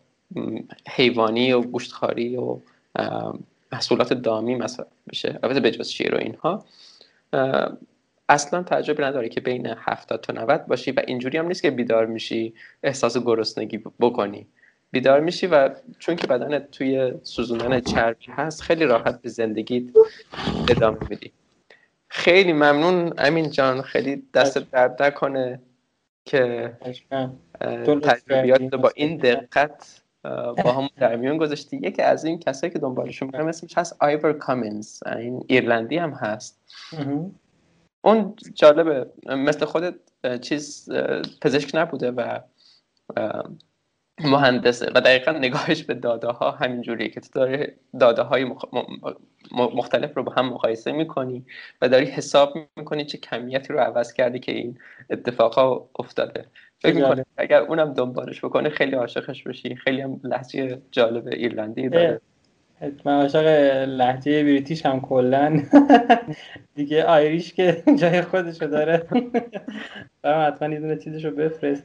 حیوانی 0.89 1.53
و 1.53 1.61
گوشتخواری 1.61 2.37
و 2.37 2.57
محصولات 3.71 4.13
دامی 4.13 4.55
مصرف 4.55 4.87
بشه 5.09 5.39
البته 5.43 5.59
بجز 5.59 5.87
شیر 5.87 6.15
و 6.15 6.17
اینها 6.17 6.65
اصلا 8.29 8.63
تعجبی 8.63 9.03
نداره 9.03 9.29
که 9.29 9.41
بین 9.41 9.67
70 9.67 10.21
تا 10.21 10.33
90 10.33 10.65
باشی 10.65 10.91
و 10.91 11.01
اینجوری 11.07 11.37
هم 11.37 11.47
نیست 11.47 11.61
که 11.61 11.71
بیدار 11.71 12.05
میشی 12.05 12.53
احساس 12.83 13.17
گرسنگی 13.17 13.83
بکنی. 13.99 14.47
بیدار 14.91 15.19
میشی 15.19 15.47
و 15.47 15.69
چون 15.99 16.15
که 16.15 16.27
بدنت 16.27 16.71
توی 16.71 17.13
سوزوندن 17.23 17.79
چربی 17.79 18.25
هست 18.29 18.61
خیلی 18.61 18.85
راحت 18.85 19.21
به 19.21 19.29
زندگی 19.29 19.93
ادامه 20.69 20.97
میدی. 21.09 21.31
خیلی 22.09 22.53
ممنون 22.53 23.13
امین 23.17 23.49
جان. 23.49 23.81
خیلی 23.81 24.23
دست 24.33 24.57
درد 24.57 25.03
نکنه 25.03 25.59
که 26.25 26.73
تجربیات 28.03 28.61
با 28.61 28.91
این 28.95 29.17
دقت 29.17 30.01
با 30.63 30.71
هم 30.71 30.89
در 30.97 31.15
میون 31.15 31.37
گذاشتی. 31.37 31.77
یکی 31.77 32.01
از 32.01 32.25
این 32.25 32.39
کسایی 32.39 32.73
که 32.73 32.79
دنبالشون 32.79 33.29
میرم 33.33 33.47
اسمش 33.47 33.77
هست 33.77 33.95
آیور 33.99 34.33
کامینز 34.33 34.99
این 35.07 35.43
ایرلندی 35.47 35.97
هم 35.97 36.11
هست. 36.11 36.59
اون 38.01 38.35
جالبه 38.53 39.07
مثل 39.25 39.65
خودت 39.65 39.95
چیز 40.41 40.89
پزشک 41.41 41.71
نبوده 41.73 42.11
و 42.11 42.39
مهندسه. 44.19 44.91
و 44.95 45.01
دقیقا 45.01 45.31
نگاهش 45.31 45.83
به 45.83 45.93
داده 45.93 46.27
ها 46.27 46.51
همین 46.51 46.81
جوریه 46.81 47.09
که 47.09 47.19
تو 47.19 47.29
داری 47.33 47.67
داده 47.99 48.21
های 48.21 48.45
مختلف 49.51 50.17
رو 50.17 50.23
با 50.23 50.31
هم 50.31 50.49
مقایسه 50.49 50.91
می‌کنی 50.91 51.45
و 51.81 51.89
داری 51.89 52.05
حساب 52.05 52.53
می‌کنی 52.77 53.05
چه 53.05 53.17
کمیتی 53.17 53.73
رو 53.73 53.79
عوض 53.79 54.13
کردی 54.13 54.39
که 54.39 54.51
این 54.51 54.77
اتفاقا 55.09 55.85
افتاده. 55.99 56.45
فکر 56.79 56.95
می‌کنه 56.95 57.25
اگر 57.37 57.61
اونم 57.61 57.93
دنبالش 57.93 58.45
بکنه 58.45 58.69
خیلی 58.69 58.95
عاشقش 58.95 59.43
بشی. 59.43 59.75
خیلی 59.75 60.01
هم 60.01 60.19
لحجه 60.23 60.81
جالب 60.91 61.27
ایرلندی 61.27 61.89
داره. 61.89 62.21
من 63.05 63.21
عاشق 63.21 63.47
لحجه 63.87 64.43
بریتیش 64.43 64.85
هم 64.85 65.01
کلا. 65.01 65.63
دیگه 66.75 67.03
آیریش 67.03 67.53
که 67.53 67.83
جای 68.01 68.21
خودشو 68.21 68.65
داره. 68.65 69.07
حتما 70.23 70.73
یه 70.73 70.79
دونه 70.79 70.97
چیزشو 70.97 71.31
بفرست. 71.31 71.83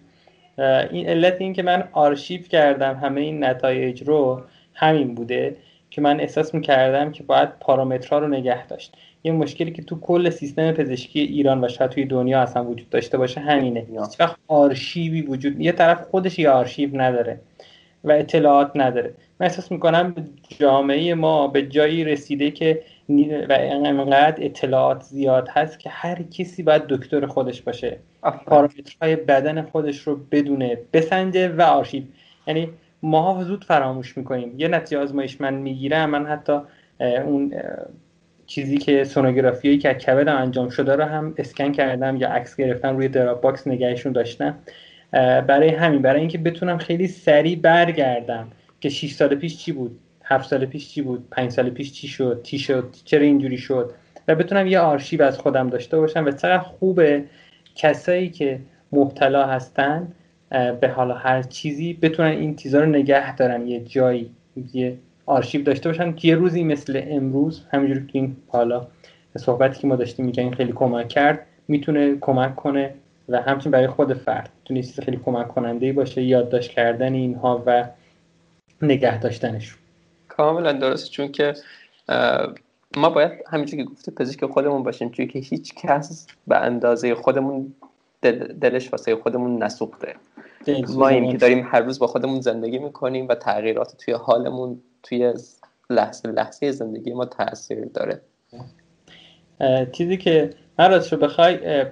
این 0.59 1.09
علت 1.09 1.37
این 1.41 1.53
که 1.53 1.63
من 1.63 1.89
آرشیو 1.93 2.43
کردم 2.43 2.95
همه 2.95 3.21
این 3.21 3.45
نتایج 3.45 4.03
رو 4.03 4.43
همین 4.75 5.15
بوده 5.15 5.57
که 5.91 6.01
من 6.01 6.21
احساس 6.21 6.55
می‌کردم 6.55 7.13
که 7.13 7.23
باید 7.23 7.49
پارامترها 7.61 8.19
رو 8.19 8.29
نگه 8.29 8.67
داشت. 8.67 8.95
یه 9.25 9.33
مشکلی 9.33 9.71
که 9.71 9.83
تو 9.83 10.01
کل 10.01 10.31
سیستم 10.31 10.73
پزشکی 10.73 11.21
ایران 11.21 11.65
و 11.65 11.69
شاید 11.69 11.91
توی 11.91 12.05
دنیا 12.05 12.41
اصلا 12.41 12.65
وجود 12.65 12.91
داشته 12.91 13.19
باشه 13.19 13.41
همینه. 13.41 13.81
هیچ 13.81 14.21
وقت 14.21 14.37
آرشیوی 14.49 15.23
وجود 15.23 15.61
یه 15.61 15.73
طرف 15.73 16.03
خودش 16.03 16.39
یه 16.39 16.51
آرشیو 16.51 17.01
نداره 17.01 17.41
و 18.05 18.13
اطلاعات 18.13 18.71
نداره. 18.75 19.15
من 19.41 19.47
احساس 19.47 19.73
می‌کنم 19.73 20.15
جامعه 20.59 21.15
ما 21.15 21.49
به 21.49 21.63
جایی 21.63 22.05
رسیده 22.05 22.51
که 22.51 22.83
و 23.49 23.59
انقدر 23.61 24.45
اطلاعات 24.45 25.03
زیاد 25.03 25.49
هست 25.49 25.79
که 25.79 25.91
هر 25.91 26.23
کسی 26.23 26.63
باید 26.63 26.83
دکتر 26.87 27.27
خودش 27.27 27.63
باشه. 27.63 27.99
پارامترهای 28.47 29.17
بدن 29.17 29.63
خودش 29.63 29.99
رو 29.99 30.21
بدونه 30.31 30.79
بسنجه 30.93 31.49
و 31.49 31.63
آرشیو. 31.63 32.03
یعنی 32.47 32.69
ما 33.03 33.45
زود 33.45 33.65
فراموش 33.65 34.17
می‌کنیم. 34.17 34.55
یه 34.59 34.69
نتیجه 34.69 35.03
آزمایش 35.03 35.41
من 35.41 35.55
می‌گیرم. 35.55 36.11
من 36.11 36.27
حتی 36.27 36.59
اون 37.01 37.53
چیزی 38.47 38.79
که 38.79 39.05
سونوگرافی 39.05 39.79
که 39.79 39.95
کبدم 39.95 40.37
انجام 40.37 40.69
شده 40.69 40.97
رو 40.97 41.05
هم 41.05 41.35
اسکن 41.39 41.73
کردم 41.73 42.17
یا 42.17 42.29
عکس 42.29 42.57
گرفتم 42.57 42.97
روی 42.97 43.09
Dropbox 43.09 43.67
نگهشون 43.67 44.13
داشتم. 44.13 44.59
برای 45.47 45.69
همین 45.69 46.03
برای 46.03 46.21
اینکه 46.21 46.39
بتونم 46.39 46.79
خیلی 46.79 47.07
سریع 47.07 47.59
برگردم 47.59 48.49
که 48.81 48.89
6 48.89 49.13
سال 49.13 49.35
پیش 49.35 49.59
چی 49.59 49.73
بود؟ 49.73 49.99
7 50.25 50.51
سال 50.51 50.67
پیش 50.67 50.89
چی 50.89 51.03
بود 51.03 51.29
5 51.31 51.51
سال 51.51 51.71
پیش 51.71 51.93
چی 51.93 52.09
شد 52.09 52.41
چی 52.43 52.59
شد 52.59 52.95
چرا 53.05 53.23
اینجوری 53.23 53.59
شد؟ 53.59 53.93
و 54.29 54.35
بتونم 54.35 54.67
یه 54.67 54.79
آرشیو 54.79 55.23
از 55.23 55.39
خودم 55.39 55.71
داشته 55.71 55.99
باشم 55.99 56.25
و 56.25 56.31
چقدر 56.31 56.59
خوبه 56.59 57.25
کسایی 57.75 58.31
که 58.31 58.61
مبتلا 58.93 59.47
هستن 59.47 60.13
به 60.81 60.89
حالا 60.97 61.15
هر 61.15 61.43
چیزی 61.43 61.93
بتونن 61.93 62.29
این 62.31 62.57
چیزا 62.57 62.81
رو 62.81 62.87
نگه 62.87 63.37
دارن 63.37 63.67
یه 63.69 63.81
جایی 63.81 64.31
یه 64.73 64.99
آرشیو 65.27 65.63
داشته 65.63 65.89
باشن 65.89 66.13
که 66.13 66.29
یه 66.29 66.35
روزی 66.35 66.65
مثل 66.65 67.03
امروز 67.07 67.63
همینجوری 67.73 68.07
که 68.07 68.19
این 68.19 68.37
حالا 68.49 68.87
صحبتی 69.37 69.81
که 69.81 69.87
ما 69.87 69.97
داشتیم 69.97 70.25
میگن 70.25 70.51
خیلی 70.51 70.73
کمک 70.73 71.09
کرد 71.09 71.47
می‌تونه 71.69 72.17
کمک 72.21 72.57
کنه 72.57 72.95
و 73.29 73.43
همچنین 73.43 73.71
برای 73.71 73.87
خود 73.87 74.13
فرد 74.15 74.51
می‌تونه 74.61 74.83
چیز 74.83 75.01
خیلی 75.01 75.17
کمک 75.17 75.49
کننده 75.49 75.93
باشه 75.93 76.23
یادداشت 76.23 76.71
کردن 76.71 77.15
اینها 77.15 77.63
و 77.67 77.85
نگه 78.83 79.19
داشتنش. 79.19 79.75
کاملا 80.37 80.73
درسته 80.73 81.11
چون 81.11 81.33
که 81.33 81.55
ما 82.97 83.11
باید 83.11 83.33
همینجوری 83.47 83.85
که 83.85 83.91
گفته 83.91 84.11
پزشک 84.11 84.45
خودمون 84.45 84.83
باشیم 84.83 85.11
چون 85.11 85.27
که 85.27 85.39
هیچ 85.39 85.75
کس 85.75 86.27
به 86.47 86.57
اندازه 86.57 87.15
خودمون 87.15 87.75
دلش 88.61 88.93
واسه 88.93 89.17
خودمون 89.17 89.63
نسوخته. 89.63 90.15
ما 90.95 91.09
این 91.09 91.33
که 91.33 91.37
داریم 91.37 91.69
هر 91.71 91.81
روز 91.81 91.99
با 91.99 92.07
خودمون 92.07 92.41
زندگی 92.41 92.79
می‌کنیم 92.79 93.29
و 93.29 93.35
تغییرات 93.35 93.97
توی 93.97 94.15
حالمون 94.15 94.81
توی 95.03 95.35
لحظه 95.91 96.29
لحظه 96.29 96.73
زندگی 96.73 97.13
ما 97.13 97.25
تاثیر 97.25 97.85
داره. 97.85 98.21
چیزی 99.93 100.17
که 100.17 100.55
من 100.79 100.93
رو 100.93 101.19
بخوای 101.19 101.85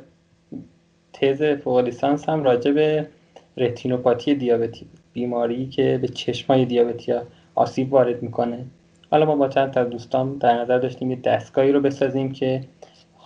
تز 1.13 1.43
فوق 1.43 1.79
لیسانس 1.79 2.29
هم 2.29 2.45
راجع 2.45 2.71
به 2.71 3.09
رتینوپاتی 3.57 4.35
دیابتی 4.35 4.87
بیماری 5.13 5.69
که 5.69 5.99
به 6.03 6.09
چشمای 6.09 6.65
دیابتی 6.65 7.13
ها 7.13 7.23
آسیب 7.55 7.93
وارد 7.93 8.23
می‌کنه. 8.23 8.65
حالا 9.11 9.27
ما 9.27 9.37
با 9.37 9.49
چند 9.49 9.71
تا 9.71 9.85
دوستان 9.85 10.39
در 10.39 10.61
نظر 10.63 10.79
داشتیم 10.79 11.11
یه 11.11 11.17
دستگاهی 11.17 11.73
رو 11.73 11.81
بسازیم 11.81 12.33
که 12.33 12.61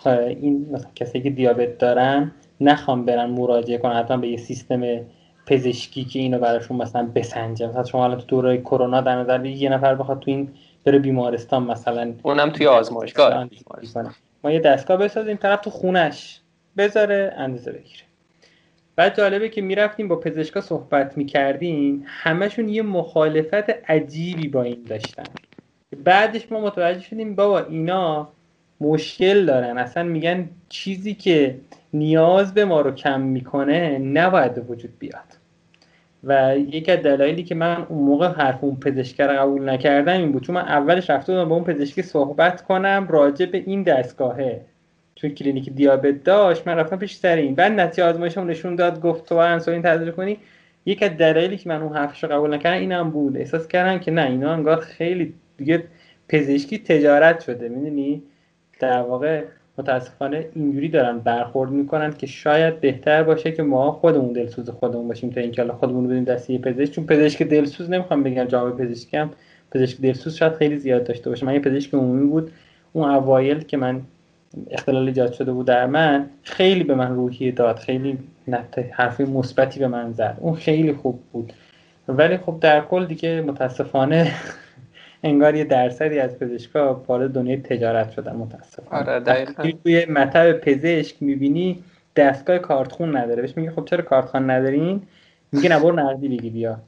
این 0.06 0.66
مثلا 0.72 0.90
کسی 0.94 1.20
که 1.20 1.30
دیابت 1.30 1.78
دارن 1.78 2.32
نخوام 2.60 3.04
برن 3.04 3.30
مراجعه 3.30 3.78
کنن 3.78 3.92
حتما 3.92 4.16
به 4.16 4.28
یه 4.28 4.36
سیستم 4.36 5.00
پزشکی 5.46 6.04
که 6.04 6.18
اینو 6.18 6.38
براشون 6.38 6.76
مثلا 6.76 7.10
بسنجه 7.14 7.66
مثلا 7.66 7.84
شما 7.84 8.04
الان 8.04 8.18
تو 8.18 8.26
دوره 8.26 8.60
کرونا 8.60 9.00
در 9.00 9.16
نظر 9.16 9.46
یه 9.46 9.68
نفر 9.68 9.94
بخواد 9.94 10.20
تو 10.20 10.30
این 10.30 10.48
بره 10.84 10.98
بیمارستان 10.98 11.62
مثلا 11.62 12.12
اونم 12.22 12.50
توی 12.50 12.66
آزمایشگاه. 12.66 13.48
ما 14.44 14.50
یه 14.50 14.60
دستگاه 14.60 14.96
بسازیم 14.96 15.36
طرف 15.36 15.60
تو 15.60 15.70
خونش 15.70 16.40
بذاره 16.76 17.34
اندازه 17.36 17.72
بگیره. 17.72 18.02
بعد 18.96 19.16
جالبه 19.16 19.48
که 19.48 19.62
می‌رفتیم 19.62 20.08
با 20.08 20.16
پزشکا 20.16 20.60
صحبت 20.60 21.18
می‌کردیم 21.18 22.04
همشون 22.06 22.68
یه 22.68 22.82
مخالفت 22.82 23.70
عجیبی 23.90 24.48
با 24.48 24.62
این 24.62 24.82
داشتن. 24.88 25.24
بعدش 26.04 26.52
ما 26.52 26.60
متوجه 26.60 27.00
شدیم 27.00 27.34
بابا 27.34 27.60
اینا 27.60 28.28
مشکل 28.80 29.46
دارن. 29.46 29.78
اصلا 29.78 30.02
میگن 30.02 30.48
چیزی 30.68 31.14
که 31.14 31.54
نیاز 31.92 32.54
به 32.54 32.64
ما 32.64 32.80
رو 32.80 32.90
کم 32.90 33.20
می‌کنه 33.20 33.98
نباید 33.98 34.70
وجود 34.70 34.98
بیاد. 34.98 35.36
و 36.24 36.58
یکی 36.58 36.92
از 36.92 36.98
دلایلی 36.98 37.42
که 37.42 37.54
من 37.54 37.86
اون 37.88 38.04
موقع 38.04 38.28
حرف 38.28 38.64
اون 38.64 38.76
پزشک 38.76 39.20
رو 39.20 39.38
قبول 39.38 39.68
نکردم 39.68 40.12
این 40.12 40.32
بود. 40.32 40.42
چون 40.42 40.54
من 40.54 40.60
اولش 40.60 41.10
رفته 41.10 41.32
بودم 41.32 41.48
با 41.48 41.54
اون 41.54 41.64
پزشکی 41.64 42.02
صحبت 42.02 42.62
کنم 42.62 43.06
راجع 43.10 43.46
به 43.46 43.58
این 43.58 43.82
دستگاهه. 43.82 44.60
چون 45.16 45.30
کلینیک 45.30 45.70
دیابت 45.70 46.24
داشت 46.24 46.66
من 46.66 46.76
رفتم 46.76 46.96
پیش 46.96 47.16
سر 47.16 47.36
این. 47.36 47.54
بعد 47.54 47.72
نتیجه 47.72 48.04
آزمایشم 48.04 48.46
نشون 48.46 48.76
داد 48.76 49.00
گفت 49.00 49.28
تو 49.28 49.34
انسولین 49.34 49.82
تزریق 49.82 50.14
کنی. 50.14 50.38
یک 50.86 51.02
از 51.02 51.10
دلایلی 51.10 51.56
که 51.56 51.68
من 51.68 51.82
اون 51.82 51.96
حرفش 51.96 52.24
رو 52.24 52.30
قبول 52.30 52.54
نکردم 52.54 52.80
اینم 52.80 53.10
بود. 53.10 53.36
احساس 53.36 53.68
کردم 53.68 53.98
که 53.98 54.10
نه 54.10 54.22
اینا 54.22 54.52
انگار 54.52 54.80
خیلی 54.80 55.34
دیگه 55.56 55.84
پزشکی 56.28 56.78
تجارت 56.78 57.40
شده. 57.40 57.68
می‌دونی؟ 57.68 58.22
در 58.80 59.02
واقع 59.02 59.44
متاسفانه 59.78 60.46
اینجوری 60.54 60.88
دارن 60.88 61.18
برخورد 61.18 61.70
می‌کنن 61.70 62.12
که 62.12 62.26
شاید 62.26 62.80
بهتر 62.80 63.22
باشه 63.22 63.52
که 63.52 63.62
ما 63.62 63.92
خودمون 63.92 64.32
دلسوز 64.32 64.70
خودمون 64.70 65.08
باشیم 65.08 65.30
تا 65.30 65.40
اینکه 65.40 65.64
خودمون 65.64 66.08
بدیم 66.08 66.24
دست 66.24 66.50
یه 66.50 66.58
پزشک. 66.58 66.92
چون 66.92 67.06
پزشک 67.06 67.42
دلسوز 67.42 67.90
نمی‌خوام 67.90 68.22
بگم 68.22 68.44
جواب 68.44 68.82
پزشکی 68.82 69.16
هم. 69.16 69.30
پزشک 69.72 70.00
دلسوز 70.00 70.36
شاید 70.36 70.52
خیلی 70.52 70.76
زیاد 70.76 71.04
داشته 71.04 71.30
باشه. 71.30 71.46
من 71.46 71.54
یه 71.54 71.60
پزشک 71.60 71.94
عمومی 71.94 72.26
بود. 72.26 72.50
اون 72.92 73.10
اوایل 73.10 73.60
که 73.60 73.76
من 73.76 74.00
اختلال 74.70 75.06
ایجاد 75.06 75.32
شده 75.32 75.52
بود 75.52 75.66
در 75.66 75.86
من 75.86 76.26
خیلی 76.42 76.84
به 76.84 76.94
من 76.94 77.14
روحیه 77.14 77.52
داد 77.52 77.78
خیلی 77.78 78.18
حرفی 78.92 79.24
مثبتی 79.24 79.80
به 79.80 79.88
من 79.88 80.12
زد. 80.12 80.36
اون 80.40 80.54
خیلی 80.54 80.92
خوب 80.92 81.22
بود. 81.32 81.52
ولی 82.08 82.36
خب 82.36 82.56
در 82.60 82.80
کل 82.80 83.06
دیگه 83.06 83.40
متاسفانه 83.40 84.32
انگار 85.22 85.54
یه 85.54 85.64
درصدی 85.64 86.18
از 86.18 86.38
پزشکا 86.38 87.04
وارد 87.08 87.32
دنیای 87.32 87.56
تجارت 87.56 88.10
شدن 88.10 88.36
متاسفانه. 88.36 89.10
آره 89.10 89.20
دقیقاً. 89.20 89.70
توی 89.84 90.04
مطب 90.04 90.52
پزشک 90.52 91.16
می‌بینی 91.20 91.84
دستگاه 92.16 92.58
کارتخون 92.58 93.16
نداره. 93.16 93.42
بهش 93.42 93.56
میگه 93.56 93.70
خب 93.70 93.84
چرا 93.84 94.04
کارتخون 94.04 94.50
ندارین؟ 94.50 95.02
میگه 95.52 95.68
نبر 95.68 95.92
نقدی 95.92 96.28
بگی 96.28 96.50
بیا. 96.50 96.78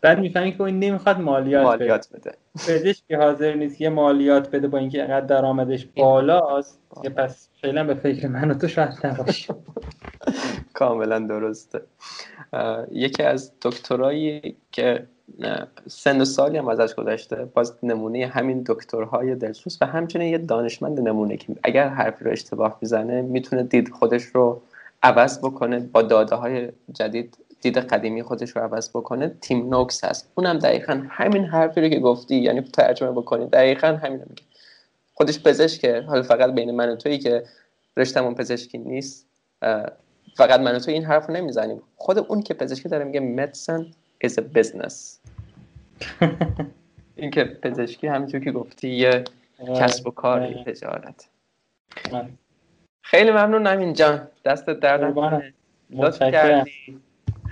بعد 0.00 0.18
می‌فهمی 0.18 0.52
که 0.52 0.60
این 0.60 0.78
نمی‌خواد 0.78 1.20
مالیات, 1.20 1.64
مالیات 1.64 2.08
بده, 2.12 2.32
پزشک 2.54 3.02
که 3.08 3.16
حاضر 3.16 3.54
نیست 3.54 3.80
یه 3.80 3.88
مالیات 3.88 4.50
بده 4.50 4.68
با 4.68 4.78
اینکه 4.78 5.02
انقدر 5.02 5.26
درآمدش 5.26 5.86
بالاست 5.96 6.80
یه 7.04 7.10
پس 7.10 7.48
فعلا 7.62 7.84
به 7.84 7.94
فکر 7.94 8.28
من 8.28 8.50
و 8.50 8.54
تو 8.54 8.68
شاید 8.68 8.88
نباشی 9.04 9.52
کاملا 10.74 11.18
درسته. 11.18 11.80
یکی 12.92 13.22
از 13.22 13.52
دکترایی 13.62 14.56
که 14.72 15.06
سن 15.86 16.20
و 16.20 16.24
سالی 16.24 16.58
هم 16.58 16.68
ازش 16.68 16.94
گذشته 16.94 17.44
باز 17.44 17.74
نمونه 17.82 18.26
همین 18.26 18.64
دکترهای 18.66 19.34
دلسوز 19.34 19.78
و 19.80 19.86
همچنین 19.86 20.28
یه 20.28 20.38
دانشمند 20.38 21.00
نمونه 21.00 21.36
که 21.36 21.56
اگر 21.62 21.88
حرفی 21.88 22.24
رو 22.24 22.30
اشتباه 22.30 22.78
می‌زنه 22.82 23.22
می‌تونه 23.22 23.62
دید 23.62 23.88
خودش 23.88 24.22
رو 24.22 24.62
عوض 25.02 25.38
بکنه 25.38 25.78
با 25.78 26.02
داده 26.02 26.36
های 26.36 26.68
جدید 26.92 27.38
دید 27.60 27.78
قدیمی 27.78 28.22
خودش 28.22 28.50
رو 28.50 28.62
عوض 28.62 28.90
بکنه 28.90 29.36
تیم 29.40 29.68
نوکس 29.68 30.04
هست. 30.04 30.32
اونم 30.34 30.58
دقیقا 30.58 31.02
همین 31.10 31.44
حرفی 31.44 31.80
رو 31.80 31.88
که 31.88 31.98
گفتی 31.98 32.36
یعنی 32.36 32.60
ترجمه 32.60 33.10
بکنی 33.10 33.46
دقیقا 33.46 33.86
همین 33.86 34.22
میگه. 34.28 34.42
خودش 35.14 35.42
پزشکه 35.42 36.00
حالا 36.00 36.22
فقط 36.22 36.54
بین 36.54 36.70
من 36.70 36.88
و 36.88 36.96
تویی 36.96 37.18
که 37.18 37.44
رشتمون 37.96 38.34
پزشکی 38.34 38.78
نیست 38.78 39.26
فقط 40.36 40.60
من 40.60 40.76
و 40.76 40.78
تو 40.78 40.90
این 40.90 41.04
حرف 41.04 41.26
رو 41.26 41.34
نمی‌زنیم. 41.34 41.82
خود 41.96 42.18
اون 42.18 42.42
که 42.42 42.54
پزشکی 42.54 42.88
داره 42.88 43.04
میگه 43.04 43.46
medicine 43.46 43.84
is 44.26 44.32
a 44.32 44.42
business. 44.58 44.94
این 47.16 47.30
که 47.30 47.44
پزشکی 47.44 48.06
همینجور 48.06 48.40
که 48.40 48.52
گفتی 48.52 48.88
یه 48.88 49.24
کسب 49.80 50.06
و 50.06 50.10
کار 50.10 50.54
تجارت. 50.66 51.28
خیلی 53.02 53.30
ممنون 53.30 53.66
نمین 53.66 53.92
جان. 53.92 54.28
دست 54.44 54.66
درد 54.66 55.18
لطف 55.90 56.18
کردی. 56.18 57.00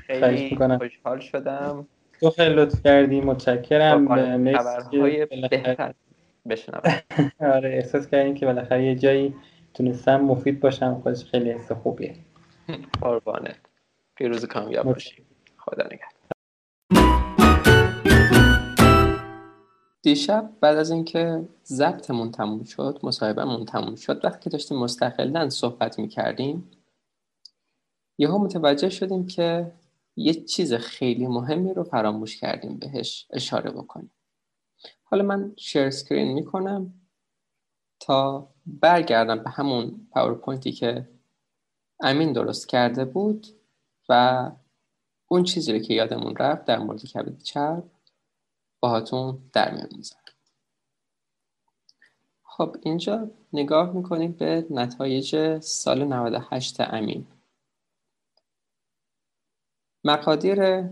خیلی 0.06 0.56
خوشحال 0.78 1.20
شدم. 1.20 1.86
تو 2.20 2.30
خیلی 2.30 2.54
لطف 2.54 2.82
کردی 2.82 3.20
متشکرم. 3.20 4.08
خبرهای 4.08 5.26
بهتر 5.26 5.94
بشنوم. 6.48 6.82
آره 7.54 7.68
احساس 7.68 8.06
کردیم 8.06 8.34
که 8.34 8.46
بالاخره 8.46 8.84
یه 8.84 8.94
جایی 8.94 9.34
تونستم 9.74 10.20
مفید 10.20 10.60
باشم. 10.60 11.00
خودش 11.02 11.24
خیلی 11.24 11.50
حس 11.50 11.72
خوبیه. 11.72 12.14
قربانه. 13.02 13.54
پیروز 14.14 14.44
کامیاب 14.44 14.86
باشی. 14.86 15.22
خدا 15.56 15.84
نگهدار. 15.84 16.16
دیشب 20.02 20.50
بعد 20.60 20.76
از 20.76 20.90
اینکه 20.90 21.44
ضبطمون 21.64 22.30
تموم 22.30 22.64
شد 22.64 22.98
مصاحبهمون 23.02 23.64
تموم 23.64 23.94
شد 23.94 24.24
وقتی 24.24 24.40
که 24.40 24.50
داشتیم 24.50 24.78
مستقلا 24.78 25.48
صحبت 25.48 25.98
می‌کردیم 25.98 26.70
یهو 28.18 28.38
متوجه 28.38 28.88
شدیم 28.88 29.26
که 29.26 29.72
یه 30.16 30.34
چیز 30.34 30.74
خیلی 30.74 31.26
مهمی 31.26 31.74
رو 31.74 31.84
فراموش 31.84 32.40
کردیم 32.40 32.78
بهش 32.78 33.26
اشاره 33.30 33.70
بکنیم. 33.70 34.10
حالا 35.04 35.24
من 35.24 35.54
share 35.56 35.90
screen 35.90 36.32
می‌کنم 36.32 36.94
تا 38.00 38.48
برگردم 38.66 39.42
به 39.44 39.50
همون 39.50 40.08
پاورپوینتی 40.10 40.72
که 40.72 41.08
امین 42.00 42.32
درست 42.32 42.68
کرده 42.68 43.04
بود 43.04 43.46
و 44.08 44.52
اون 45.28 45.44
چیزی 45.44 45.72
رو 45.72 45.78
که 45.78 45.94
یادمون 45.94 46.36
رفت 46.36 46.64
در 46.64 46.78
مورد 46.78 47.04
کبد 47.04 47.42
چرب 47.42 47.90
باهاتون 48.80 49.50
در 49.52 49.74
میان 49.74 49.88
می‌ذارم. 49.96 50.22
خب 52.42 52.76
اینجا 52.82 53.30
نگاه 53.52 53.92
می‌کنیم 53.92 54.32
به 54.32 54.66
نتایج 54.70 55.58
سال 55.58 56.04
98 56.04 56.80
امین. 56.80 57.26
مقادیر 60.06 60.82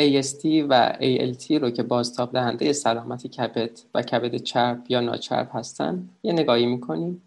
AST 0.00 0.44
و 0.44 0.92
ALT 1.00 1.50
رو 1.50 1.70
که 1.70 1.82
بازتاب 1.82 2.32
دهنده 2.32 2.72
سلامت 2.72 3.26
کبد 3.26 3.80
و 3.94 4.02
کبد 4.02 4.36
چرب 4.36 4.84
یا 4.88 5.00
ناچرب 5.00 5.50
هستن 5.52 6.08
یه 6.22 6.32
نگاهی 6.32 6.66
می‌کنیم. 6.66 7.22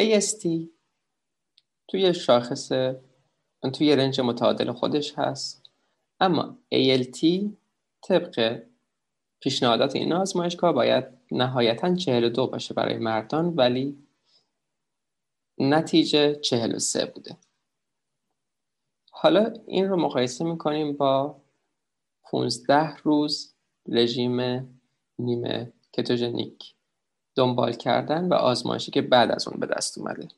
AST 0.00 0.48
توی 1.88 2.14
شاخص 2.14 2.72
توی 3.72 3.96
رنج 3.96 4.20
متعادل 4.20 4.72
خودش 4.72 5.14
هست. 5.18 5.62
اما 6.20 6.58
ALT 6.74 7.26
طبق 8.02 8.62
پیشنهادات 9.40 9.96
این 9.96 10.12
آزمایشگاه 10.12 10.72
باید 10.72 11.04
نهایتا 11.32 11.94
42 11.94 12.46
باشه 12.46 12.74
برای 12.74 12.98
مردان 12.98 13.46
ولی 13.46 13.98
نتیجه 15.58 16.34
43 16.34 17.06
بوده. 17.06 17.36
حالا 19.24 19.52
این 19.66 19.88
رو 19.88 19.96
مقایسه 19.96 20.44
می‌کنیم 20.44 20.96
با 20.96 21.42
15 22.22 22.96
روز 22.96 23.54
رژیم 23.88 24.40
نیمه 25.18 25.72
کتوژنیک 25.92 26.74
دنبال 27.34 27.72
کردن 27.72 28.28
و 28.28 28.34
آزمایشی 28.34 28.90
که 28.90 29.02
بعد 29.02 29.30
از 29.30 29.48
اون 29.48 29.60
به 29.60 29.66
دست 29.66 29.98
اومده. 29.98 30.28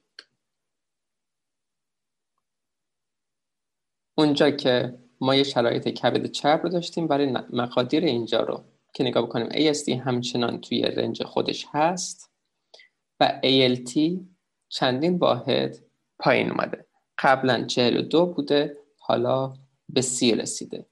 اونجا 4.15 4.51
که 4.51 4.99
ما 5.21 5.35
یه 5.35 5.43
شرایط 5.43 5.89
کبد 5.89 6.27
چرب 6.27 6.63
رو 6.63 6.69
داشتیم 6.69 7.07
برای 7.07 7.37
مقادیر 7.53 8.05
اینجا 8.05 8.41
رو 8.41 8.65
که 8.95 9.05
نگاه 9.05 9.27
بکنیم 9.27 9.73
AST 9.73 9.89
همچنان 9.89 10.61
توی 10.61 10.83
رنج 10.83 11.23
خودش 11.23 11.67
هست 11.73 12.31
و 13.21 13.41
ALT 13.45 14.01
چندین 14.69 15.19
واحد 15.19 15.77
پایین 16.19 16.51
اومده. 16.51 16.86
قبلا 17.19 17.65
42 17.65 18.27
بوده 18.27 18.79
حالا 18.99 19.55
به 19.89 20.01
سی 20.01 20.35
رسیده. 20.35 20.87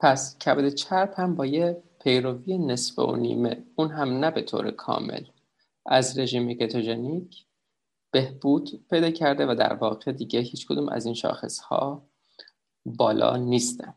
پس 0.00 0.38
کبد 0.38 0.68
چرب 0.68 1.14
هم 1.16 1.34
با 1.34 1.46
یه 1.46 1.82
پیروی 2.00 2.58
نصف 2.58 2.98
و 2.98 3.16
نیمه 3.16 3.64
اون 3.76 3.90
هم 3.90 4.08
نه 4.08 4.30
به 4.30 4.42
طور 4.42 4.70
کامل. 4.70 5.24
از 5.86 6.18
رژیم 6.18 6.54
کتوژنیک 6.54 7.46
بهبود 8.10 8.86
پیدا 8.90 9.10
کرده 9.10 9.46
و 9.46 9.54
در 9.54 9.74
واقع 9.74 10.12
دیگه 10.12 10.40
هیچ 10.40 10.66
کدوم 10.66 10.88
از 10.88 11.06
این 11.06 11.14
شاخص 11.14 11.58
ها 11.58 12.08
بالا 12.84 13.36
نیستن. 13.36 13.94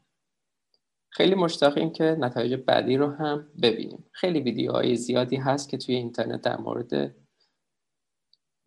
خیلی 1.09 1.35
مشتاقیم 1.35 1.89
که 1.89 2.03
نتایج 2.03 2.53
بعدی 2.53 2.97
رو 2.97 3.11
هم 3.11 3.47
ببینیم. 3.61 4.05
خیلی 4.11 4.39
ویدیوهای 4.39 4.95
زیادی 4.95 5.35
هست 5.35 5.69
که 5.69 5.77
توی 5.77 5.95
اینترنت 5.95 6.41
در 6.41 6.57
مورد 6.57 7.15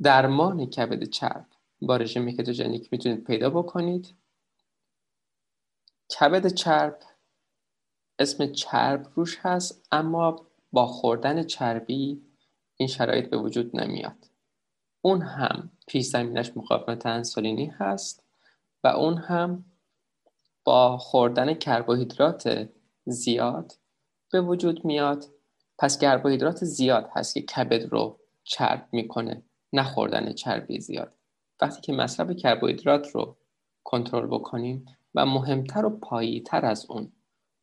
درمان 0.03 0.67
کبد 0.67 1.05
چرب 1.05 1.47
با 1.83 1.97
رژیم 1.97 2.31
کتوژنیک 2.31 2.89
می‌تونید 2.93 3.25
پیدا 3.25 3.51
بکنید. 3.51 4.15
کبد 6.19 6.47
چرب 6.47 6.99
اسم 8.19 8.53
چرب 8.53 9.13
روش 9.15 9.39
هست 9.41 9.87
اما 9.93 10.47
با 10.73 10.87
خوردن 10.87 11.43
چربی 11.43 12.23
این 12.77 12.89
شرایط 12.89 13.31
به 13.31 13.37
وجود 13.37 13.81
نمیاد. 13.81 14.31
اون 15.03 15.23
هم 15.23 15.71
پیش 15.87 16.07
زمینش 16.07 16.57
مقاومت 16.57 17.07
انسولینی 17.07 17.67
هست 17.67 18.25
و 18.85 18.89
اون 18.89 19.17
هم 19.17 19.65
با 20.65 20.99
خوردن 20.99 21.55
کربوهیدرات 21.55 22.69
زیاد 23.05 23.73
به 24.33 24.41
وجود 24.41 24.85
میاد. 24.85 25.25
پس 25.79 25.99
کربوهیدرات 25.99 26.65
زیاد 26.65 27.09
هست 27.13 27.35
که 27.35 27.43
کبد 27.43 27.83
رو 27.85 28.19
چرب 28.45 28.89
می‌کنه 28.93 29.43
نه 29.73 29.85
خوردن 29.85 30.33
چربی 30.33 30.81
زیاد. 30.81 31.20
وقتی 31.63 31.81
که 31.81 31.93
مصرف 31.93 32.31
کربوهیدرات 32.31 33.09
رو 33.09 33.37
کنترل 33.85 34.27
بکنیم 34.27 34.87
و 35.15 35.27
مهمتر 35.27 35.85
و 35.85 35.91
پاییتر 35.91 36.67
از 36.67 36.87
اون 36.91 37.13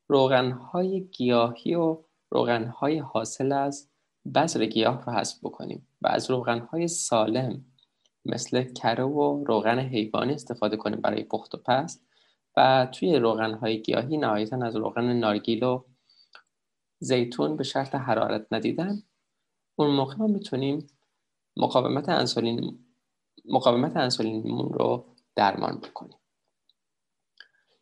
روغنهای 0.07 1.02
گیاهی 1.02 1.76
و 1.76 2.03
روغنهای 2.30 2.98
حاصل 2.98 3.52
از 3.52 3.90
بذر 4.36 4.65
گیاه 4.65 5.06
رو 5.06 5.14
حذف 5.14 5.40
بکنیم 5.44 5.88
و 6.02 6.07
از 6.07 6.30
روغنهای 6.30 6.88
سالم 6.88 7.65
مثل 8.26 8.64
کره 8.64 9.03
و 9.03 9.44
روغن 9.44 9.80
حیوانی 9.80 10.34
استفاده 10.34 10.78
کنیم 10.78 11.02
برای 11.02 11.24
پخت 11.24 11.56
و 11.56 11.57
پست 11.57 12.07
و 12.57 12.88
توی 12.91 13.15
روغنهای 13.15 13.82
گیاهی 13.82 14.18
نهایتا 14.18 14.65
از 14.65 14.76
روغن 14.76 15.14
نارگیل 15.14 15.64
و 15.64 15.84
زیتون 16.99 17.57
به 17.57 17.64
شرط 17.64 17.95
حرارت 17.95 18.48
ندیدن 18.52 19.03
اون 19.76 19.95
موقع 19.95 20.15
ما 20.15 20.28
می‌تونیم 20.28 20.88
مقاومت 21.57 22.10
انسولین 22.10 22.86
مقاومت 23.48 23.98
انسولینمون 23.98 24.74
رو 24.74 25.06
درمان 25.36 25.78
بکنیم. 25.78 26.18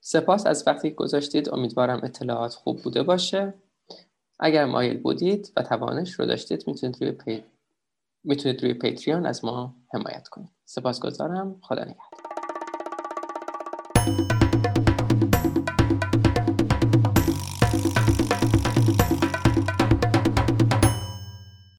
سپاس 0.01 0.47
از 0.47 0.63
وقتی 0.67 0.91
گذاشتید. 0.91 1.49
امیدوارم 1.49 1.99
اطلاعات 2.03 2.53
خوب 2.53 2.83
بوده 2.83 3.03
باشه. 3.03 3.53
اگر 4.39 4.65
مایل 4.65 4.97
بودید 5.01 5.53
و 5.57 5.61
توانش 5.61 6.13
رو 6.13 6.25
داشتید 6.25 6.63
می‌تونید 6.67 7.01
روی 7.01 7.11
پی... 7.11 7.43
می‌تونید 8.23 8.63
روی 8.63 8.73
پیتریان 8.73 9.25
از 9.25 9.45
ما 9.45 9.75
حمایت 9.93 10.27
کنید. 10.27 10.49
سپاسگزارم. 10.65 11.59
خدا 11.61 11.83
نگهدار. 11.83 12.25